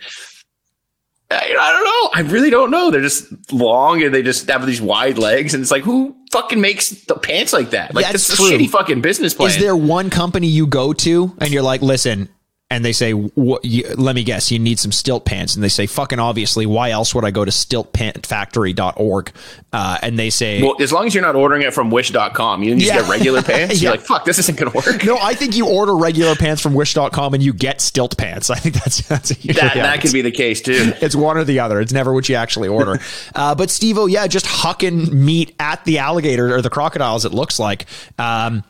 I, 1.30 1.72
don't 1.72 1.84
know. 1.84 2.10
I 2.14 2.32
really 2.32 2.50
don't 2.50 2.70
know. 2.70 2.90
They're 2.90 3.02
just 3.02 3.52
long 3.52 4.02
and 4.02 4.14
they 4.14 4.22
just 4.22 4.48
have 4.48 4.66
these 4.66 4.80
wide 4.80 5.18
legs, 5.18 5.54
and 5.54 5.60
it's 5.60 5.70
like 5.70 5.82
who 5.82 6.16
fucking 6.32 6.60
makes 6.60 6.90
the 6.90 7.16
pants 7.16 7.52
like 7.52 7.70
that? 7.70 7.94
Like 7.94 8.06
That's 8.06 8.28
that's 8.28 8.40
a 8.40 8.42
shitty 8.42 8.70
fucking 8.70 9.02
business 9.02 9.34
plan. 9.34 9.50
Is 9.50 9.58
there 9.58 9.76
one 9.76 10.10
company 10.10 10.46
you 10.46 10.66
go 10.66 10.92
to 10.92 11.34
and 11.38 11.50
you're 11.50 11.62
like, 11.62 11.82
listen, 11.82 12.28
and 12.70 12.84
they 12.84 12.92
say, 12.92 13.12
what, 13.12 13.64
you, 13.64 13.84
let 13.96 14.14
me 14.14 14.22
guess, 14.22 14.50
you 14.50 14.58
need 14.58 14.78
some 14.78 14.92
stilt 14.92 15.24
pants. 15.24 15.54
And 15.54 15.64
they 15.64 15.70
say, 15.70 15.86
fucking 15.86 16.18
obviously, 16.18 16.66
why 16.66 16.90
else 16.90 17.14
would 17.14 17.24
I 17.24 17.30
go 17.30 17.42
to 17.44 17.50
stiltpantfactory.org? 17.50 19.32
Uh, 19.72 19.98
and 20.02 20.18
they 20.18 20.28
say, 20.30 20.62
Well, 20.62 20.76
as 20.80 20.92
long 20.92 21.06
as 21.06 21.14
you're 21.14 21.22
not 21.24 21.34
ordering 21.34 21.62
it 21.62 21.72
from 21.72 21.90
Wish.com, 21.90 22.62
you 22.62 22.72
can 22.72 22.78
just 22.78 22.92
Yeah. 22.92 23.00
get 23.00 23.10
regular 23.10 23.42
pants. 23.42 23.58
Yeah. 23.78 23.90
You're 23.90 23.90
like, 23.98 24.06
fuck, 24.06 24.24
this 24.24 24.38
isn't 24.38 24.58
gonna 24.58 24.72
work. 24.72 25.04
no, 25.04 25.16
I 25.20 25.34
think 25.34 25.56
you 25.56 25.66
order 25.68 25.96
regular 25.96 26.34
pants 26.34 26.60
from 26.60 26.74
wish.com 26.74 27.34
and 27.34 27.42
you 27.42 27.52
get 27.52 27.80
stilt 27.80 28.16
pants. 28.18 28.50
I 28.50 28.56
think 28.56 28.74
that's, 28.74 29.06
that's 29.08 29.28
that 29.30 29.74
that 29.74 30.00
could 30.00 30.12
be 30.12 30.22
the 30.22 30.30
case 30.30 30.60
too. 30.60 30.92
It's 31.00 31.14
one 31.14 31.36
or 31.38 31.44
the 31.44 31.60
other. 31.60 31.80
It's 31.80 31.92
never 31.92 32.12
what 32.12 32.28
you 32.28 32.34
actually 32.34 32.68
order. 32.68 32.98
uh, 33.34 33.54
but 33.54 33.70
Steve 33.70 33.98
O, 33.98 34.06
yeah, 34.06 34.26
just 34.26 34.46
hucking 34.46 35.10
meat 35.12 35.54
at 35.60 35.84
the 35.84 35.98
alligator 35.98 36.54
or 36.54 36.60
the 36.60 36.70
crocodiles, 36.70 37.24
it 37.24 37.32
looks 37.32 37.58
like. 37.58 37.86
Um, 38.18 38.64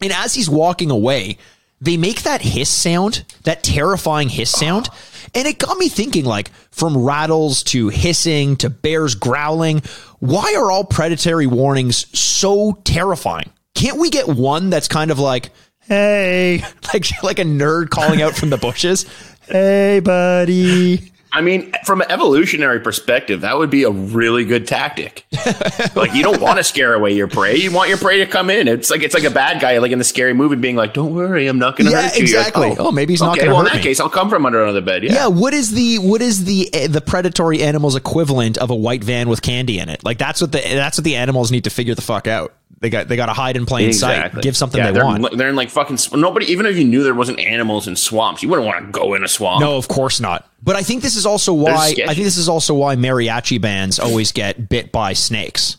and 0.00 0.12
as 0.12 0.34
he's 0.34 0.48
walking 0.48 0.90
away, 0.90 1.38
they 1.84 1.96
make 1.98 2.22
that 2.22 2.40
hiss 2.40 2.70
sound, 2.70 3.24
that 3.44 3.62
terrifying 3.62 4.30
hiss 4.30 4.50
sound. 4.50 4.88
And 5.34 5.46
it 5.46 5.58
got 5.58 5.76
me 5.76 5.88
thinking 5.88 6.24
like 6.24 6.50
from 6.70 6.96
rattles 6.96 7.62
to 7.64 7.88
hissing 7.88 8.56
to 8.56 8.70
bears 8.70 9.14
growling, 9.14 9.82
why 10.18 10.54
are 10.56 10.70
all 10.70 10.84
predatory 10.84 11.46
warnings 11.46 12.06
so 12.18 12.78
terrifying? 12.84 13.50
Can't 13.74 13.98
we 13.98 14.08
get 14.08 14.28
one 14.28 14.70
that's 14.70 14.88
kind 14.88 15.10
of 15.10 15.18
like, 15.18 15.50
hey, 15.80 16.64
like 16.94 17.22
like 17.22 17.38
a 17.38 17.44
nerd 17.44 17.90
calling 17.90 18.22
out 18.22 18.34
from 18.34 18.50
the 18.50 18.56
bushes? 18.56 19.04
Hey, 19.46 20.00
buddy. 20.00 21.12
I 21.34 21.40
mean, 21.40 21.72
from 21.84 22.00
an 22.00 22.10
evolutionary 22.10 22.78
perspective, 22.78 23.40
that 23.40 23.58
would 23.58 23.68
be 23.68 23.82
a 23.82 23.90
really 23.90 24.44
good 24.44 24.68
tactic. 24.68 25.26
like, 25.96 26.14
you 26.14 26.22
don't 26.22 26.40
want 26.40 26.58
to 26.58 26.64
scare 26.64 26.94
away 26.94 27.12
your 27.12 27.26
prey. 27.26 27.56
You 27.56 27.72
want 27.72 27.88
your 27.88 27.98
prey 27.98 28.18
to 28.18 28.26
come 28.26 28.50
in. 28.50 28.68
It's 28.68 28.88
like 28.88 29.02
it's 29.02 29.14
like 29.14 29.24
a 29.24 29.30
bad 29.30 29.60
guy, 29.60 29.78
like 29.78 29.90
in 29.90 29.98
the 29.98 30.04
scary 30.04 30.32
movie, 30.32 30.54
being 30.54 30.76
like, 30.76 30.94
"Don't 30.94 31.12
worry, 31.12 31.48
I'm 31.48 31.58
not 31.58 31.76
going 31.76 31.86
to 31.86 31.90
Yeah, 31.90 32.02
hurt 32.02 32.18
you." 32.18 32.26
You're 32.26 32.38
like, 32.38 32.48
exactly. 32.48 32.76
Oh, 32.78 32.92
maybe 32.92 33.12
he's 33.14 33.20
not 33.20 33.36
gonna 33.36 33.48
well, 33.50 33.62
hurt 33.62 33.66
in 33.66 33.72
that 33.72 33.78
me. 33.78 33.82
case, 33.82 33.98
I'll 33.98 34.08
come 34.08 34.30
from 34.30 34.46
under 34.46 34.62
another 34.62 34.80
bed. 34.80 35.02
Yeah. 35.02 35.12
Yeah, 35.12 35.26
what 35.26 35.54
is 35.54 35.72
the 35.72 35.98
what 35.98 36.22
is 36.22 36.44
the 36.44 36.72
eh, 36.72 36.86
the 36.86 37.00
predatory 37.00 37.62
animals 37.62 37.96
equivalent 37.96 38.56
of 38.58 38.70
a 38.70 38.76
white 38.76 39.02
van 39.02 39.28
with 39.28 39.42
candy 39.42 39.80
in 39.80 39.88
it? 39.88 40.04
Like 40.04 40.18
that's 40.18 40.40
what 40.40 40.52
the 40.52 40.60
that's 40.60 40.98
what 40.98 41.04
the 41.04 41.16
animals 41.16 41.50
need 41.50 41.64
to 41.64 41.70
figure 41.70 41.96
the 41.96 42.02
fuck 42.02 42.28
out. 42.28 42.54
They 42.84 42.90
got 42.90 43.08
they 43.08 43.16
got 43.16 43.26
to 43.26 43.32
hide 43.32 43.56
in 43.56 43.64
plain 43.64 43.94
sight. 43.94 44.42
Give 44.42 44.54
something 44.54 44.78
Yeah, 44.78 44.88
they 44.88 44.92
they're, 44.92 45.06
want. 45.06 45.38
They're 45.38 45.48
in 45.48 45.56
like 45.56 45.70
fucking 45.70 45.96
nobody. 46.12 46.52
Even 46.52 46.66
if 46.66 46.76
you 46.76 46.84
knew 46.84 47.02
there 47.02 47.14
wasn't 47.14 47.40
animals 47.40 47.88
in 47.88 47.96
swamps, 47.96 48.42
you 48.42 48.50
wouldn't 48.50 48.66
want 48.66 48.84
to 48.84 48.92
go 48.92 49.14
in 49.14 49.24
a 49.24 49.28
swamp. 49.28 49.62
No, 49.62 49.78
of 49.78 49.88
course 49.88 50.20
not. 50.20 50.46
But 50.62 50.76
I 50.76 50.82
think 50.82 51.00
this 51.00 51.16
is 51.16 51.24
also 51.24 51.54
why. 51.54 51.94
I 52.06 52.12
think 52.12 52.24
this 52.24 52.36
is 52.36 52.46
also 52.46 52.74
why 52.74 52.94
mariachi 52.94 53.58
bands 53.58 53.98
always 53.98 54.32
get 54.32 54.68
bit 54.68 54.92
by 54.92 55.14
snakes, 55.14 55.78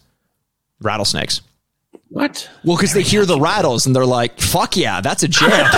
rattlesnakes. 0.81 1.41
What? 2.07 2.49
Well, 2.63 2.75
because 2.75 2.93
they 2.93 3.03
hear 3.03 3.27
the 3.27 3.39
rattles 3.39 3.85
and 3.85 3.95
they're 3.95 4.03
like, 4.03 4.41
"Fuck 4.41 4.75
yeah, 4.75 4.99
that's 4.99 5.21
a 5.21 5.27
jam." 5.27 5.51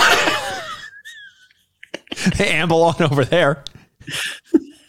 they 2.38 2.48
amble 2.48 2.84
on 2.84 3.02
over 3.02 3.26
there. 3.26 3.64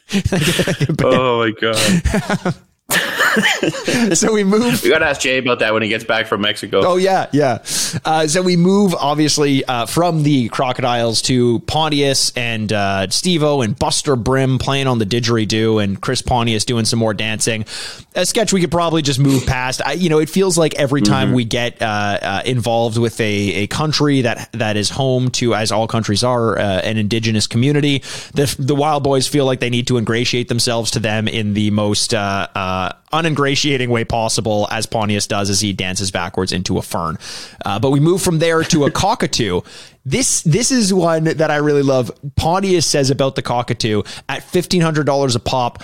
Oh 1.04 1.40
my 1.40 1.52
god! 1.60 2.56
so 4.14 4.34
we 4.34 4.44
move 4.44 4.82
we 4.84 4.90
gotta 4.90 5.06
ask 5.06 5.22
Jay 5.22 5.38
about 5.38 5.60
that 5.60 5.74
when 5.74 5.84
he 5.84 5.90
gets 5.90 6.04
back 6.04 6.26
from 6.28 6.42
Mexico. 6.42 6.82
Oh 6.84 6.98
yeah, 6.98 7.28
yeah. 7.32 7.60
Uh, 8.04 8.28
so 8.28 8.42
we 8.42 8.58
move 8.58 8.96
obviously 8.96 9.64
uh, 9.66 9.86
from 9.86 10.24
the 10.24 10.50
crocodiles 10.50 11.22
to 11.24 11.60
Pontius 11.62 12.32
and 12.36 12.72
uh, 12.74 13.08
Stevo 13.08 13.64
and 13.64 13.78
Buster 13.78 14.16
Brim 14.16 14.58
playing 14.58 14.88
on 14.88 14.98
the 14.98 15.06
didgeridoo 15.06 15.84
and 15.84 16.02
Chris 16.02 16.22
Pontius 16.22 16.66
doing 16.66 16.86
some 16.86 17.00
more 17.00 17.14
dancing. 17.14 17.66
A 18.16 18.26
sketch 18.26 18.52
we 18.52 18.62
could 18.62 18.72
probably 18.72 19.02
just 19.02 19.20
move 19.20 19.46
past. 19.46 19.82
I, 19.86 19.94
you 19.94 20.10
know, 20.10 20.20
it 20.20 20.30
feels 20.30 20.58
like 20.58 20.76
every 20.76 21.02
time 21.02 21.34
we 21.34 21.46
get 21.46 21.82
uh, 21.82 22.20
uh, 22.22 22.42
involved 22.46 22.98
with 22.98 23.20
a, 23.22 23.24
a 23.64 23.68
country 23.68 24.22
that 24.22 24.52
that 24.54 24.78
is 24.78 24.90
home 24.90 25.30
to, 25.32 25.54
as 25.54 25.72
all 25.72 25.88
countries 25.88 26.24
are, 26.24 26.58
uh, 26.58 26.62
an 26.62 26.98
indigenous 26.98 27.46
community, 27.46 28.00
the 28.34 28.54
the 28.58 28.76
Wild 28.76 29.04
Boys 29.04 29.28
feel 29.28 29.46
like 29.46 29.60
they 29.60 29.70
need 29.70 29.88
to 29.88 29.98
ingratiate 29.98 30.48
themselves 30.48 30.92
to 30.92 31.00
them 31.00 31.28
in 31.28 31.54
the 31.54 31.70
most 31.72 32.14
uh, 32.14 32.48
uh, 32.80 32.94
uningratiating 33.12 33.90
way 33.90 34.06
possible, 34.06 34.68
as 34.72 34.86
Pontius 34.86 35.28
does 35.28 35.50
as 35.50 35.60
he 35.60 35.74
dances 35.74 36.12
backwards 36.12 36.52
into 36.52 36.78
a 36.78 36.82
fern. 36.82 37.18
Uh, 37.66 37.80
but 37.80 37.92
we 37.92 38.00
move 38.00 38.22
from 38.22 38.40
there 38.40 38.64
to 38.64 38.86
a 38.86 38.92
cockatoo. 39.06 39.62
This 40.06 40.42
this 40.44 40.72
is 40.72 40.94
one 40.94 41.26
that 41.26 41.52
I 41.52 41.58
really 41.58 41.84
love. 41.84 42.12
Pontius 42.36 42.86
says 42.86 43.10
about 43.10 43.36
the 43.36 43.42
cockatoo 43.42 44.04
at 44.30 44.44
fifteen 44.44 44.82
hundred 44.82 45.06
dollars 45.06 45.36
a 45.36 45.40
pop. 45.40 45.84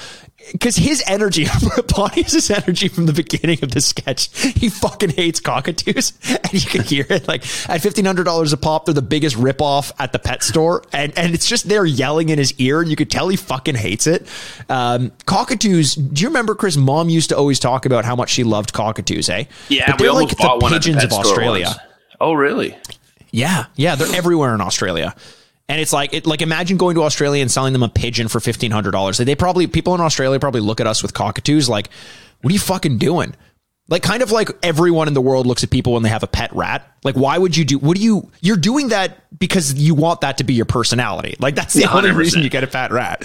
Because 0.52 0.76
his 0.76 1.04
energy, 1.08 1.46
Pontius's 1.88 2.50
energy 2.50 2.88
from 2.88 3.06
the 3.06 3.14
beginning 3.14 3.60
of 3.64 3.72
the 3.72 3.82
sketch, 3.82 4.36
he 4.38 4.70
fucking 4.70 5.12
hates 5.12 5.40
cockatoos, 5.40 6.14
and 6.30 6.54
you 6.54 6.70
can 6.70 6.84
hear 6.84 7.06
it. 7.10 7.28
Like 7.28 7.44
at 7.70 7.82
fifteen 7.82 8.06
hundred 8.06 8.26
dollars 8.26 8.54
a 8.54 8.58
pop, 8.58 8.86
they're 8.86 8.94
the 8.94 9.02
biggest 9.02 9.36
ripoff 9.36 9.92
at 10.00 10.12
the 10.12 10.20
pet 10.20 10.44
store, 10.44 10.84
and 10.94 11.18
and 11.18 11.34
it's 11.34 11.48
just 11.48 11.68
there 11.68 11.86
yelling 11.86 12.30
in 12.30 12.38
his 12.38 12.54
ear, 12.60 12.82
and 12.82 12.90
you 12.90 12.96
could 12.96 13.10
tell 13.12 13.28
he 13.28 13.38
fucking 13.38 13.76
hates 13.76 14.08
it. 14.08 14.28
Um, 14.70 15.12
cockatoos. 15.26 15.96
Do 15.96 16.22
you 16.22 16.28
remember 16.30 16.56
Chris? 16.56 16.78
Mom 16.78 17.10
used 17.10 17.30
to 17.30 17.38
always 17.38 17.60
talk 17.60 17.86
about 17.86 18.06
how 18.06 18.16
much 18.16 18.30
she 18.30 18.44
loved 18.44 18.74
cockatoos. 18.74 19.30
Eh? 19.30 19.46
Yeah, 19.70 19.92
but 19.92 20.00
they're 20.00 20.12
like 20.12 20.30
the 20.30 20.36
one 20.38 20.56
at 20.56 20.60
the 20.60 20.68
pigeons 20.70 21.04
of 21.04 21.14
Australia. 21.14 21.66
once. 21.66 21.80
Oh, 22.20 22.34
really? 22.34 22.78
Yeah, 23.32 23.66
yeah, 23.76 23.96
they're 23.96 24.16
everywhere 24.16 24.54
in 24.54 24.62
Australia. 24.62 25.14
And 25.68 25.82
it's 25.82 25.92
like, 25.92 26.14
it, 26.14 26.28
like 26.28 26.42
imagine 26.42 26.78
going 26.78 26.96
to 26.96 27.04
Australia 27.04 27.42
and 27.42 27.52
selling 27.52 27.74
them 27.74 27.84
a 27.84 27.90
pigeon 27.90 28.28
for 28.28 28.40
fifteen 28.40 28.72
hundred 28.72 28.92
dollars. 28.92 29.18
They 29.18 29.36
probably 29.36 29.68
people 29.68 29.96
in 29.96 30.02
Australia 30.02 30.40
probably 30.40 30.62
look 30.62 30.80
at 30.80 30.88
us 30.88 31.02
with 31.02 31.14
cockatoos 31.14 31.68
like, 31.68 31.90
"What 32.42 32.52
are 32.52 32.54
you 32.54 32.60
fucking 32.60 33.00
doing?" 33.00 33.36
Like, 33.88 34.02
kind 34.02 34.24
of 34.24 34.32
like 34.32 34.50
everyone 34.64 35.08
in 35.08 35.14
the 35.14 35.22
world 35.22 35.46
looks 35.46 35.64
at 35.64 35.70
people 35.70 35.94
when 35.94 36.02
they 36.02 36.10
have 36.10 36.24
a 36.24 36.28
pet 36.28 36.52
rat. 36.56 36.92
Like, 37.04 37.16
why 37.16 37.38
would 37.38 37.56
you 37.56 37.64
do? 37.64 37.78
What 37.78 37.96
do 37.96 38.02
you? 38.02 38.32
You're 38.42 38.58
doing 38.58 38.88
that 38.88 39.38
because 39.38 39.76
you 39.76 39.94
want 39.94 40.22
that 40.22 40.40
to 40.40 40.44
be 40.44 40.56
your 40.56 40.66
personality. 40.66 41.36
Like, 41.40 41.54
that's 41.54 41.76
the 41.76 41.86
only 41.86 42.10
100%. 42.10 42.16
reason 42.16 42.42
you 42.42 42.50
get 42.50 42.64
a 42.64 42.68
pet 42.68 42.92
rat. 42.92 43.24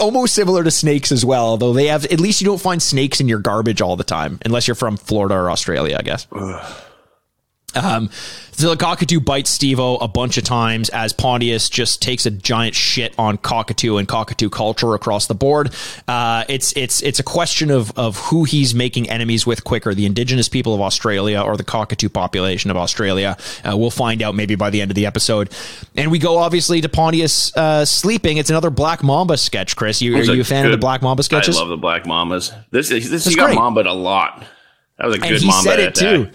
Almost 0.00 0.34
similar 0.34 0.64
to 0.64 0.70
snakes 0.72 1.12
as 1.12 1.24
well, 1.24 1.56
though 1.58 1.72
they 1.72 1.86
have. 1.86 2.06
At 2.06 2.18
least 2.18 2.40
you 2.40 2.44
don't 2.44 2.60
find 2.60 2.82
snakes 2.82 3.20
in 3.20 3.28
your 3.28 3.38
garbage 3.38 3.80
all 3.80 3.94
the 3.94 4.02
time, 4.02 4.40
unless 4.44 4.66
you're 4.66 4.74
from 4.74 4.96
Florida 4.96 5.36
or 5.36 5.48
Australia, 5.48 5.96
I 5.96 6.02
guess. 6.02 6.26
Um, 7.74 8.10
so 8.52 8.70
the 8.70 8.76
cockatoo 8.76 9.20
bites 9.20 9.56
Stevo 9.56 9.96
a 10.02 10.08
bunch 10.08 10.36
of 10.36 10.44
times 10.44 10.90
as 10.90 11.12
Pontius 11.12 11.70
just 11.70 12.02
takes 12.02 12.26
a 12.26 12.30
giant 12.30 12.74
shit 12.74 13.14
on 13.18 13.38
cockatoo 13.38 13.96
and 13.96 14.06
cockatoo 14.06 14.50
culture 14.50 14.94
across 14.94 15.28
the 15.28 15.34
board. 15.34 15.72
Uh, 16.06 16.44
it's 16.48 16.76
it's 16.76 17.02
it's 17.02 17.18
a 17.18 17.22
question 17.22 17.70
of 17.70 17.96
of 17.98 18.18
who 18.18 18.44
he's 18.44 18.74
making 18.74 19.08
enemies 19.08 19.46
with 19.46 19.64
quicker: 19.64 19.94
the 19.94 20.04
indigenous 20.04 20.48
people 20.48 20.74
of 20.74 20.80
Australia 20.80 21.40
or 21.40 21.56
the 21.56 21.64
cockatoo 21.64 22.08
population 22.08 22.70
of 22.70 22.76
Australia. 22.76 23.36
Uh, 23.64 23.76
we'll 23.76 23.90
find 23.90 24.20
out 24.20 24.34
maybe 24.34 24.56
by 24.56 24.68
the 24.68 24.82
end 24.82 24.90
of 24.90 24.94
the 24.94 25.06
episode. 25.06 25.50
And 25.96 26.10
we 26.10 26.18
go 26.18 26.38
obviously 26.38 26.80
to 26.82 26.88
Pontius 26.88 27.56
uh, 27.56 27.84
sleeping. 27.84 28.36
It's 28.36 28.50
another 28.50 28.70
Black 28.70 29.02
Mamba 29.02 29.36
sketch. 29.38 29.76
Chris, 29.76 30.02
you, 30.02 30.16
are 30.16 30.22
you 30.22 30.40
a 30.42 30.44
fan 30.44 30.66
of 30.66 30.72
the 30.72 30.78
Black 30.78 31.00
Mamba 31.02 31.22
sketches? 31.22 31.56
I 31.56 31.60
love 31.60 31.68
the 31.68 31.76
Black 31.76 32.04
Mamas. 32.04 32.52
This 32.70 32.88
this 32.90 33.24
he 33.24 33.34
got 33.34 33.46
great. 33.46 33.54
Mamba 33.54 33.82
a 33.82 33.94
lot. 33.94 34.44
That 34.98 35.06
was 35.06 35.16
a 35.16 35.20
and 35.22 35.30
good 35.30 35.40
he 35.40 35.46
Mamba 35.46 35.70
said 35.70 35.80
it 35.80 35.98
attack. 35.98 36.14
too. 36.14 36.30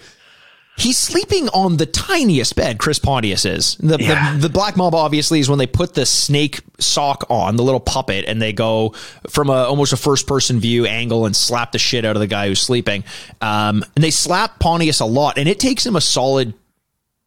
He's 0.78 0.98
sleeping 0.98 1.48
on 1.48 1.78
the 1.78 1.86
tiniest 1.86 2.54
bed. 2.54 2.78
Chris 2.78 2.98
Pontius 2.98 3.46
is 3.46 3.76
the, 3.76 3.96
Yeah. 3.98 4.34
the 4.34 4.40
the 4.40 4.48
black 4.50 4.76
mob. 4.76 4.94
Obviously, 4.94 5.40
is 5.40 5.48
when 5.48 5.58
they 5.58 5.66
put 5.66 5.94
the 5.94 6.04
snake 6.04 6.60
sock 6.78 7.24
on 7.30 7.56
the 7.56 7.62
little 7.62 7.80
puppet, 7.80 8.26
and 8.26 8.42
they 8.42 8.52
go 8.52 8.90
from 9.30 9.48
a 9.48 9.64
almost 9.64 9.92
a 9.94 9.96
first 9.96 10.26
person 10.26 10.60
view 10.60 10.84
angle 10.84 11.24
and 11.24 11.34
slap 11.34 11.72
the 11.72 11.78
shit 11.78 12.04
out 12.04 12.14
of 12.14 12.20
the 12.20 12.26
guy 12.26 12.48
who's 12.48 12.60
sleeping. 12.60 13.04
Um, 13.40 13.84
and 13.94 14.04
they 14.04 14.10
slap 14.10 14.58
Pontius 14.58 15.00
a 15.00 15.06
lot, 15.06 15.38
and 15.38 15.48
it 15.48 15.58
takes 15.58 15.84
him 15.86 15.96
a 15.96 16.00
solid 16.00 16.52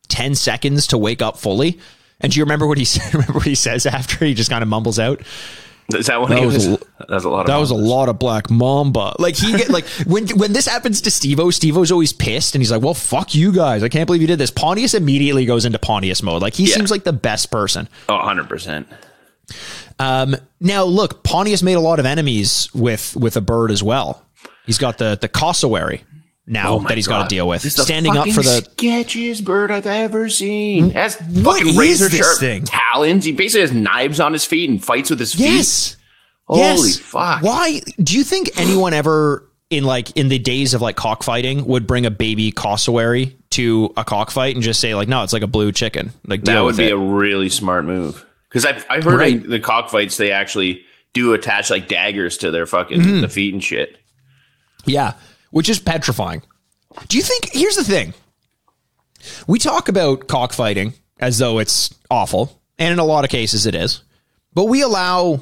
ten 0.10 0.36
seconds 0.36 0.88
to 0.88 0.98
wake 0.98 1.22
up 1.24 1.38
fully. 1.38 1.80
And 2.22 2.32
do 2.32 2.38
you 2.40 2.44
remember 2.44 2.68
what 2.68 2.78
he? 2.78 2.86
Remember 3.14 3.34
what 3.34 3.46
he 3.46 3.56
says 3.56 3.86
after? 3.86 4.26
He 4.26 4.34
just 4.34 4.50
kind 4.50 4.62
of 4.62 4.68
mumbles 4.68 5.00
out. 5.00 5.22
Is 5.94 6.06
that 6.08 6.22
what 6.22 6.30
That 6.30 6.42
was 6.46 6.56
was? 6.56 6.68
a- 6.68 6.80
that 7.00 7.10
was 7.16 7.24
a 7.26 7.30
lot. 7.30 7.42
Of 7.42 7.48
That 7.48 7.58
was 7.58 7.72
a 7.72 7.76
lot 7.76 8.10
of 8.10 8.20
black 8.20 8.50
mamba. 8.52 9.16
Like 9.20 9.36
he 9.36 9.52
get 9.54 9.70
like 9.70 9.86
when 10.06 10.28
when 10.38 10.54
this 10.54 10.68
happens 10.68 11.02
to 11.02 11.10
Stevo, 11.10 11.48
Stevo's 11.52 11.92
always 11.92 12.14
pissed 12.14 12.54
and 12.56 12.62
he's 12.62 12.72
like, 12.72 12.82
"Well, 12.82 12.94
fuck 12.94 13.34
you 13.34 13.52
guys. 13.52 13.82
I 13.84 13.90
can't 13.90 14.06
believe 14.06 14.22
you 14.22 14.28
did 14.28 14.38
this." 14.40 14.52
Pontius 14.52 14.94
immediately 14.94 15.46
goes 15.46 15.66
into 15.66 15.80
Pontius 15.80 16.22
mode. 16.22 16.42
Like 16.42 16.54
he 16.54 16.66
Yeah. 16.66 16.76
seems 16.76 16.92
like 16.92 17.04
the 17.06 17.14
best 17.14 17.50
person. 17.52 17.88
Oh, 18.08 18.16
100 18.18 18.48
percent. 18.48 18.88
Um, 19.98 20.36
now 20.60 20.84
look, 20.84 21.24
Pontius 21.24 21.64
made 21.64 21.74
a 21.74 21.80
lot 21.80 22.00
of 22.00 22.06
enemies 22.06 22.70
with 22.74 23.16
with 23.16 23.36
a 23.36 23.42
bird 23.42 23.72
as 23.72 23.82
well. 23.84 24.24
He's 24.66 24.78
got 24.78 24.98
the 24.98 25.18
the 25.20 25.28
cassowary 25.28 26.04
now 26.50 26.74
Oh 26.74 26.80
that 26.80 26.98
he's 26.98 27.08
got 27.08 27.24
to 27.24 27.34
deal 27.34 27.48
with. 27.48 27.62
This 27.62 27.74
is 27.74 27.78
the 27.78 27.84
Standing 27.84 28.18
up 28.18 28.28
for 28.30 28.42
the 28.42 28.68
sketchiest 28.76 29.46
bird 29.46 29.72
I've 29.72 29.86
ever 29.86 30.28
seen. 30.28 30.90
Has 30.90 31.16
What 31.22 31.58
fucking 31.60 31.68
is 31.70 31.78
razor 31.78 32.10
this 32.10 32.20
sharp 32.20 32.40
thing? 32.40 32.66
talons. 32.66 33.24
He 33.24 33.32
basically 33.32 33.62
has 33.62 33.72
knives 33.72 34.20
on 34.20 34.34
his 34.34 34.44
feet 34.46 34.70
and 34.70 34.84
fights 34.84 35.10
with 35.12 35.20
his 35.20 35.34
feet. 35.34 35.44
yes, 35.44 35.96
Holy 36.46 36.62
yes. 36.62 36.98
fuck. 37.00 37.42
Why 37.44 37.80
do 38.04 38.18
you 38.18 38.24
think 38.24 38.50
anyone 38.60 38.94
ever 38.94 39.46
in 39.70 39.84
like 39.84 40.18
in 40.18 40.30
the 40.30 40.40
days 40.40 40.74
of 40.74 40.82
like 40.82 40.96
cockfighting 40.96 41.66
would 41.68 41.86
bring 41.86 42.06
a 42.08 42.12
baby 42.12 42.52
cassowary 42.52 43.38
to 43.52 43.94
a 43.96 44.04
cockfight 44.04 44.56
and 44.56 44.64
just 44.64 44.80
say 44.80 44.96
like, 44.96 45.08
"No, 45.08 45.22
it's 45.24 45.32
like 45.34 45.44
a 45.44 45.48
blue 45.48 45.72
chicken." 45.72 46.12
Like 46.26 46.44
That 46.46 46.62
would 46.62 46.76
be 46.78 46.86
it. 46.88 46.94
a 46.94 46.98
really 46.98 47.50
smart 47.50 47.86
move. 47.86 48.26
Because 48.50 48.66
I 48.66 48.82
I 48.90 48.96
heard 49.02 49.20
Right. 49.20 49.34
in 49.44 49.48
the 49.50 49.60
cockfights 49.60 50.18
they 50.18 50.32
actually 50.32 50.82
do 51.14 51.34
attach 51.34 51.70
like 51.70 51.88
daggers 51.88 52.38
to 52.40 52.50
their 52.50 52.66
fucking 52.66 53.00
Mm-hmm. 53.00 53.22
the 53.22 53.30
feet 53.30 53.54
and 53.54 53.64
shit. 53.64 53.98
Yeah, 54.86 55.14
which 55.52 55.70
is 55.70 55.80
petrifying. 55.80 56.42
Do 57.08 57.18
you 57.18 57.24
think? 57.24 57.50
Here's 57.54 57.76
the 57.76 57.84
thing. 57.84 58.14
We 59.48 59.60
talk 59.60 59.90
about 59.90 60.28
cockfighting 60.28 60.94
as 61.20 61.38
though 61.38 61.60
it's 61.60 61.94
awful, 62.10 62.60
and 62.78 62.94
in 62.94 63.00
a 63.00 63.04
lot 63.06 63.24
of 63.26 63.30
cases 63.30 63.66
it 63.66 63.76
is. 63.76 64.04
But 64.54 64.66
we 64.66 64.82
allow 64.82 65.42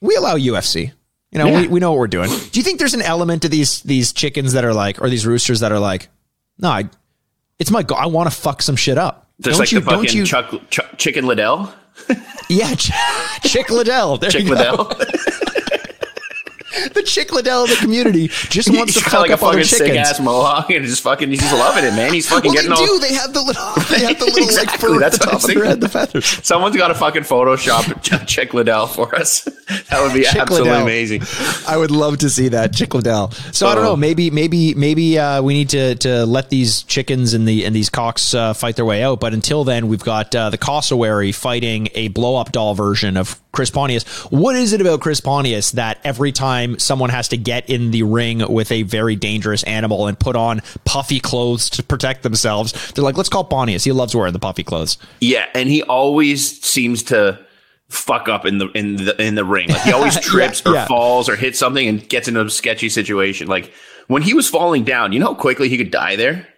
we 0.00 0.14
allow 0.16 0.36
UFC. 0.36 0.92
You 1.32 1.38
know, 1.40 1.46
Yeah. 1.46 1.60
we, 1.62 1.68
we 1.68 1.80
know 1.80 1.90
what 1.90 1.98
we're 1.98 2.06
doing. 2.06 2.28
Do 2.30 2.60
you 2.60 2.62
think 2.62 2.78
there's 2.78 2.94
an 2.94 3.02
element 3.02 3.42
to 3.42 3.48
these 3.48 3.80
these 3.82 4.12
chickens 4.12 4.52
that 4.52 4.64
are 4.64 4.74
like, 4.74 5.00
or 5.02 5.08
these 5.08 5.26
roosters 5.26 5.60
that 5.60 5.72
are 5.72 5.80
like, 5.80 6.08
no, 6.58 6.68
I, 6.68 6.88
it's 7.58 7.70
my 7.72 7.82
go. 7.82 7.94
I 7.96 8.06
want 8.06 8.30
to 8.30 8.36
fuck 8.36 8.62
some 8.62 8.76
shit 8.76 8.98
up. 8.98 9.28
Just 9.40 9.54
don't 9.54 9.58
like 9.60 9.72
you? 9.72 9.80
the 9.80 9.90
fucking 9.90 10.16
you? 10.16 10.24
Chuck, 10.26 10.54
Chuck, 10.70 10.96
Chicken 10.96 11.26
Liddell. 11.26 11.72
yeah, 12.48 12.72
Ch- 12.76 12.92
Chick 13.42 13.68
Liddell. 13.70 14.18
There 14.18 14.30
Chick. 14.30 14.44
Liddell. 14.44 14.92
The 16.92 17.02
Chick 17.04 17.32
Liddell 17.32 17.64
of 17.64 17.70
the 17.70 17.76
community 17.76 18.28
just 18.28 18.70
wants 18.70 18.94
to 18.94 19.00
fuck 19.00 19.20
like 19.20 19.30
a 19.30 19.34
up 19.34 19.42
other 19.42 19.52
fucking 19.58 19.64
sick 19.64 19.94
ass 19.94 20.20
mohawk 20.20 20.70
and 20.70 20.84
just 20.84 21.02
fucking 21.02 21.30
he's 21.30 21.40
just 21.40 21.52
loving 21.54 21.84
it, 21.84 21.94
man. 21.94 22.12
He's 22.12 22.28
fucking 22.28 22.52
Well, 22.52 22.62
they 22.62 22.68
getting 22.68 22.72
all 22.72 22.98
do. 22.98 22.98
They 23.00 23.14
have 23.14 23.32
the 23.32 23.42
little. 23.42 23.62
They 23.94 24.04
have 24.06 24.18
the 24.18 24.24
little 24.26 24.54
like 24.56 24.70
fur 24.80 24.98
that's 24.98 25.16
at 25.16 25.20
the 25.20 25.26
top 25.26 25.44
of 25.44 25.46
their 25.54 25.64
head, 25.64 25.80
the 25.80 25.88
feathers. 25.88 26.26
Someone's 26.42 26.76
got 26.76 26.88
to 26.88 26.94
fucking 26.94 27.22
Photoshop 27.22 28.26
Chick 28.26 28.54
Liddell 28.54 28.86
for 28.86 29.14
us. 29.14 29.42
That 29.44 30.02
would 30.02 30.12
be 30.14 30.24
Chick 30.24 30.36
absolutely 30.36 30.70
Liddell. 30.70 30.82
amazing. 30.84 31.22
I 31.68 31.76
would 31.76 31.90
love 31.90 32.18
to 32.18 32.30
see 32.30 32.48
that 32.48 32.72
Chick 32.72 32.94
Liddell. 32.94 33.30
So 33.52 33.66
I 33.68 33.74
don't 33.74 33.84
Oh. 33.84 33.88
know. 33.90 33.96
Maybe, 33.96 34.30
maybe, 34.30 34.74
maybe 34.74 35.18
uh, 35.18 35.42
we 35.42 35.54
need 35.54 35.68
to 35.70 35.94
to 35.96 36.26
let 36.26 36.50
these 36.50 36.82
chickens 36.84 37.34
and 37.34 37.46
the 37.46 37.64
and 37.64 37.74
these 37.76 37.90
cocks 37.90 38.34
uh, 38.34 38.52
fight 38.54 38.76
their 38.76 38.84
way 38.84 39.02
out. 39.02 39.20
But 39.20 39.32
until 39.34 39.64
then, 39.64 39.88
we've 39.88 40.02
got 40.02 40.34
uh, 40.34 40.50
the 40.50 40.58
cassowary 40.58 41.32
fighting 41.32 41.88
a 41.94 42.08
blow 42.08 42.36
up 42.36 42.50
doll 42.52 42.74
version 42.74 43.16
of 43.16 43.40
Chris 43.54 43.70
Pontius. 43.70 44.04
What 44.30 44.56
is 44.56 44.72
it 44.72 44.80
about 44.80 45.00
Chris 45.00 45.20
Pontius 45.20 45.70
that 45.72 45.98
every 46.04 46.32
time 46.32 46.78
someone 46.78 47.10
has 47.10 47.28
to 47.28 47.36
get 47.36 47.68
in 47.70 47.90
the 47.90 48.02
ring 48.02 48.40
with 48.52 48.70
a 48.70 48.82
very 48.82 49.16
dangerous 49.16 49.62
animal 49.62 50.06
and 50.06 50.18
put 50.18 50.36
on 50.36 50.60
puffy 50.84 51.20
clothes 51.20 51.70
to 51.70 51.82
protect 51.82 52.22
themselves, 52.22 52.92
they're 52.92 53.04
like, 53.04 53.16
let's 53.16 53.28
call 53.28 53.44
Pontius. 53.44 53.84
He 53.84 53.92
loves 53.92 54.14
wearing 54.14 54.32
the 54.32 54.38
puffy 54.38 54.62
clothes. 54.64 54.98
Yeah, 55.20 55.46
and 55.54 55.68
he 55.68 55.82
always 55.84 56.60
seems 56.62 57.02
to 57.04 57.38
fuck 57.88 58.28
up 58.28 58.44
in 58.44 58.58
the 58.58 58.68
in 58.72 58.96
the 58.96 59.22
in 59.22 59.34
the 59.36 59.44
ring. 59.44 59.68
Like 59.68 59.82
he 59.82 59.92
always 59.92 60.18
trips 60.20 60.62
Yeah, 60.64 60.72
or 60.72 60.74
yeah. 60.74 60.86
falls 60.86 61.28
or 61.28 61.36
hits 61.36 61.58
something 61.58 61.86
and 61.86 62.06
gets 62.08 62.28
into 62.28 62.40
a 62.40 62.50
sketchy 62.50 62.88
situation. 62.88 63.46
Like 63.46 63.72
when 64.08 64.22
he 64.22 64.34
was 64.34 64.48
falling 64.48 64.84
down, 64.84 65.12
you 65.12 65.20
know 65.20 65.26
how 65.26 65.34
quickly 65.34 65.68
he 65.68 65.78
could 65.78 65.90
die 65.90 66.16
there. 66.16 66.48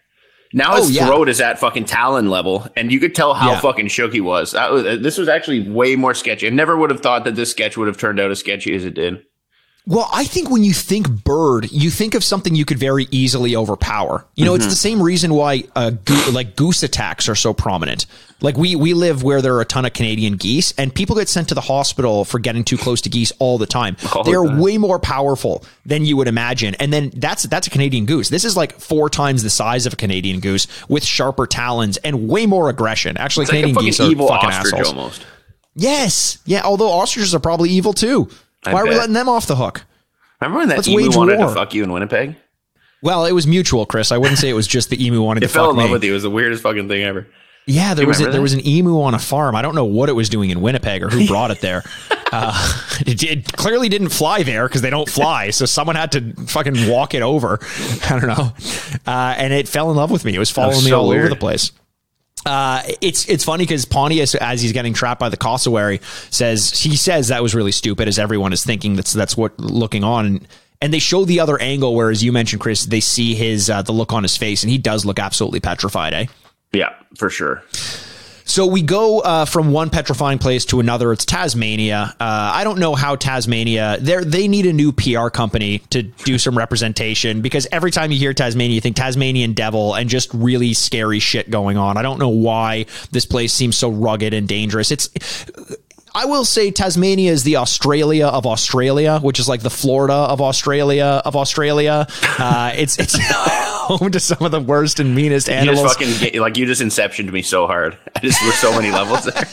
Now 0.56 0.72
oh, 0.72 0.76
his 0.78 0.86
Oh, 0.86 0.90
yeah. 0.90 1.06
throat 1.06 1.28
is 1.28 1.40
at 1.42 1.58
fucking 1.60 1.84
talon 1.84 2.30
level, 2.30 2.66
and 2.76 2.90
you 2.90 2.98
could 2.98 3.14
tell 3.14 3.34
how 3.34 3.50
Yeah. 3.52 3.60
fucking 3.60 3.88
shook 3.88 4.14
he 4.14 4.22
was. 4.22 4.52
That 4.52 4.72
was. 4.72 5.00
This 5.02 5.18
was 5.18 5.28
actually 5.28 5.68
way 5.68 5.96
more 5.96 6.14
sketchy. 6.14 6.46
I 6.46 6.50
never 6.50 6.76
would 6.78 6.88
have 6.90 7.00
thought 7.02 7.24
that 7.24 7.34
this 7.36 7.50
sketch 7.50 7.76
would 7.76 7.88
have 7.88 7.98
turned 7.98 8.18
out 8.18 8.30
as 8.30 8.40
sketchy 8.40 8.74
as 8.74 8.86
it 8.86 8.94
did. 8.94 9.18
Well, 9.88 10.08
I 10.12 10.24
think 10.24 10.50
when 10.50 10.64
you 10.64 10.72
think 10.72 11.08
bird, 11.22 11.70
you 11.70 11.90
think 11.90 12.14
of 12.16 12.24
something 12.24 12.56
you 12.56 12.64
could 12.64 12.78
very 12.78 13.06
easily 13.12 13.54
overpower. 13.54 14.26
You 14.34 14.44
know, 14.44 14.54
Mm-hmm. 14.54 14.62
it's 14.62 14.66
the 14.66 14.74
same 14.76 15.00
reason 15.00 15.32
why 15.32 15.62
uh, 15.76 15.90
goo- 15.90 16.32
like 16.32 16.56
goose 16.56 16.82
attacks 16.82 17.28
are 17.28 17.36
so 17.36 17.54
prominent. 17.54 18.06
Like 18.40 18.56
we 18.56 18.74
we 18.74 18.94
live 18.94 19.22
where 19.22 19.40
there 19.40 19.54
are 19.54 19.60
a 19.60 19.64
ton 19.64 19.84
of 19.84 19.92
Canadian 19.92 20.34
geese, 20.36 20.74
and 20.76 20.92
people 20.92 21.14
get 21.14 21.28
sent 21.28 21.48
to 21.50 21.54
the 21.54 21.60
hospital 21.60 22.24
for 22.24 22.40
getting 22.40 22.64
too 22.64 22.76
close 22.76 23.00
to 23.02 23.08
geese 23.08 23.32
all 23.38 23.58
the 23.58 23.66
time. 23.66 23.96
All 24.12 24.24
They're 24.24 24.44
time. 24.44 24.58
way 24.58 24.76
more 24.76 24.98
powerful 24.98 25.64
than 25.86 26.04
you 26.04 26.16
would 26.16 26.26
imagine. 26.28 26.74
And 26.80 26.92
then 26.92 27.12
that's 27.14 27.44
that's 27.44 27.68
a 27.68 27.70
Canadian 27.70 28.06
goose. 28.06 28.28
This 28.28 28.44
is 28.44 28.56
like 28.56 28.80
four 28.80 29.08
times 29.08 29.44
the 29.44 29.50
size 29.50 29.86
of 29.86 29.92
a 29.92 29.96
Canadian 29.96 30.40
goose 30.40 30.66
with 30.88 31.04
sharper 31.04 31.46
talons 31.46 31.96
and 31.98 32.28
way 32.28 32.44
more 32.46 32.68
aggression. 32.70 33.16
Actually, 33.16 33.44
It's 33.44 33.52
like 33.52 33.58
Canadian 33.60 33.74
fucking 33.76 33.86
geese 33.86 34.00
are 34.00 34.10
evil 34.10 34.26
fucking 34.28 34.50
assholes. 34.50 34.88
almost. 34.88 35.24
Yes, 35.76 36.38
yeah. 36.44 36.62
Although 36.64 36.90
ostriches 36.90 37.34
are 37.34 37.40
probably 37.40 37.70
evil 37.70 37.92
too. 37.92 38.28
I 38.66 38.72
Why 38.74 38.80
are 38.80 38.84
we 38.84 38.94
letting 38.94 39.12
them 39.14 39.28
off 39.28 39.46
the 39.46 39.56
hook? 39.56 39.84
Remember 40.40 40.58
when 40.58 40.68
that 40.68 40.76
Let's 40.78 40.88
emu 40.88 41.06
wage 41.08 41.16
wanted 41.16 41.38
war. 41.38 41.48
to 41.48 41.54
fuck 41.54 41.74
you 41.74 41.82
in 41.84 41.92
Winnipeg? 41.92 42.36
Well, 43.02 43.24
it 43.26 43.32
was 43.32 43.46
mutual, 43.46 43.86
Chris. 43.86 44.10
I 44.12 44.18
wouldn't 44.18 44.38
say 44.38 44.48
it 44.48 44.54
was 44.54 44.66
just 44.66 44.90
the 44.90 45.04
emu 45.04 45.22
wanted 45.22 45.42
It 45.44 45.48
to 45.48 45.52
fell 45.52 45.66
fuck 45.66 45.72
in 45.72 45.76
love 45.78 45.86
me. 45.88 45.92
with 45.92 46.04
you. 46.04 46.10
It 46.10 46.14
was 46.14 46.22
the 46.24 46.30
weirdest 46.30 46.62
fucking 46.62 46.88
thing 46.88 47.02
ever. 47.02 47.26
Yeah, 47.68 47.94
there 47.94 48.04
you 48.04 48.08
was 48.08 48.18
a, 48.20 48.24
remember 48.24 48.32
there 48.32 48.38
that? 48.38 48.42
was 48.42 48.52
an 48.54 48.66
emu 48.66 49.00
on 49.00 49.14
a 49.14 49.18
farm. 49.18 49.56
I 49.56 49.62
don't 49.62 49.74
know 49.74 49.84
what 49.84 50.08
it 50.08 50.12
was 50.12 50.28
doing 50.28 50.50
in 50.50 50.60
Winnipeg 50.60 51.02
or 51.02 51.08
who 51.08 51.26
brought 51.28 51.50
it 51.50 51.60
there. 51.60 51.82
Uh, 52.32 52.80
it, 53.06 53.22
it 53.24 53.52
clearly 53.54 53.88
didn't 53.88 54.10
fly 54.10 54.42
there 54.44 54.68
because 54.68 54.82
they 54.82 54.90
don't 54.90 55.08
fly. 55.08 55.50
So 55.50 55.66
someone 55.66 55.96
had 55.96 56.12
to 56.12 56.32
fucking 56.46 56.88
walk 56.88 57.14
it 57.14 57.22
over. 57.22 57.58
I 58.08 58.18
don't 58.20 58.28
know. 58.28 58.52
Uh, 59.06 59.34
and 59.36 59.52
it 59.52 59.66
fell 59.68 59.90
in 59.90 59.96
love 59.96 60.10
with 60.10 60.24
me. 60.24 60.34
It 60.34 60.38
was 60.38 60.50
following 60.50 60.76
me 60.84 60.90
so 60.90 60.98
all 61.00 61.06
over 61.06 61.18
weird. 61.18 61.32
the 61.32 61.36
place. 61.36 61.72
Uh, 62.46 62.82
it's 63.00 63.28
it's 63.28 63.42
funny 63.42 63.64
because 63.64 63.84
Pontius, 63.84 64.36
as 64.36 64.62
he's 64.62 64.72
getting 64.72 64.94
trapped 64.94 65.18
by 65.18 65.28
the 65.28 65.36
cassowary, 65.36 66.00
says 66.30 66.70
he 66.70 66.96
says 66.96 67.28
that 67.28 67.42
was 67.42 67.54
really 67.56 67.72
stupid, 67.72 68.06
as 68.06 68.18
everyone 68.20 68.52
is 68.52 68.64
thinking 68.64 68.94
that's 68.94 69.12
that's 69.12 69.36
what 69.36 69.58
looking 69.58 70.04
on. 70.04 70.46
And, 70.80 70.92
they 70.92 71.00
show 71.00 71.24
the 71.24 71.40
other 71.40 71.60
angle 71.60 71.96
where, 71.96 72.10
as 72.10 72.22
you 72.22 72.30
mentioned, 72.30 72.60
Chris, 72.60 72.84
they 72.84 73.00
see 73.00 73.34
his 73.34 73.68
uh, 73.68 73.82
the 73.82 73.92
look 73.92 74.12
on 74.12 74.22
his 74.22 74.36
face, 74.36 74.62
and 74.62 74.70
he 74.70 74.78
does 74.78 75.04
look 75.04 75.18
absolutely 75.18 75.58
petrified. 75.58 76.14
Eh? 76.14 76.26
Yeah, 76.72 76.94
for 77.16 77.28
sure. 77.28 77.64
So 78.46 78.64
we 78.64 78.80
go 78.80 79.18
uh, 79.20 79.44
from 79.44 79.72
one 79.72 79.90
petrifying 79.90 80.38
place 80.38 80.64
to 80.66 80.78
another. 80.78 81.12
It's 81.12 81.24
Tasmania. 81.24 82.14
Uh, 82.18 82.52
I 82.54 82.62
don't 82.62 82.78
know 82.78 82.94
how 82.94 83.16
Tasmania. 83.16 83.98
They 84.00 84.22
they 84.22 84.48
need 84.48 84.66
a 84.66 84.72
new 84.72 84.92
PR 84.92 85.28
company 85.28 85.80
to 85.90 86.02
do 86.02 86.38
some 86.38 86.56
representation 86.56 87.42
because 87.42 87.66
every 87.72 87.90
time 87.90 88.12
you 88.12 88.18
hear 88.18 88.32
Tasmania, 88.32 88.76
you 88.76 88.80
think 88.80 88.94
Tasmanian 88.96 89.52
devil 89.52 89.94
and 89.94 90.08
just 90.08 90.32
really 90.32 90.74
scary 90.74 91.18
shit 91.18 91.50
going 91.50 91.76
on. 91.76 91.96
I 91.96 92.02
don't 92.02 92.20
know 92.20 92.28
why 92.28 92.86
this 93.10 93.26
place 93.26 93.52
seems 93.52 93.76
so 93.76 93.90
rugged 93.90 94.32
and 94.32 94.46
dangerous. 94.46 94.92
It's 94.92 95.10
I 96.16 96.24
will 96.24 96.46
say 96.46 96.70
Tasmania 96.70 97.30
is 97.30 97.42
the 97.42 97.56
Australia 97.56 98.26
of 98.26 98.46
Australia, 98.46 99.18
which 99.20 99.38
is 99.38 99.50
like 99.50 99.60
the 99.60 99.68
Florida 99.68 100.14
of 100.14 100.40
Australia 100.40 101.20
of 101.26 101.36
Australia. 101.36 102.06
Uh, 102.38 102.72
it's 102.74 102.98
it's 102.98 103.18
home 103.86 104.10
to 104.12 104.18
some 104.18 104.38
of 104.40 104.50
the 104.50 104.60
worst 104.60 104.98
and 104.98 105.14
meanest 105.14 105.48
You 105.48 105.54
animals. 105.54 105.82
just 105.82 105.98
fucking 106.22 106.40
like 106.40 106.56
you 106.56 106.64
just 106.64 106.80
inceptioned 106.80 107.30
me 107.30 107.42
so 107.42 107.66
hard. 107.66 107.98
I 108.16 108.20
just 108.20 108.42
were 108.46 108.52
so 108.52 108.72
many 108.72 108.90
levels 108.90 109.24
there. 109.26 109.44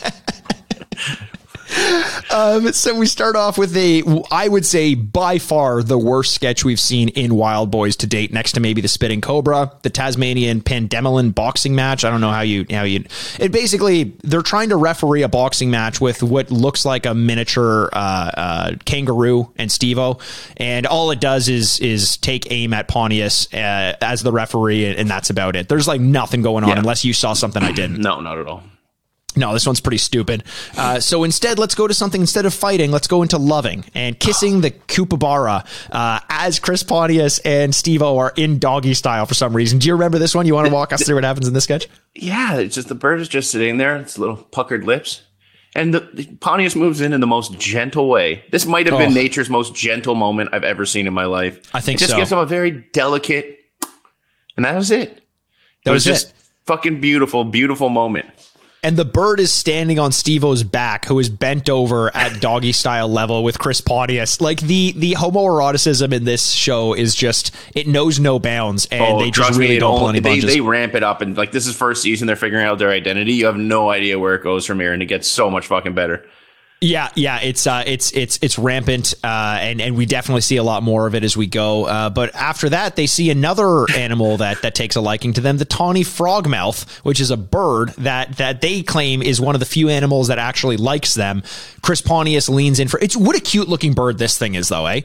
Um, 2.32 2.74
so 2.74 2.96
we 2.96 3.06
start 3.06 3.36
off 3.36 3.58
with 3.58 3.76
a, 3.78 4.04
I 4.32 4.48
would 4.48 4.66
say, 4.66 4.96
by 4.96 5.38
far 5.38 5.84
the 5.84 5.98
worst 5.98 6.34
sketch 6.34 6.66
we've 6.66 6.80
seen 6.80 7.10
in 7.10 7.36
Wild 7.36 7.70
Boys 7.72 7.96
to 7.98 8.08
date, 8.08 8.34
next 8.34 8.54
to 8.54 8.60
maybe 8.60 8.82
the 8.82 8.88
Spitting 8.88 9.22
Cobra, 9.22 9.72
the 9.84 9.90
Tasmanian 9.90 10.62
Pademelon 10.62 11.34
boxing 11.36 11.76
match. 11.76 12.04
I 12.04 12.10
don't 12.10 12.22
know 12.22 12.32
how 12.32 12.42
you 12.42 12.66
how 12.72 12.84
you. 12.84 13.04
It 13.40 13.52
basically 13.52 14.14
they're 14.24 14.42
trying 14.42 14.70
to 14.70 14.76
referee 14.78 15.22
a 15.24 15.28
boxing 15.30 15.70
match 15.70 16.02
with 16.02 16.24
what 16.24 16.50
looks 16.52 16.86
like 16.86 17.06
a 17.06 17.14
miniature 17.14 17.90
uh, 17.94 18.32
uh, 18.36 18.72
kangaroo 18.86 19.52
and 19.58 19.72
Steve-O, 19.72 20.20
and 20.58 20.88
all 20.88 21.12
it 21.12 21.20
does 21.20 21.50
is 21.50 21.80
is 21.80 22.18
take 22.18 22.52
aim 22.52 22.74
at 22.74 22.88
Pontius 22.88 23.52
uh, 23.54 23.96
as 24.02 24.24
the 24.24 24.32
referee, 24.32 24.86
and 24.86 25.10
that's 25.10 25.30
about 25.30 25.56
it. 25.56 25.70
There's 25.70 25.88
like 25.88 26.02
nothing 26.02 26.42
going 26.42 26.64
on 26.64 26.72
Yeah. 26.72 26.80
unless 26.80 27.06
you 27.06 27.14
saw 27.14 27.34
something 27.34 27.62
I 27.62 27.72
didn't. 27.72 28.00
No, 28.02 28.20
not 28.22 28.38
at 28.40 28.48
all. 28.48 28.64
No, 29.36 29.54
this 29.54 29.66
one's 29.66 29.80
pretty 29.82 29.98
stupid. 29.98 30.44
Uh, 30.78 31.00
so 31.00 31.24
instead, 31.24 31.58
let's 31.58 31.76
go 31.76 31.88
to 31.88 31.94
something 31.94 32.22
instead 32.22 32.46
of 32.46 32.54
fighting. 32.54 32.92
Let's 32.92 33.08
go 33.08 33.22
into 33.24 33.38
loving 33.38 33.84
and 33.96 34.20
kissing 34.20 34.62
the 34.62 34.72
Kookaburra 34.72 35.66
uh, 35.92 36.20
as 36.30 36.60
Chris 36.60 36.84
Pontius 36.84 37.40
and 37.40 37.74
Steve-O 37.74 38.18
are 38.18 38.34
in 38.36 38.60
doggy 38.60 38.94
style 38.94 39.26
for 39.26 39.34
some 39.34 39.56
reason. 39.56 39.80
Do 39.80 39.88
you 39.88 39.94
remember 39.94 40.20
this 40.20 40.36
one? 40.36 40.46
You 40.46 40.54
want 40.54 40.68
to 40.68 40.74
walk 40.74 40.94
us 40.94 41.04
through 41.06 41.16
what 41.16 41.24
happens 41.24 41.48
in 41.48 41.54
this 41.54 41.64
sketch? 41.64 41.88
Yeah, 42.16 42.58
it's 42.58 42.76
just 42.76 42.90
the 42.90 42.96
bird 42.96 43.20
is 43.22 43.28
just 43.28 43.50
sitting 43.50 43.78
there, 43.78 43.96
its 43.98 44.18
little 44.18 44.38
puckered 44.38 44.84
lips. 44.84 45.24
And 45.76 45.92
the, 45.92 46.02
the 46.14 46.26
Pontius 46.36 46.76
moves 46.76 47.02
in 47.02 47.14
in 47.14 47.20
the 47.20 47.26
most 47.26 47.58
gentle 47.58 48.08
way. 48.08 48.44
This 48.52 48.68
might 48.68 48.86
have 48.86 48.94
Oh. 48.94 49.00
been 49.00 49.16
nature's 49.16 49.50
most 49.50 49.74
gentle 49.74 50.14
moment 50.14 50.52
I've 50.54 50.64
ever 50.64 50.86
seen 50.86 51.08
in 51.08 51.14
my 51.16 51.26
life. 51.26 51.60
I 51.74 51.82
think 51.82 51.98
it 51.98 52.02
just 52.02 52.12
so. 52.12 52.18
gives 52.18 52.32
him 52.32 52.38
a 52.38 52.46
very 52.46 52.86
delicate, 52.94 53.58
and 54.56 54.66
that 54.66 54.76
was 54.76 54.92
it. 54.92 55.16
That 55.86 55.90
it 55.90 55.94
was 55.94 56.06
was 56.06 56.22
just 56.22 56.30
it. 56.30 56.36
fucking 56.66 57.02
beautiful, 57.02 57.44
beautiful 57.44 57.90
moment. 57.90 58.28
And 58.84 58.98
the 58.98 59.06
bird 59.06 59.40
is 59.40 59.52
standing 59.52 59.98
on 59.98 60.12
Steve-O's 60.12 60.64
back, 60.64 61.06
who 61.06 61.18
is 61.18 61.30
bent 61.30 61.70
over 61.70 62.14
at 62.14 62.42
doggy 62.42 62.74
style 62.74 63.08
level 63.08 63.42
with 63.44 63.58
Chris 63.58 63.80
Pontius. 63.80 64.42
Like 64.42 64.60
the 64.60 64.92
the 64.98 65.14
homoeroticism 65.14 66.12
in 66.12 66.26
this 66.26 66.52
show 66.52 66.94
is 66.94 67.16
just 67.16 67.56
it 67.74 67.88
knows 67.88 68.20
no 68.20 68.40
bounds, 68.40 68.86
and 68.88 69.02
oh, 69.02 69.20
they 69.20 69.32
just 69.32 69.40
Oh, 69.40 69.44
trust 69.46 69.60
me, 69.60 69.66
really 69.68 69.80
don't 69.80 69.98
pull 70.00 70.10
any 70.10 70.20
they, 70.20 70.32
bunches. 70.32 70.54
they 70.54 70.60
ramp 70.62 70.96
it 70.96 71.04
up, 71.04 71.22
and 71.22 71.38
like 71.38 71.52
this 71.54 71.66
is 71.66 71.76
first 71.76 72.02
season, 72.02 72.28
they're 72.28 72.36
figuring 72.36 72.66
out 72.66 72.78
their 72.78 72.90
identity. 72.92 73.34
You 73.34 73.46
have 73.46 73.58
no 73.58 73.90
idea 73.90 74.20
where 74.20 74.36
it 74.36 74.44
goes 74.44 74.66
from 74.66 74.80
here, 74.82 74.92
and 74.94 75.02
it 75.02 75.06
gets 75.08 75.28
so 75.30 75.50
much 75.50 75.68
fucking 75.68 75.94
better. 75.94 76.26
Yeah, 76.86 77.08
yeah, 77.16 77.40
it's 77.40 77.66
uh, 77.66 77.82
it's 77.88 78.12
it's 78.12 78.38
it's 78.42 78.60
rampant, 78.60 79.14
uh, 79.24 79.58
and 79.62 79.80
and 79.80 79.96
we 79.96 80.06
definitely 80.06 80.42
see 80.42 80.58
a 80.58 80.64
lot 80.64 80.84
more 80.84 81.08
of 81.08 81.16
it 81.16 81.24
as 81.24 81.38
we 81.38 81.48
go. 81.48 81.86
Uh, 81.86 82.10
but 82.10 82.36
after 82.36 82.68
that, 82.68 82.98
they 82.98 83.08
see 83.08 83.30
another 83.30 83.86
animal 83.96 84.36
that 84.38 84.64
that 84.64 84.76
takes 84.76 84.98
a 84.98 85.02
liking 85.02 85.32
to 85.34 85.40
them, 85.42 85.56
the 85.58 85.64
tawny 85.64 86.04
frogmouth, 86.04 86.86
which 87.06 87.22
is 87.22 87.32
a 87.32 87.38
bird 87.38 87.92
that 88.00 88.36
that 88.36 88.60
they 88.60 88.84
claim 88.84 89.22
is 89.22 89.40
one 89.40 89.56
of 89.56 89.60
the 89.62 89.66
few 89.66 89.88
animals 89.88 90.28
that 90.28 90.40
actually 90.40 90.76
likes 90.76 91.14
them. 91.14 91.42
Chris 91.82 92.02
Pontius 92.02 92.50
leans 92.50 92.82
in 92.82 92.90
for 92.90 93.00
it's 93.00 93.16
what 93.16 93.38
a 93.38 93.40
cute 93.40 93.70
looking 93.70 93.94
bird 93.94 94.18
this 94.18 94.38
thing 94.38 94.56
is, 94.56 94.68
though, 94.68 94.86
eh? 94.88 95.02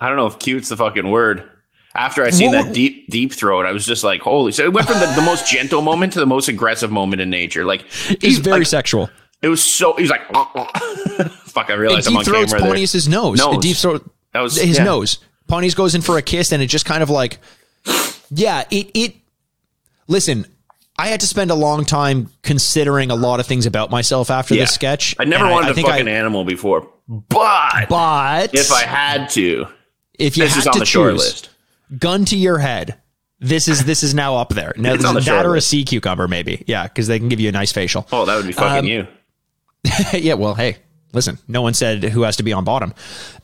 I 0.00 0.08
don't 0.08 0.16
know 0.16 0.26
if 0.26 0.40
cute's 0.40 0.68
the 0.68 0.76
fucking 0.76 1.08
word. 1.08 1.48
After 1.94 2.24
I 2.24 2.30
seen 2.30 2.50
What- 2.50 2.64
that 2.66 2.74
deep 2.74 3.08
deep 3.08 3.32
throat, 3.32 3.66
I 3.66 3.70
was 3.72 3.86
just 3.86 4.02
like, 4.02 4.20
holy! 4.22 4.50
So 4.50 4.64
it 4.64 4.72
went 4.72 4.88
from 4.88 4.98
the, 4.98 5.06
the 5.14 5.22
most 5.22 5.48
gentle 5.48 5.80
moment 5.80 6.14
to 6.14 6.18
the 6.18 6.26
most 6.26 6.48
aggressive 6.48 6.90
moment 6.90 7.22
in 7.22 7.30
nature. 7.30 7.64
Like 7.64 7.82
He's 8.20 8.38
very 8.38 8.60
like, 8.60 8.66
sexual. 8.66 9.10
It 9.42 9.48
was 9.48 9.62
so. 9.62 9.94
He 9.94 10.02
was 10.02 10.10
like, 10.10 10.22
fuck! 11.46 11.68
I 11.70 11.74
realized 11.74 12.06
I'm 12.08 12.16
on 12.16 12.24
camera. 12.24 12.46
there. 12.46 12.60
Pontius's 12.60 13.08
nose. 13.08 13.38
Nose. 13.38 13.56
It 13.56 13.60
deep 13.60 13.76
throat 13.76 14.08
That 14.32 14.40
was- 14.40 14.56
his 14.60 14.78
yeah. 14.78 14.84
nose. 14.84 15.18
Pontius 15.48 15.74
goes 15.74 15.94
in 15.94 16.00
for 16.00 16.16
a 16.16 16.22
kiss, 16.22 16.52
and 16.52 16.62
it 16.62 16.66
just 16.68 16.84
kind 16.86 17.02
of 17.02 17.10
like, 17.10 17.38
yeah, 18.30 18.64
it 18.70 18.90
it. 18.94 19.14
Listen, 20.08 20.46
I 20.98 21.08
had 21.08 21.20
to 21.20 21.26
spend 21.26 21.50
a 21.50 21.54
long 21.54 21.84
time 21.84 22.30
considering 22.42 23.10
a 23.10 23.14
lot 23.14 23.40
of 23.40 23.46
things 23.46 23.66
about 23.66 23.90
myself 23.90 24.30
after 24.30 24.54
Yeah. 24.54 24.62
this 24.62 24.74
sketch. 24.74 25.14
I 25.18 25.24
never 25.24 25.48
wanted 25.50 25.68
I 25.68 25.70
a 25.70 25.74
think 25.74 25.88
fucking 25.88 26.08
I, 26.08 26.12
animal 26.12 26.44
before, 26.44 26.88
but, 27.08 27.86
But 27.88 28.54
if 28.54 28.70
I 28.72 28.82
had 28.82 29.28
to, 29.30 29.66
if 30.18 30.36
you 30.36 30.44
this 30.44 30.54
had 30.54 30.60
is 30.60 30.66
on 30.68 30.72
to 30.74 30.78
the 30.80 30.86
short 30.86 31.12
choose, 31.14 31.20
list. 31.20 31.50
gun 31.98 32.24
to 32.26 32.36
your 32.36 32.58
head. 32.58 32.98
This 33.40 33.66
is 33.66 33.84
this 33.84 34.04
is 34.04 34.14
now 34.14 34.36
up 34.36 34.50
there. 34.50 34.72
Now, 34.76 34.94
the 34.96 35.18
that 35.20 35.44
or 35.46 35.56
a 35.56 35.60
sea 35.60 35.84
cucumber, 35.84 36.28
maybe. 36.28 36.62
Yeah, 36.68 36.84
because 36.84 37.08
they 37.08 37.18
can 37.18 37.28
give 37.28 37.40
you 37.40 37.48
a 37.48 37.52
nice 37.52 37.72
facial. 37.72 38.06
Oh, 38.12 38.24
that 38.24 38.36
would 38.36 38.46
be 38.46 38.52
fucking 38.52 38.78
Um, 38.78 38.86
you. 38.86 39.08
yeah, 40.12 40.34
well, 40.34 40.54
hey, 40.54 40.76
listen, 41.12 41.38
no 41.48 41.62
one 41.62 41.74
said 41.74 42.04
who 42.04 42.22
has 42.22 42.36
to 42.36 42.42
be 42.42 42.52
on 42.52 42.64
bottom. 42.64 42.94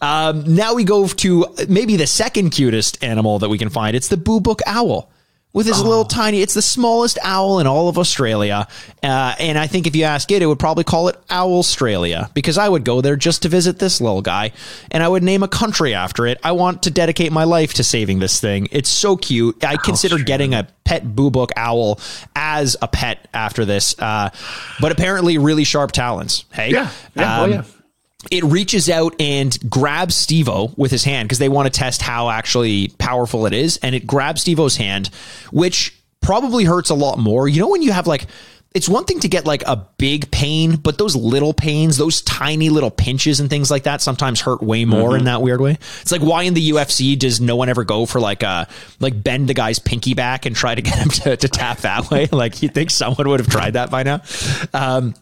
Um, 0.00 0.54
now 0.54 0.74
we 0.74 0.84
go 0.84 1.06
to 1.06 1.46
maybe 1.68 1.96
the 1.96 2.06
second 2.06 2.50
cutest 2.50 3.02
animal 3.02 3.38
that 3.40 3.48
we 3.48 3.58
can 3.58 3.68
find. 3.68 3.96
It's 3.96 4.08
the 4.08 4.16
boobook 4.16 4.60
owl. 4.66 5.10
With 5.54 5.66
his 5.66 5.82
little 5.82 6.04
tiny, 6.04 6.42
it's 6.42 6.54
the 6.54 6.62
smallest 6.62 7.18
owl 7.22 7.58
in 7.58 7.66
all 7.66 7.88
of 7.88 7.98
Australia. 7.98 8.68
Uh, 9.02 9.34
and 9.40 9.58
I 9.58 9.66
think 9.66 9.86
if 9.86 9.96
you 9.96 10.04
ask 10.04 10.30
it, 10.30 10.42
it 10.42 10.46
would 10.46 10.58
probably 10.58 10.84
call 10.84 11.08
it 11.08 11.16
Owl 11.30 11.58
Australia 11.58 12.30
because 12.34 12.58
I 12.58 12.68
would 12.68 12.84
go 12.84 13.00
there 13.00 13.16
just 13.16 13.42
to 13.42 13.48
visit 13.48 13.78
this 13.78 14.00
little 14.00 14.20
guy 14.22 14.52
and 14.90 15.02
I 15.02 15.08
would 15.08 15.22
name 15.22 15.42
a 15.42 15.48
country 15.48 15.94
after 15.94 16.26
it. 16.26 16.38
I 16.44 16.52
want 16.52 16.82
to 16.84 16.90
dedicate 16.90 17.32
my 17.32 17.44
life 17.44 17.74
to 17.74 17.82
saving 17.82 18.18
this 18.18 18.38
thing. 18.40 18.68
It's 18.70 18.90
so 18.90 19.16
cute. 19.16 19.64
I 19.64 19.78
consider 19.78 20.18
getting 20.18 20.52
a 20.54 20.68
pet 20.84 21.04
boobook 21.04 21.50
owl 21.56 21.98
as 22.36 22.76
a 22.82 22.86
pet 22.86 23.26
after 23.32 23.64
this. 23.64 23.98
Uh, 23.98 24.30
but 24.80 24.92
apparently, 24.92 25.38
really 25.38 25.64
sharp 25.64 25.92
talons. 25.92 26.44
Hey, 26.52 26.70
Yeah, 26.72 26.90
yeah, 27.16 27.40
oh 27.40 27.44
Um, 27.44 27.50
yeah. 27.50 27.62
It 28.30 28.44
reaches 28.44 28.90
out 28.90 29.14
and 29.20 29.56
grabs 29.70 30.14
Steve-O 30.14 30.72
with 30.76 30.90
his 30.90 31.04
hand 31.04 31.28
because 31.28 31.38
they 31.38 31.48
want 31.48 31.72
to 31.72 31.78
test 31.78 32.02
how 32.02 32.30
actually 32.30 32.88
powerful 32.98 33.46
it 33.46 33.52
is. 33.52 33.78
And 33.78 33.94
it 33.94 34.06
grabs 34.06 34.42
Steve-O's 34.42 34.76
hand, 34.76 35.08
which 35.50 35.98
probably 36.20 36.64
hurts 36.64 36.90
a 36.90 36.94
lot 36.94 37.18
more. 37.18 37.48
You 37.48 37.60
know, 37.60 37.68
when 37.68 37.82
you 37.82 37.92
have 37.92 38.06
like, 38.06 38.26
it's 38.74 38.88
one 38.88 39.04
thing 39.04 39.20
to 39.20 39.28
get 39.28 39.46
like 39.46 39.62
a 39.66 39.76
big 39.96 40.30
pain, 40.30 40.76
but 40.76 40.98
those 40.98 41.16
little 41.16 41.54
pains, 41.54 41.96
those 41.96 42.20
tiny 42.22 42.68
little 42.68 42.90
pinches 42.90 43.40
and 43.40 43.48
things 43.48 43.70
like 43.70 43.84
that 43.84 44.02
sometimes 44.02 44.42
hurt 44.42 44.62
way 44.62 44.84
more 44.84 45.16
in 45.16 45.24
that 45.24 45.40
weird 45.40 45.60
way. 45.60 45.78
It's 46.02 46.12
like 46.12 46.20
why 46.20 46.42
in 46.42 46.54
the 46.54 46.70
UFC 46.70 47.18
does 47.18 47.40
no 47.40 47.56
one 47.56 47.70
ever 47.70 47.82
go 47.84 48.04
for 48.04 48.20
like 48.20 48.42
a 48.42 48.68
like 49.00 49.20
bend 49.22 49.48
the 49.48 49.54
guy's 49.54 49.78
pinky 49.78 50.12
back 50.12 50.44
and 50.44 50.54
try 50.54 50.74
to 50.74 50.82
get 50.82 50.98
him 50.98 51.08
to, 51.08 51.36
to 51.36 51.48
tap 51.48 51.78
that 51.78 52.10
way? 52.10 52.28
Like 52.38 52.62
you 52.62 52.68
think 52.68 52.90
someone 52.90 53.28
would 53.28 53.40
have 53.40 53.48
tried 53.48 53.72
that 53.72 53.90
by 53.90 54.04
now. 54.04 54.22
Um, 54.72 55.14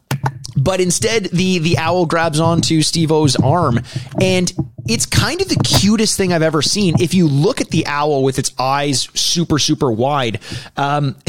but 0.56 0.80
instead 0.80 1.24
the 1.26 1.58
the 1.58 1.78
owl 1.78 2.06
grabs 2.06 2.40
onto 2.40 2.82
Steve-O's 2.82 3.36
arm 3.36 3.80
and 4.20 4.52
it's 4.88 5.06
kind 5.06 5.40
of 5.40 5.48
the 5.48 5.56
cutest 5.56 6.16
thing 6.16 6.32
I've 6.32 6.42
ever 6.42 6.62
seen. 6.62 6.94
If 7.00 7.12
you 7.12 7.26
look 7.28 7.60
at 7.60 7.70
the 7.70 7.86
owl 7.86 8.22
with 8.22 8.38
its 8.38 8.52
eyes 8.58 9.08
super 9.14 9.58
super 9.58 9.90
wide, 9.90 10.40
um 10.76 11.16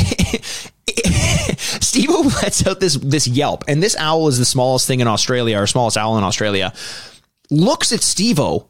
Steve-O 1.57 2.31
lets 2.41 2.65
out 2.65 2.79
this 2.79 2.95
this 2.95 3.27
yelp 3.27 3.63
and 3.67 3.83
this 3.83 3.95
owl 3.97 4.27
is 4.27 4.37
the 4.37 4.45
smallest 4.45 4.87
thing 4.87 4.99
in 4.99 5.07
Australia 5.07 5.59
or 5.59 5.67
smallest 5.67 5.97
owl 5.97 6.17
in 6.17 6.23
Australia. 6.23 6.73
Looks 7.49 7.93
at 7.93 8.01
Steve-O 8.01 8.67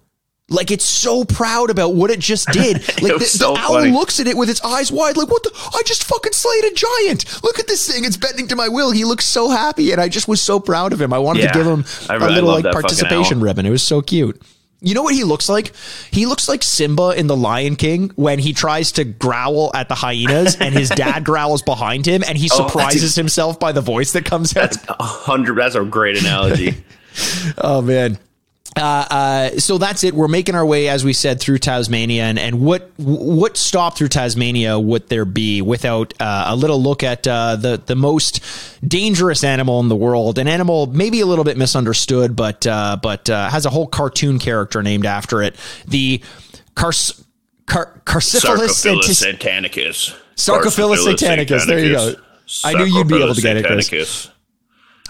like 0.50 0.72
it's 0.72 0.86
so 0.86 1.26
proud 1.26 1.70
about 1.70 1.94
what 1.96 2.10
it 2.10 2.20
just 2.20 2.48
did. 2.52 2.78
Like 3.02 3.20
the, 3.20 3.26
so 3.26 3.54
the 3.54 3.60
owl 3.60 3.68
funny. 3.76 3.92
looks 3.92 4.20
at 4.20 4.28
it 4.28 4.36
with 4.38 4.50
its 4.50 4.62
eyes 4.64 4.92
wide, 4.92 5.18
like 5.18 5.30
what 5.30 5.44
the? 5.44 5.52
I 5.76 5.82
just 5.86 6.04
fucking 6.06 6.34
slayed 6.34 6.64
a 6.66 6.74
giant. 6.74 7.44
Look 7.44 7.60
at 7.60 7.68
this 7.68 7.92
thing; 7.92 8.06
it's 8.06 8.18
bending 8.18 8.48
to 8.48 8.56
my 8.56 8.68
will. 8.68 8.92
He 8.92 9.06
looks 9.06 9.26
so 9.26 9.50
happy, 9.50 9.92
and 9.92 10.02
I 10.02 10.10
just 10.10 10.28
was 10.28 10.42
so 10.42 10.60
proud 10.60 10.94
of 10.94 11.02
him. 11.02 11.14
I 11.14 11.20
wanted 11.20 11.44
Yeah. 11.44 11.52
to 11.52 11.60
give 11.60 11.68
him 11.68 11.86
I 12.10 12.16
a 12.16 12.20
little 12.30 12.50
like 12.50 12.66
participation 12.66 13.40
ribbon. 13.42 13.66
It 13.66 13.70
was 13.72 13.84
so 13.84 14.02
cute. 14.02 14.42
You 14.80 14.94
know 14.94 15.02
what 15.02 15.16
he 15.16 15.24
looks 15.24 15.50
like? 15.50 15.74
He 16.12 16.28
looks 16.28 16.48
like 16.48 16.62
Simba 16.62 17.10
in 17.18 17.26
The 17.26 17.36
Lion 17.36 17.76
King 17.78 18.12
when 18.16 18.38
he 18.38 18.54
tries 18.54 18.92
to 18.94 19.04
growl 19.04 19.72
at 19.74 19.90
the 19.90 19.96
hyenas 19.96 20.56
and 20.60 20.72
his 20.72 20.90
dad 21.04 21.24
growls 21.26 21.64
behind 21.64 22.06
him 22.06 22.24
and 22.28 22.38
he 22.38 22.48
Oh, 22.54 22.68
surprises 22.68 23.16
himself 23.16 23.60
by 23.60 23.72
the 23.72 23.82
voice 23.82 24.12
that 24.12 24.24
comes 24.26 24.56
out. 24.56 24.76
A 24.88 25.04
hundred. 25.04 25.56
That's 25.56 25.74
a 25.74 25.84
great 25.84 26.18
analogy. 26.18 26.76
Oh 27.58 27.82
man. 27.82 28.20
Uh, 28.84 29.60
so 29.60 29.78
that's 29.78 30.04
it. 30.04 30.14
We're 30.14 30.28
making 30.28 30.56
our 30.56 30.66
way, 30.66 30.88
as 30.88 31.04
we 31.04 31.14
said, 31.14 31.40
through 31.40 31.60
Tasmania, 31.60 32.24
and, 32.24 32.40
and 32.40 32.62
what 32.62 32.92
what 32.98 33.58
stop 33.58 33.98
through 33.98 34.10
Tasmania 34.10 34.80
would 34.80 35.10
there 35.10 35.26
be 35.26 35.62
without 35.62 36.14
uh, 36.20 36.46
a 36.48 36.56
little 36.56 36.82
look 36.82 37.04
at 37.04 37.28
uh, 37.28 37.56
the 37.56 37.82
the 37.86 37.96
most 37.96 38.42
dangerous 38.88 39.44
animal 39.44 39.80
in 39.80 39.90
the 39.90 39.96
world, 39.96 40.38
an 40.38 40.48
animal 40.48 40.88
maybe 40.88 41.22
a 41.22 41.26
little 41.26 41.46
bit 41.46 41.58
misunderstood, 41.58 42.36
but 42.36 42.66
uh, 42.68 42.98
but 43.02 43.30
uh, 43.30 43.50
has 43.50 43.66
a 43.66 43.70
whole 43.70 43.88
cartoon 43.88 44.40
character 44.40 44.82
named 44.84 45.06
after 45.06 45.42
it, 45.42 45.56
the 45.88 46.22
Cars. 46.76 47.24
Car- 47.66 48.02
Carciphilus 48.06 48.70
Sarcophilus 48.70 49.38
satanicus. 49.38 50.16
Sarcophilus 50.38 51.06
satanicus. 51.06 51.66
There 51.68 51.80
you 51.80 51.92
go. 51.94 52.14
I 52.64 52.74
knew 52.74 52.86
you'd 52.86 53.10
be 53.10 53.22
able 53.22 53.36
to 53.36 53.42
get 53.42 53.58
it, 53.58 53.66
Chris. 53.66 54.30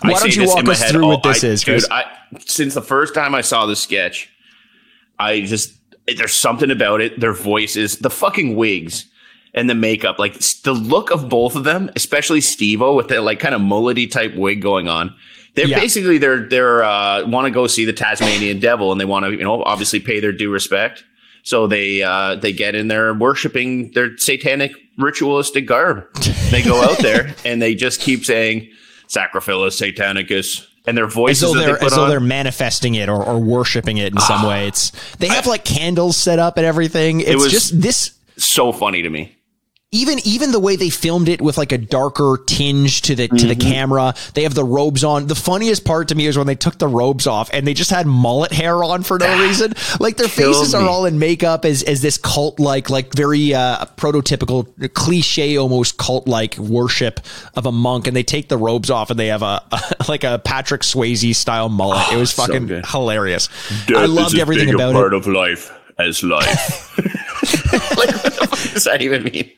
Why 0.02 0.14
don't 0.14 0.36
you 0.36 0.48
walk 0.48 0.68
us 0.68 0.90
through 0.90 1.08
what 1.08 1.22
this 1.24 1.44
I- 1.44 1.48
is, 1.48 1.64
Chris? 1.64 1.88
I, 1.90 2.17
since 2.46 2.74
the 2.74 2.82
first 2.82 3.14
time 3.14 3.34
I 3.36 3.42
saw 3.42 3.66
the 3.66 3.76
sketch, 3.76 4.30
I 5.20 5.42
just 5.42 5.74
there's 6.16 6.34
something 6.34 6.72
about 6.72 7.02
it. 7.02 7.20
Their 7.20 7.34
voices, 7.34 7.98
the 7.98 8.10
fucking 8.10 8.56
wigs, 8.56 9.06
and 9.54 9.70
the 9.70 9.76
makeup, 9.76 10.20
like 10.20 10.34
the 10.64 10.74
look 10.74 11.12
of 11.12 11.30
both 11.30 11.56
of 11.56 11.64
them, 11.64 11.90
especially 11.96 12.42
Steve-O 12.42 12.96
with 12.96 13.08
that 13.10 13.24
like 13.24 13.40
kind 13.40 13.56
of 13.56 13.62
mullety 13.62 14.10
type 14.10 14.36
wig 14.36 14.62
going 14.62 14.88
on. 14.88 15.14
They're 15.56 15.68
Yeah. 15.68 15.80
basically 15.80 16.18
they're 16.20 16.48
they're 16.48 16.84
uh, 16.84 17.26
want 17.28 17.46
to 17.46 17.52
go 17.52 17.66
see 17.68 17.84
the 17.86 17.94
Tasmanian 17.94 18.60
Devil, 18.60 18.92
and 18.92 19.02
they 19.02 19.06
want 19.06 19.26
to 19.26 19.32
you 19.32 19.44
know 19.44 19.64
obviously 19.64 20.00
pay 20.00 20.20
their 20.20 20.32
due 20.32 20.52
respect. 20.52 21.04
So 21.44 21.66
they 21.66 22.04
uh, 22.04 22.36
they 22.36 22.52
get 22.54 22.76
in 22.76 22.90
there 22.90 23.14
worshiping 23.14 23.92
their 23.94 24.16
satanic 24.18 24.74
ritualistic 24.98 25.66
garb. 25.66 26.06
They 26.52 26.62
go 26.62 26.84
out 26.84 27.00
there 27.00 27.34
and 27.46 27.62
they 27.62 27.74
just 27.74 28.02
keep 28.02 28.24
saying 28.26 28.70
"Sacrifice 29.08 29.80
Satanicus," 29.80 30.67
and 30.88 30.98
their 30.98 31.06
as 31.06 31.14
voices 31.14 31.42
though 31.42 31.54
that 31.54 31.60
they 31.60 31.66
they're 31.68 31.78
put 31.78 31.88
as 31.88 31.96
though 31.96 32.04
on. 32.06 32.10
they're 32.10 32.20
manifesting 32.20 32.96
it 32.96 33.10
or, 33.10 33.24
or 33.24 33.38
worshiping 33.40 33.98
it 33.98 34.14
in 34.14 34.20
some 34.20 34.46
ah. 34.46 34.50
way. 34.50 34.68
It's 34.68 34.92
they 35.18 35.28
have 35.28 35.46
like 35.46 35.66
candles 35.66 36.18
set 36.18 36.40
up 36.40 36.58
and 36.58 36.66
everything. 36.66 37.20
It's 37.20 37.36
was- 37.36 37.52
just 37.52 37.80
this 37.80 38.18
so 38.38 38.72
funny 38.72 39.02
to 39.04 39.10
me. 39.10 39.37
Even 39.94 40.20
even 40.26 40.52
the 40.52 40.60
way 40.60 40.76
they 40.76 40.90
filmed 40.90 41.30
it 41.30 41.42
with 41.42 41.58
like 41.58 41.72
a 41.72 41.78
darker 41.78 42.38
tinge 42.46 43.02
to 43.04 43.16
the 43.16 43.30
to 43.30 43.48
the 43.48 43.56
Mm-hmm. 43.56 43.72
camera. 43.72 44.14
They 44.34 44.44
have 44.44 44.54
the 44.54 44.66
robes 44.66 45.04
on. 45.06 45.28
The 45.28 45.36
funniest 45.36 45.86
part 45.86 46.10
to 46.10 46.16
me 46.16 46.28
is 46.28 46.38
when 46.38 46.46
they 46.46 46.56
took 46.56 46.78
the 46.78 46.90
robes 46.90 47.26
off 47.26 47.50
and 47.54 47.66
they 47.66 47.74
just 47.74 47.90
had 47.90 48.06
mullet 48.06 48.52
hair 48.52 48.84
on 48.84 49.04
for 49.04 49.18
no 49.18 49.40
reason. 49.48 49.74
Like 50.02 50.18
their 50.18 50.28
faces 50.28 50.76
are 50.76 50.86
all 50.88 51.06
in 51.06 51.20
makeup 51.20 51.64
as 51.64 51.84
as 51.84 52.02
this 52.02 52.18
cult 52.18 52.60
like 52.60 52.90
like 52.90 53.14
very 53.16 53.54
uh 53.54 53.86
prototypical 53.96 54.68
cliche 54.94 55.58
almost 55.58 55.98
cult 55.98 56.28
like 56.28 56.58
worship 56.58 57.22
of 57.56 57.66
a 57.66 57.72
monk 57.72 58.08
and 58.08 58.16
they 58.16 58.24
take 58.24 58.50
the 58.50 58.58
robes 58.58 58.90
off 58.90 59.10
and 59.10 59.18
they 59.18 59.28
have 59.28 59.42
a, 59.42 59.64
like 60.10 60.26
a 60.26 60.40
Patrick 60.40 60.82
Swayze 60.82 61.34
style 61.34 61.70
mullet. 61.70 62.12
it 62.12 62.18
was 62.18 62.34
fucking 62.34 62.68
good. 62.68 62.86
hilarious. 62.86 63.48
I 63.88 64.06
loved 64.06 64.38
everything 64.38 64.74
about 64.74 64.90
it. 64.90 64.94
part 64.94 65.14
of 65.14 65.28
life 65.28 65.72
as 65.98 66.22
life. 66.24 66.98
like, 67.98 68.14
what 68.24 68.24
the 68.36 68.48
fuck 68.50 68.74
does 68.74 68.84
that 68.84 69.02
even 69.02 69.24
mean? 69.24 69.50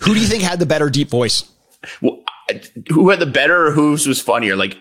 Who 0.00 0.14
do 0.14 0.20
you 0.20 0.26
think 0.26 0.42
had 0.42 0.58
the 0.58 0.66
better 0.66 0.90
deep 0.90 1.08
voice? 1.10 1.44
Well, 2.00 2.22
who 2.90 3.10
had 3.10 3.20
the 3.20 3.26
better 3.26 3.66
or 3.66 3.70
whose 3.72 4.06
was 4.06 4.20
funnier? 4.20 4.56
Like 4.56 4.76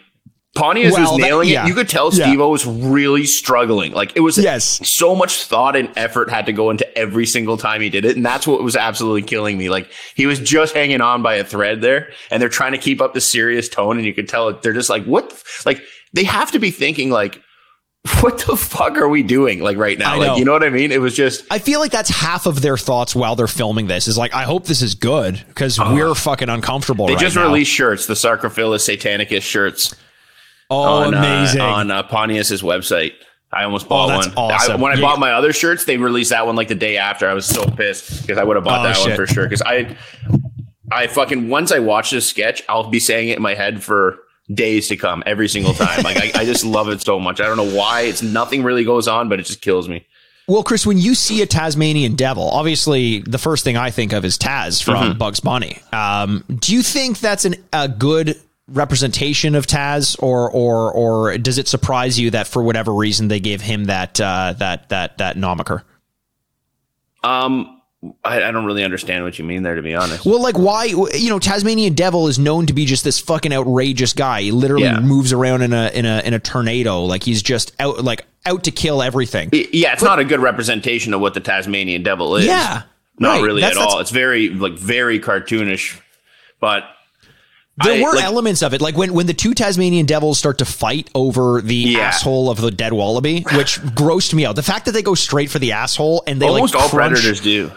Pontius 0.56 0.94
Well, 0.94 1.02
was 1.14 1.20
that- 1.20 1.26
nailing 1.26 1.50
yeah. 1.50 1.66
it. 1.66 1.68
You 1.68 1.74
could 1.74 1.90
tell 1.90 2.14
Yeah. 2.14 2.26
Steve-O 2.28 2.50
was 2.50 2.66
really 2.66 3.26
struggling. 3.26 3.92
Like 3.94 4.12
it 4.16 4.20
was 4.20 4.38
Yes. 4.38 4.80
so 4.88 5.16
much 5.16 5.44
thought 5.44 5.76
and 5.76 5.90
effort 5.98 6.30
had 6.30 6.46
to 6.46 6.54
go 6.54 6.70
into 6.70 6.86
every 6.98 7.26
single 7.26 7.58
time 7.58 7.82
he 7.82 7.90
did 7.90 8.06
it. 8.06 8.16
And 8.16 8.26
that's 8.26 8.46
what 8.46 8.62
was 8.64 8.76
absolutely 8.76 9.24
killing 9.24 9.58
me. 9.58 9.70
Like 9.70 9.90
he 10.16 10.26
was 10.28 10.40
just 10.40 10.76
hanging 10.76 11.02
on 11.02 11.24
by 11.24 11.36
a 11.36 11.44
thread 11.44 11.82
there 11.82 12.12
and 12.30 12.40
they're 12.42 12.50
trying 12.50 12.74
to 12.74 12.78
keep 12.78 13.02
up 13.02 13.14
the 13.16 13.22
serious 13.22 13.68
tone. 13.68 13.98
And 13.98 14.06
you 14.06 14.14
could 14.14 14.30
tell 14.30 14.54
they're 14.54 14.74
just 14.74 14.90
like, 14.92 15.06
what? 15.06 15.34
Like 15.66 15.82
they 16.14 16.24
have 16.26 16.52
to 16.52 16.60
be 16.60 16.70
thinking 16.70 17.10
like, 17.10 17.42
what 18.20 18.38
the 18.40 18.58
fuck 18.58 18.98
are 18.98 19.08
we 19.08 19.24
doing 19.24 19.60
like 19.62 19.78
right 19.78 19.98
now? 19.98 20.18
Like, 20.18 20.38
you 20.38 20.44
know 20.44 20.52
what 20.52 20.64
I 20.64 20.70
mean? 20.70 20.92
It 20.92 21.00
was 21.00 21.16
just, 21.16 21.46
I 21.50 21.60
feel 21.60 21.80
like 21.80 21.92
that's 21.92 22.10
half 22.10 22.46
of 22.46 22.62
their 22.62 22.78
thoughts 22.78 23.16
while 23.16 23.36
they're 23.38 23.48
filming 23.48 23.88
this. 23.88 24.10
Is 24.10 24.18
like, 24.18 24.34
I 24.34 24.44
hope 24.44 24.66
this 24.66 24.82
is 24.82 24.94
good 24.94 25.42
because 25.48 25.80
we're 25.80 26.14
fucking 26.14 26.50
uncomfortable. 26.50 27.08
they 27.08 27.14
right 27.14 27.22
just 27.22 27.38
now. 27.38 27.46
released 27.48 27.72
shirts, 27.72 28.06
the 28.06 28.14
Sarcophilus 28.14 28.82
Satanicus 28.98 29.42
shirts. 29.44 29.96
Oh, 30.70 30.82
on, 31.04 31.14
amazing! 31.14 31.62
Uh, 31.62 31.66
on 31.66 31.92
uh, 31.92 32.04
Pontius's 32.04 32.62
website. 32.62 33.14
I 33.54 33.64
almost 33.64 33.88
bought 33.88 34.10
Oh, 34.36 34.48
that's 34.50 34.68
one. 34.68 34.80
I- 34.80 34.82
when 34.82 34.92
I 34.92 34.96
Yeah. 34.96 35.02
bought 35.02 35.20
my 35.20 35.32
other 35.34 35.54
shirts, 35.54 35.86
they 35.86 35.96
released 35.98 36.32
that 36.32 36.46
one 36.46 36.56
like 36.56 36.68
the 36.70 36.76
day 36.76 36.98
after. 36.98 37.30
I 37.30 37.34
was 37.34 37.46
so 37.46 37.66
pissed 37.66 38.22
because 38.24 38.38
I 38.38 38.44
would 38.44 38.56
have 38.58 38.66
bought 38.66 38.80
Oh, 38.82 38.84
that 38.84 38.98
shit. 38.98 39.08
one 39.10 39.16
for 39.16 39.28
sure. 39.28 39.44
Because 39.44 39.62
I, 39.62 39.96
I 40.92 41.08
fucking 41.08 41.48
once 41.50 41.72
I 41.72 41.80
watch 41.80 42.10
this 42.12 42.28
sketch, 42.28 42.64
I'll 42.68 42.90
be 42.90 43.00
saying 43.00 43.30
it 43.30 43.38
in 43.38 43.44
my 43.44 43.54
head 43.54 43.84
for 43.84 44.18
days 44.54 44.88
to 44.90 44.98
come, 44.98 45.24
every 45.26 45.48
single 45.50 45.74
time. 45.74 46.04
like 46.04 46.18
I, 46.36 46.42
I 46.42 46.46
just 46.46 46.64
love 46.66 46.90
it 46.90 47.02
so 47.02 47.20
much. 47.20 47.40
I 47.42 47.46
don't 47.46 47.58
know 47.58 47.76
why. 47.78 48.02
It's 48.02 48.22
nothing 48.22 48.64
really 48.64 48.84
goes 48.84 49.08
on, 49.08 49.30
but 49.30 49.40
it 49.40 49.46
just 49.46 49.62
kills 49.62 49.88
me. 49.90 50.06
well, 50.48 50.64
Chris, 50.64 50.86
when 50.86 50.98
you 50.98 51.16
see 51.16 51.42
a 51.42 51.46
Tasmanian 51.46 52.16
devil, 52.16 52.50
obviously 52.50 53.20
the 53.22 53.38
first 53.38 53.64
thing 53.64 53.78
I 53.78 53.92
think 53.92 54.14
of 54.14 54.26
is 54.26 54.38
Taz 54.38 54.84
from 54.84 54.96
Mm-hmm. 54.96 55.18
Bugs 55.18 55.40
Bunny. 55.40 55.80
Um, 55.92 56.44
do 56.60 56.74
you 56.74 56.82
think 56.84 57.20
that's 57.20 57.46
an, 57.46 57.56
a 57.72 57.88
good 57.88 58.40
representation 58.68 59.56
of 59.56 59.68
Taz, 59.68 60.16
or 60.24 60.50
or 60.52 60.92
or 60.92 61.38
does 61.38 61.58
it 61.58 61.68
surprise 61.68 62.20
you 62.20 62.32
that 62.32 62.48
for 62.48 62.64
whatever 62.64 62.94
reason 62.94 63.28
they 63.28 63.40
gave 63.42 63.62
him 63.62 63.86
that 63.86 64.20
uh, 64.22 64.54
that 64.58 64.90
that 64.90 65.18
that 65.18 65.36
nomiker? 65.38 65.84
Um, 67.24 67.73
I, 68.24 68.44
I 68.44 68.52
don't 68.52 68.66
really 68.66 68.84
understand 68.84 69.24
what 69.24 69.40
you 69.40 69.46
mean 69.46 69.64
there, 69.64 69.76
to 69.76 69.82
be 69.82 69.96
honest. 69.96 70.26
Well, 70.26 70.42
like 70.42 70.58
why? 70.58 70.86
You 70.86 71.30
know, 71.30 71.40
Tasmanian 71.40 71.94
Devil 71.94 72.28
is 72.28 72.38
known 72.38 72.66
to 72.66 72.74
be 72.74 72.86
just 72.86 73.04
this 73.04 73.20
fucking 73.20 73.54
outrageous 73.54 74.14
guy. 74.14 74.42
He 74.42 74.52
literally 74.52 74.84
Yeah. 74.86 75.00
moves 75.00 75.32
around 75.32 75.62
in 75.62 75.72
a 75.74 75.90
in 75.94 76.06
a 76.06 76.20
in 76.26 76.34
a 76.34 76.40
tornado. 76.40 77.04
Like 77.04 77.24
he's 77.24 77.42
just 77.42 77.72
out 77.80 78.04
like 78.04 78.26
out 78.46 78.64
to 78.66 78.72
kill 78.72 79.02
everything. 79.02 79.50
Yeah, 79.54 79.94
it's 79.94 80.04
not 80.04 80.20
a 80.20 80.26
good 80.26 80.42
representation 80.42 81.14
of 81.14 81.22
what 81.22 81.34
the 81.34 81.40
Tasmanian 81.40 82.04
devil 82.04 82.36
is. 82.36 82.46
Yeah, 82.46 82.82
not 83.20 83.36
right. 83.36 83.44
really 83.44 83.62
That's- 83.62 83.78
at 83.80 83.88
all. 83.88 84.00
It's 84.00 84.12
very 84.12 84.50
like 84.50 84.74
very 84.74 85.20
cartoonish, 85.22 85.98
but 86.60 86.84
There 87.78 87.94
I- 87.94 88.02
were 88.02 88.16
like- 88.16 88.26
elements 88.26 88.62
of 88.62 88.74
it, 88.74 88.82
like 88.82 88.98
when 88.98 89.14
when 89.14 89.28
the 89.28 89.34
two 89.34 89.54
Tasmanian 89.54 90.06
devils 90.06 90.38
start 90.38 90.58
to 90.58 90.66
fight 90.66 91.10
over 91.16 91.62
the 91.62 91.74
Yeah. 91.76 92.00
asshole 92.02 92.50
of 92.50 92.60
the 92.60 92.70
dead 92.70 92.92
wallaby, 92.92 93.46
which 93.54 93.80
grossed 93.96 94.34
me 94.34 94.46
out. 94.46 94.58
The 94.58 94.62
fact 94.64 94.86
that 94.88 94.92
they 94.92 95.02
go 95.04 95.16
straight 95.16 95.50
for 95.50 95.60
the 95.60 95.72
asshole 95.72 96.24
and 96.28 96.42
they 96.42 96.48
almost 96.48 96.74
like 96.76 96.84
all 96.84 96.90
crunch- 96.90 97.14
predators 97.14 97.40
do. 97.40 97.72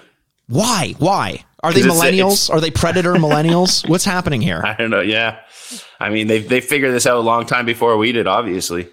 Why? 0.49 0.95
Why 0.99 1.45
are 1.63 1.73
they 1.73 1.83
'Cause 1.83 1.99
it's- 1.99 2.01
millennials? 2.15 2.51
Are 2.53 2.61
they 2.61 2.71
predator 2.71 3.15
millennials? 3.27 3.89
What's 3.89 4.05
happening 4.05 4.41
here? 4.41 4.63
I 4.65 4.75
don't 4.75 4.91
know. 4.91 5.01
Yeah, 5.01 5.39
I 6.01 6.11
mean 6.11 6.27
they 6.29 6.39
they 6.41 6.61
figured 6.61 6.95
this 6.95 7.07
out 7.07 7.17
a 7.17 7.21
long 7.21 7.47
time 7.47 7.67
before 7.67 7.97
we 7.97 8.13
did. 8.13 8.27
Obviously, 8.27 8.89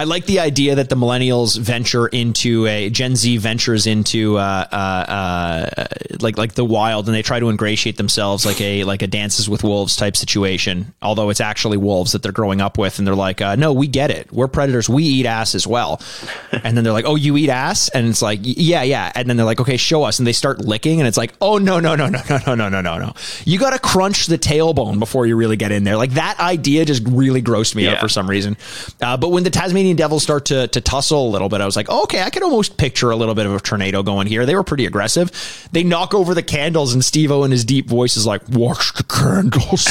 I 0.00 0.04
like 0.04 0.24
the 0.24 0.40
idea 0.40 0.76
that 0.76 0.88
the 0.88 0.96
millennials 0.96 1.58
venture 1.58 2.06
into 2.06 2.66
a 2.66 2.88
Gen 2.88 3.16
Z 3.16 3.36
ventures 3.36 3.86
into 3.86 4.38
uh, 4.38 4.66
uh, 4.72 4.74
uh, 4.74 5.86
like 6.20 6.38
like 6.38 6.54
the 6.54 6.64
wild, 6.64 7.06
and 7.06 7.14
they 7.14 7.20
try 7.20 7.38
to 7.38 7.50
ingratiate 7.50 7.98
themselves 7.98 8.46
like 8.46 8.62
a 8.62 8.84
like 8.84 9.02
a 9.02 9.06
Dances 9.06 9.46
with 9.46 9.62
Wolves 9.62 9.96
type 9.96 10.16
situation. 10.16 10.94
Although 11.02 11.28
it's 11.28 11.42
actually 11.42 11.76
wolves 11.76 12.12
that 12.12 12.22
they're 12.22 12.32
growing 12.32 12.62
up 12.62 12.78
with, 12.78 12.98
and 12.98 13.06
they're 13.06 13.14
like, 13.14 13.42
uh, 13.42 13.56
"No, 13.56 13.74
we 13.74 13.88
get 13.88 14.10
it. 14.10 14.32
We're 14.32 14.48
predators. 14.48 14.88
We 14.88 15.04
eat 15.04 15.26
ass 15.26 15.54
as 15.54 15.66
well." 15.66 16.00
and 16.52 16.74
then 16.74 16.82
they're 16.82 16.94
like, 16.94 17.04
"Oh, 17.04 17.16
you 17.16 17.36
eat 17.36 17.50
ass?" 17.50 17.90
And 17.90 18.08
it's 18.08 18.22
like, 18.22 18.38
"Yeah, 18.40 18.82
yeah." 18.82 19.12
And 19.14 19.28
then 19.28 19.36
they're 19.36 19.44
like, 19.44 19.60
"Okay, 19.60 19.76
show 19.76 20.04
us." 20.04 20.18
And 20.18 20.26
they 20.26 20.32
start 20.32 20.60
licking, 20.60 21.02
and 21.02 21.08
it's 21.08 21.18
like, 21.18 21.34
"Oh 21.42 21.58
no, 21.58 21.78
no, 21.78 21.94
no, 21.94 22.08
no, 22.08 22.22
no, 22.30 22.38
no, 22.46 22.54
no, 22.54 22.70
no, 22.70 22.80
no, 22.80 22.96
no! 22.96 23.12
You 23.44 23.58
got 23.58 23.74
to 23.74 23.78
crunch 23.78 24.28
the 24.28 24.38
tailbone 24.38 24.98
before 24.98 25.26
you 25.26 25.36
really 25.36 25.58
get 25.58 25.72
in 25.72 25.84
there." 25.84 25.98
Like 25.98 26.12
that 26.12 26.40
idea 26.40 26.86
just 26.86 27.02
really 27.06 27.42
grossed 27.42 27.74
me 27.74 27.86
out 27.86 28.00
for 28.00 28.08
some 28.08 28.30
reason. 28.30 28.56
Uh, 29.02 29.18
but 29.18 29.28
when 29.28 29.44
the 29.44 29.50
Tasmanian 29.50 29.89
Devils 29.96 30.22
start 30.22 30.46
to 30.46 30.68
to 30.68 30.80
tussle 30.80 31.28
a 31.28 31.30
little 31.30 31.48
bit, 31.48 31.60
I 31.60 31.66
was 31.66 31.76
like, 31.76 31.86
oh, 31.88 32.02
okay, 32.04 32.22
I 32.22 32.30
can 32.30 32.42
almost 32.42 32.76
picture 32.76 33.10
a 33.10 33.16
little 33.16 33.34
bit 33.34 33.46
of 33.46 33.54
a 33.54 33.60
tornado 33.60 34.02
going 34.02 34.26
here. 34.26 34.46
They 34.46 34.54
were 34.54 34.62
pretty 34.64 34.86
aggressive. 34.86 35.68
They 35.72 35.82
knock 35.82 36.14
over 36.14 36.34
the 36.34 36.42
candles, 36.42 36.92
and 36.94 37.04
Steve-O 37.04 37.44
in 37.44 37.50
his 37.50 37.64
deep 37.64 37.86
voice 37.88 38.16
is 38.16 38.26
like, 38.26 38.42
"Watch 38.48 38.92
the 38.94 39.04
candles." 39.04 39.86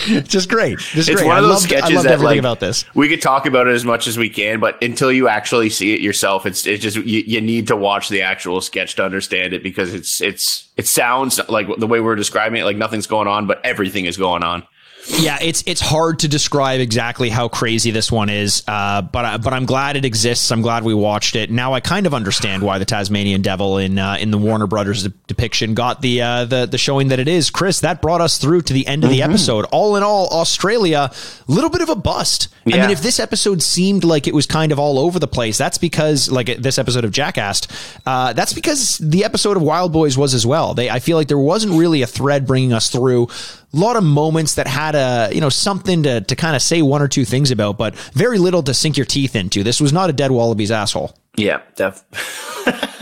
It's 0.00 0.28
just 0.28 0.48
great. 0.48 0.78
Just 0.78 1.08
it's 1.08 1.20
great. 1.20 1.26
one 1.26 1.36
I 1.36 1.38
of 1.40 1.44
those 1.44 1.50
loved, 1.54 1.62
sketches 1.64 1.90
I 1.90 1.94
loved 1.94 2.06
that 2.06 2.12
everything 2.12 2.36
like 2.36 2.38
about 2.38 2.60
this. 2.60 2.84
we 2.94 3.08
could 3.08 3.20
talk 3.20 3.46
about 3.46 3.66
it 3.66 3.74
as 3.74 3.84
much 3.84 4.06
as 4.06 4.16
we 4.16 4.30
can, 4.30 4.60
but 4.60 4.80
until 4.82 5.10
you 5.10 5.26
actually 5.28 5.70
see 5.70 5.92
it 5.92 6.00
yourself, 6.00 6.46
it's 6.46 6.66
it's 6.66 6.82
just 6.82 6.96
you, 6.96 7.22
you 7.26 7.40
need 7.40 7.66
to 7.68 7.76
watch 7.76 8.08
the 8.08 8.22
actual 8.22 8.60
sketch 8.60 8.94
to 8.96 9.04
understand 9.04 9.52
it 9.54 9.62
because 9.62 9.92
it's 9.92 10.20
it's 10.20 10.68
it 10.76 10.86
sounds 10.86 11.40
like 11.48 11.66
the 11.78 11.86
way 11.86 12.00
we're 12.00 12.14
describing 12.14 12.60
it, 12.60 12.64
like 12.64 12.76
nothing's 12.76 13.08
going 13.08 13.26
on, 13.26 13.46
but 13.46 13.64
everything 13.64 14.04
is 14.04 14.16
going 14.16 14.44
on. 14.44 14.64
Yeah, 15.10 15.38
it's 15.40 15.64
it's 15.66 15.80
hard 15.80 16.20
to 16.20 16.28
describe 16.28 16.80
exactly 16.80 17.28
how 17.30 17.48
crazy 17.48 17.90
this 17.90 18.12
one 18.12 18.28
is, 18.28 18.62
uh, 18.68 19.02
but 19.02 19.24
I, 19.24 19.36
but 19.38 19.52
I'm 19.52 19.64
glad 19.64 19.96
it 19.96 20.04
exists. 20.04 20.50
I'm 20.52 20.60
glad 20.62 20.84
we 20.84 20.92
watched 20.94 21.34
it. 21.34 21.50
Now 21.50 21.72
I 21.72 21.80
kind 21.80 22.06
of 22.06 22.14
understand 22.14 22.62
why 22.62 22.78
the 22.78 22.84
Tasmanian 22.84 23.42
Devil 23.42 23.78
in 23.78 23.98
uh, 23.98 24.16
in 24.20 24.30
the 24.30 24.38
Warner 24.38 24.66
Brothers 24.66 25.04
de- 25.04 25.08
depiction 25.26 25.74
got 25.74 26.02
the 26.02 26.22
uh, 26.22 26.44
the 26.44 26.66
the 26.66 26.78
showing 26.78 27.08
that 27.08 27.18
it 27.18 27.26
is. 27.26 27.50
Chris, 27.50 27.80
that 27.80 28.00
brought 28.02 28.20
us 28.20 28.38
through 28.38 28.60
to 28.62 28.72
the 28.72 28.86
end 28.86 29.02
of 29.02 29.10
the 29.10 29.18
Mm-hmm. 29.20 29.30
episode. 29.30 29.64
All 29.72 29.96
in 29.96 30.02
all, 30.02 30.28
Australia, 30.28 31.10
a 31.10 31.52
little 31.52 31.70
bit 31.70 31.80
of 31.80 31.88
a 31.88 31.96
bust. 31.96 32.48
I 32.66 32.70
mean, 32.72 32.90
if 32.90 33.00
this 33.02 33.18
episode 33.18 33.62
seemed 33.62 34.04
like 34.04 34.26
it 34.28 34.34
was 34.34 34.46
kind 34.46 34.72
of 34.72 34.78
all 34.78 34.98
over 34.98 35.18
the 35.18 35.26
place, 35.26 35.56
that's 35.56 35.78
because 35.78 36.30
like 36.30 36.46
this 36.58 36.78
episode 36.78 37.04
of 37.04 37.10
Jackass, 37.12 37.66
uh, 38.04 38.34
that's 38.34 38.52
because 38.52 38.98
the 38.98 39.24
episode 39.24 39.56
of 39.56 39.62
Wild 39.62 39.90
Boys 39.92 40.18
was 40.18 40.34
as 40.34 40.44
well. 40.46 40.74
They 40.74 40.90
I 40.90 40.98
feel 41.00 41.16
like 41.16 41.28
there 41.28 41.38
wasn't 41.38 41.72
really 41.78 42.02
a 42.02 42.06
thread 42.06 42.46
bringing 42.46 42.72
us 42.74 42.90
through 42.90 43.28
lot 43.72 43.96
of 43.96 44.04
moments 44.04 44.54
that 44.54 44.66
had 44.66 44.94
a 44.94 45.28
you 45.32 45.40
know 45.40 45.48
something 45.48 46.02
to 46.04 46.20
to 46.22 46.36
kind 46.36 46.56
of 46.56 46.62
say 46.62 46.82
one 46.82 47.02
or 47.02 47.08
two 47.08 47.24
things 47.24 47.50
about, 47.50 47.78
but 47.78 47.94
very 48.14 48.38
little 48.38 48.62
to 48.62 48.74
sink 48.74 48.96
your 48.96 49.06
teeth 49.06 49.36
into. 49.36 49.62
This 49.62 49.80
was 49.80 49.92
not 49.92 50.10
a 50.10 50.12
dead 50.12 50.30
wallaby's 50.30 50.70
asshole. 50.70 51.16
Yeah, 51.36 51.60
def. 51.76 52.04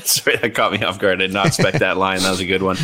Sorry, 0.04 0.36
that 0.36 0.54
caught 0.54 0.72
me 0.72 0.82
off 0.84 0.98
guard. 0.98 1.20
I 1.20 1.26
did 1.26 1.32
not 1.32 1.46
expect 1.46 1.80
that 1.80 1.96
line. 1.96 2.20
That 2.20 2.30
was 2.30 2.40
a 2.40 2.46
good 2.46 2.62
one. 2.62 2.76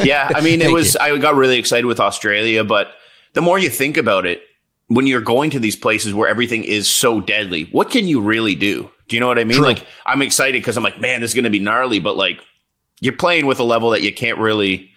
Yeah, 0.00 0.30
I 0.34 0.40
mean, 0.40 0.62
it 0.62 0.72
was. 0.72 0.94
You. 0.94 1.00
I 1.00 1.18
got 1.18 1.34
really 1.34 1.58
excited 1.58 1.84
with 1.84 2.00
Australia, 2.00 2.64
but 2.64 2.92
the 3.34 3.42
more 3.42 3.58
you 3.58 3.68
think 3.68 3.96
about 3.96 4.24
it, 4.24 4.42
when 4.86 5.06
you're 5.06 5.20
going 5.20 5.50
to 5.50 5.58
these 5.58 5.76
places 5.76 6.14
where 6.14 6.28
everything 6.28 6.64
is 6.64 6.88
so 6.88 7.20
deadly, 7.20 7.64
what 7.64 7.90
can 7.90 8.08
you 8.08 8.20
really 8.20 8.54
do? 8.54 8.90
Do 9.08 9.16
you 9.16 9.20
know 9.20 9.26
what 9.26 9.38
I 9.38 9.44
mean? 9.44 9.58
True. 9.58 9.66
Like, 9.66 9.86
I'm 10.06 10.22
excited 10.22 10.60
because 10.60 10.76
I'm 10.76 10.82
like, 10.82 11.00
man, 11.00 11.20
this 11.20 11.30
is 11.30 11.34
going 11.34 11.44
to 11.44 11.50
be 11.50 11.58
gnarly, 11.58 11.98
but 11.98 12.16
like, 12.16 12.40
you're 13.00 13.16
playing 13.16 13.46
with 13.46 13.60
a 13.60 13.64
level 13.64 13.90
that 13.90 14.02
you 14.02 14.12
can't 14.12 14.38
really 14.38 14.90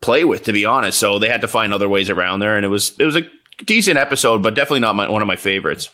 play 0.00 0.24
with, 0.24 0.44
to 0.44 0.52
be 0.52 0.64
honest. 0.64 0.98
So 0.98 1.18
they 1.18 1.28
had 1.28 1.40
to 1.42 1.48
find 1.48 1.72
other 1.72 1.88
ways 1.88 2.10
around 2.10 2.40
there, 2.40 2.56
and 2.56 2.64
it 2.64 2.68
was 2.68 2.98
it 2.98 3.04
was 3.04 3.16
a 3.16 3.22
decent 3.64 3.98
episode, 3.98 4.42
but 4.42 4.54
definitely 4.54 4.80
not 4.80 4.94
my, 4.94 5.08
one 5.08 5.22
of 5.22 5.28
my 5.28 5.36
favorites. 5.36 5.90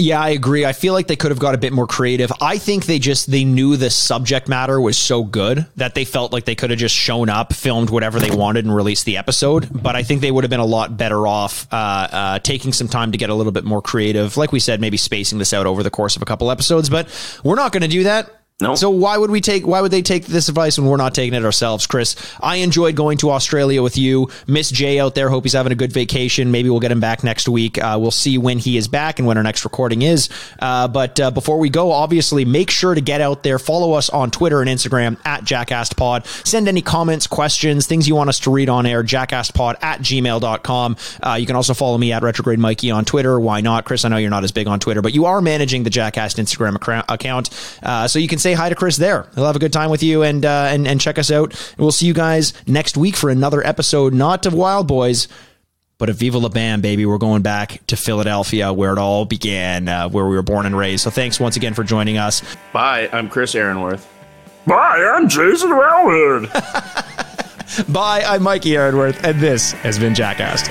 Yeah, 0.00 0.18
I 0.18 0.30
agree. 0.30 0.64
I 0.64 0.72
feel 0.72 0.94
like 0.94 1.08
they 1.08 1.16
could 1.16 1.30
have 1.30 1.38
got 1.38 1.54
a 1.54 1.58
bit 1.58 1.74
more 1.74 1.86
creative. 1.86 2.32
I 2.40 2.56
think 2.56 2.86
they 2.86 2.98
just 2.98 3.30
they 3.30 3.44
knew 3.44 3.76
the 3.76 3.90
subject 3.90 4.48
matter 4.48 4.80
was 4.80 4.96
so 4.96 5.22
good 5.22 5.66
that 5.76 5.94
they 5.94 6.06
felt 6.06 6.32
like 6.32 6.46
they 6.46 6.54
could 6.54 6.70
have 6.70 6.78
just 6.78 6.94
shown 6.94 7.28
up, 7.28 7.52
filmed 7.52 7.90
whatever 7.90 8.18
they 8.18 8.34
wanted, 8.34 8.64
and 8.64 8.74
released 8.74 9.04
the 9.04 9.18
episode. 9.18 9.68
But 9.70 9.96
I 9.96 10.02
think 10.02 10.22
they 10.22 10.30
would 10.30 10.42
have 10.42 10.50
been 10.50 10.58
a 10.58 10.64
lot 10.64 10.96
better 10.96 11.26
off 11.26 11.70
uh, 11.70 11.76
uh, 11.76 12.38
taking 12.38 12.72
some 12.72 12.88
time 12.88 13.12
to 13.12 13.18
get 13.18 13.28
a 13.28 13.34
little 13.34 13.52
bit 13.52 13.64
more 13.64 13.82
creative. 13.82 14.38
Like 14.38 14.52
we 14.52 14.60
said, 14.60 14.80
maybe 14.80 14.96
spacing 14.96 15.38
this 15.38 15.52
out 15.52 15.66
over 15.66 15.82
the 15.82 15.90
course 15.90 16.16
of 16.16 16.22
a 16.22 16.24
couple 16.24 16.50
episodes. 16.50 16.88
But 16.88 17.06
we're 17.44 17.56
not 17.56 17.72
going 17.72 17.82
to 17.82 17.88
do 17.88 18.04
that. 18.04 18.39
No. 18.60 18.74
So 18.74 18.90
why 18.90 19.16
would 19.16 19.30
we 19.30 19.40
take? 19.40 19.66
Why 19.66 19.80
would 19.80 19.90
they 19.90 20.02
take 20.02 20.26
this 20.26 20.48
advice 20.48 20.78
when 20.78 20.86
we're 20.86 20.96
not 20.96 21.14
taking 21.14 21.34
it 21.34 21.44
ourselves, 21.44 21.86
Chris? 21.86 22.16
I 22.40 22.56
enjoyed 22.56 22.94
going 22.96 23.18
to 23.18 23.30
Australia 23.30 23.82
with 23.82 23.96
you. 23.96 24.28
Miss 24.46 24.70
Jay 24.70 24.98
out 24.98 25.14
there. 25.14 25.30
Hope 25.30 25.44
he's 25.44 25.52
having 25.52 25.72
a 25.72 25.76
good 25.76 25.92
vacation. 25.92 26.50
Maybe 26.50 26.68
we'll 26.68 26.80
get 26.80 26.92
him 26.92 27.00
back 27.00 27.24
next 27.24 27.48
week. 27.48 27.78
Uh, 27.78 27.96
we'll 28.00 28.10
see 28.10 28.38
when 28.38 28.58
he 28.58 28.76
is 28.76 28.88
back 28.88 29.18
and 29.18 29.26
when 29.26 29.36
our 29.36 29.42
next 29.42 29.64
recording 29.64 30.02
is. 30.02 30.28
Uh, 30.58 30.88
but 30.88 31.18
uh, 31.20 31.30
before 31.30 31.58
we 31.58 31.70
go, 31.70 31.92
obviously, 31.92 32.44
make 32.44 32.70
sure 32.70 32.94
to 32.94 33.00
get 33.00 33.20
out 33.20 33.42
there. 33.42 33.58
Follow 33.58 33.92
us 33.92 34.10
on 34.10 34.30
Twitter 34.30 34.60
and 34.60 34.68
Instagram 34.68 35.18
at 35.24 35.42
JackassPod. 35.44 36.26
Send 36.46 36.68
any 36.68 36.82
comments, 36.82 37.26
questions, 37.26 37.86
things 37.86 38.06
you 38.08 38.14
want 38.14 38.28
us 38.28 38.40
to 38.40 38.50
read 38.50 38.68
on 38.68 38.86
air. 38.86 39.02
JackassPod 39.02 39.82
at 39.82 40.00
gmail.com. 40.00 40.96
Uh, 41.22 41.36
you 41.40 41.46
can 41.46 41.56
also 41.56 41.74
follow 41.74 41.98
me 41.98 42.12
at 42.12 42.22
Retrograde 42.22 42.58
Mikey 42.58 42.90
on 42.90 43.04
Twitter. 43.04 43.38
Why 43.40 43.60
not, 43.60 43.84
Chris? 43.84 44.04
I 44.04 44.08
know 44.08 44.16
you're 44.16 44.30
not 44.30 44.44
as 44.44 44.52
big 44.52 44.66
on 44.68 44.80
Twitter, 44.80 45.02
but 45.02 45.14
you 45.14 45.24
are 45.26 45.40
managing 45.40 45.82
the 45.82 45.90
Jackass 45.90 46.34
Instagram 46.34 46.76
account, 47.08 47.50
uh, 47.82 48.06
so 48.08 48.18
you 48.18 48.28
can 48.28 48.38
say 48.38 48.49
say 48.50 48.54
hi 48.54 48.68
to 48.68 48.74
Chris 48.74 48.96
there. 48.96 49.26
He'll 49.34 49.46
have 49.46 49.56
a 49.56 49.60
good 49.60 49.72
time 49.72 49.90
with 49.90 50.02
you 50.02 50.22
and 50.22 50.44
uh, 50.44 50.66
and 50.70 50.86
and 50.86 51.00
check 51.00 51.18
us 51.18 51.30
out. 51.30 51.52
And 51.52 51.78
we'll 51.78 51.92
see 51.92 52.06
you 52.06 52.14
guys 52.14 52.52
next 52.66 52.96
week 52.96 53.16
for 53.16 53.30
another 53.30 53.64
episode, 53.66 54.12
not 54.12 54.44
of 54.46 54.54
Wild 54.54 54.88
Boys, 54.88 55.28
but 55.98 56.08
of 56.08 56.16
Viva 56.16 56.38
La 56.38 56.48
Bam, 56.48 56.80
baby. 56.80 57.06
We're 57.06 57.18
going 57.18 57.42
back 57.42 57.84
to 57.86 57.96
Philadelphia, 57.96 58.72
where 58.72 58.92
it 58.92 58.98
all 58.98 59.24
began, 59.24 59.88
uh, 59.88 60.08
where 60.08 60.26
we 60.26 60.34
were 60.34 60.42
born 60.42 60.66
and 60.66 60.76
raised. 60.76 61.04
So 61.04 61.10
thanks 61.10 61.38
once 61.38 61.56
again 61.56 61.74
for 61.74 61.84
joining 61.84 62.18
us. 62.18 62.42
Bye. 62.72 63.08
I'm 63.12 63.28
Chris 63.28 63.54
Aaronworth. 63.54 64.08
Bye. 64.66 64.98
I'm 65.14 65.28
Jason 65.28 65.70
Wellwood. 65.76 66.50
Bye. 67.88 68.22
I'm 68.26 68.42
Mikey 68.42 68.76
Aaronworth, 68.76 69.22
and 69.24 69.40
this 69.40 69.72
has 69.72 69.98
been 69.98 70.14
Jackass. 70.14 70.68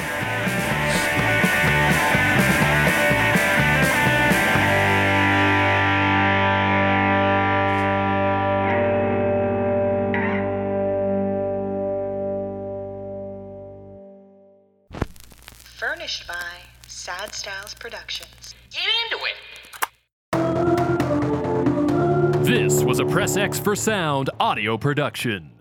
Furnished 16.10 16.28
by 16.28 16.58
Sad 16.88 17.36
Styles 17.36 17.76
Productions. 17.76 18.56
Get 18.72 18.82
into 19.06 19.18
it! 22.42 22.48
This 22.48 22.84
was 22.84 23.00
a 23.00 23.06
Press 23.06 23.38
X 23.38 23.60
for 23.60 23.76
Sound 23.76 24.32
audio 24.40 24.76
production. 24.76 25.52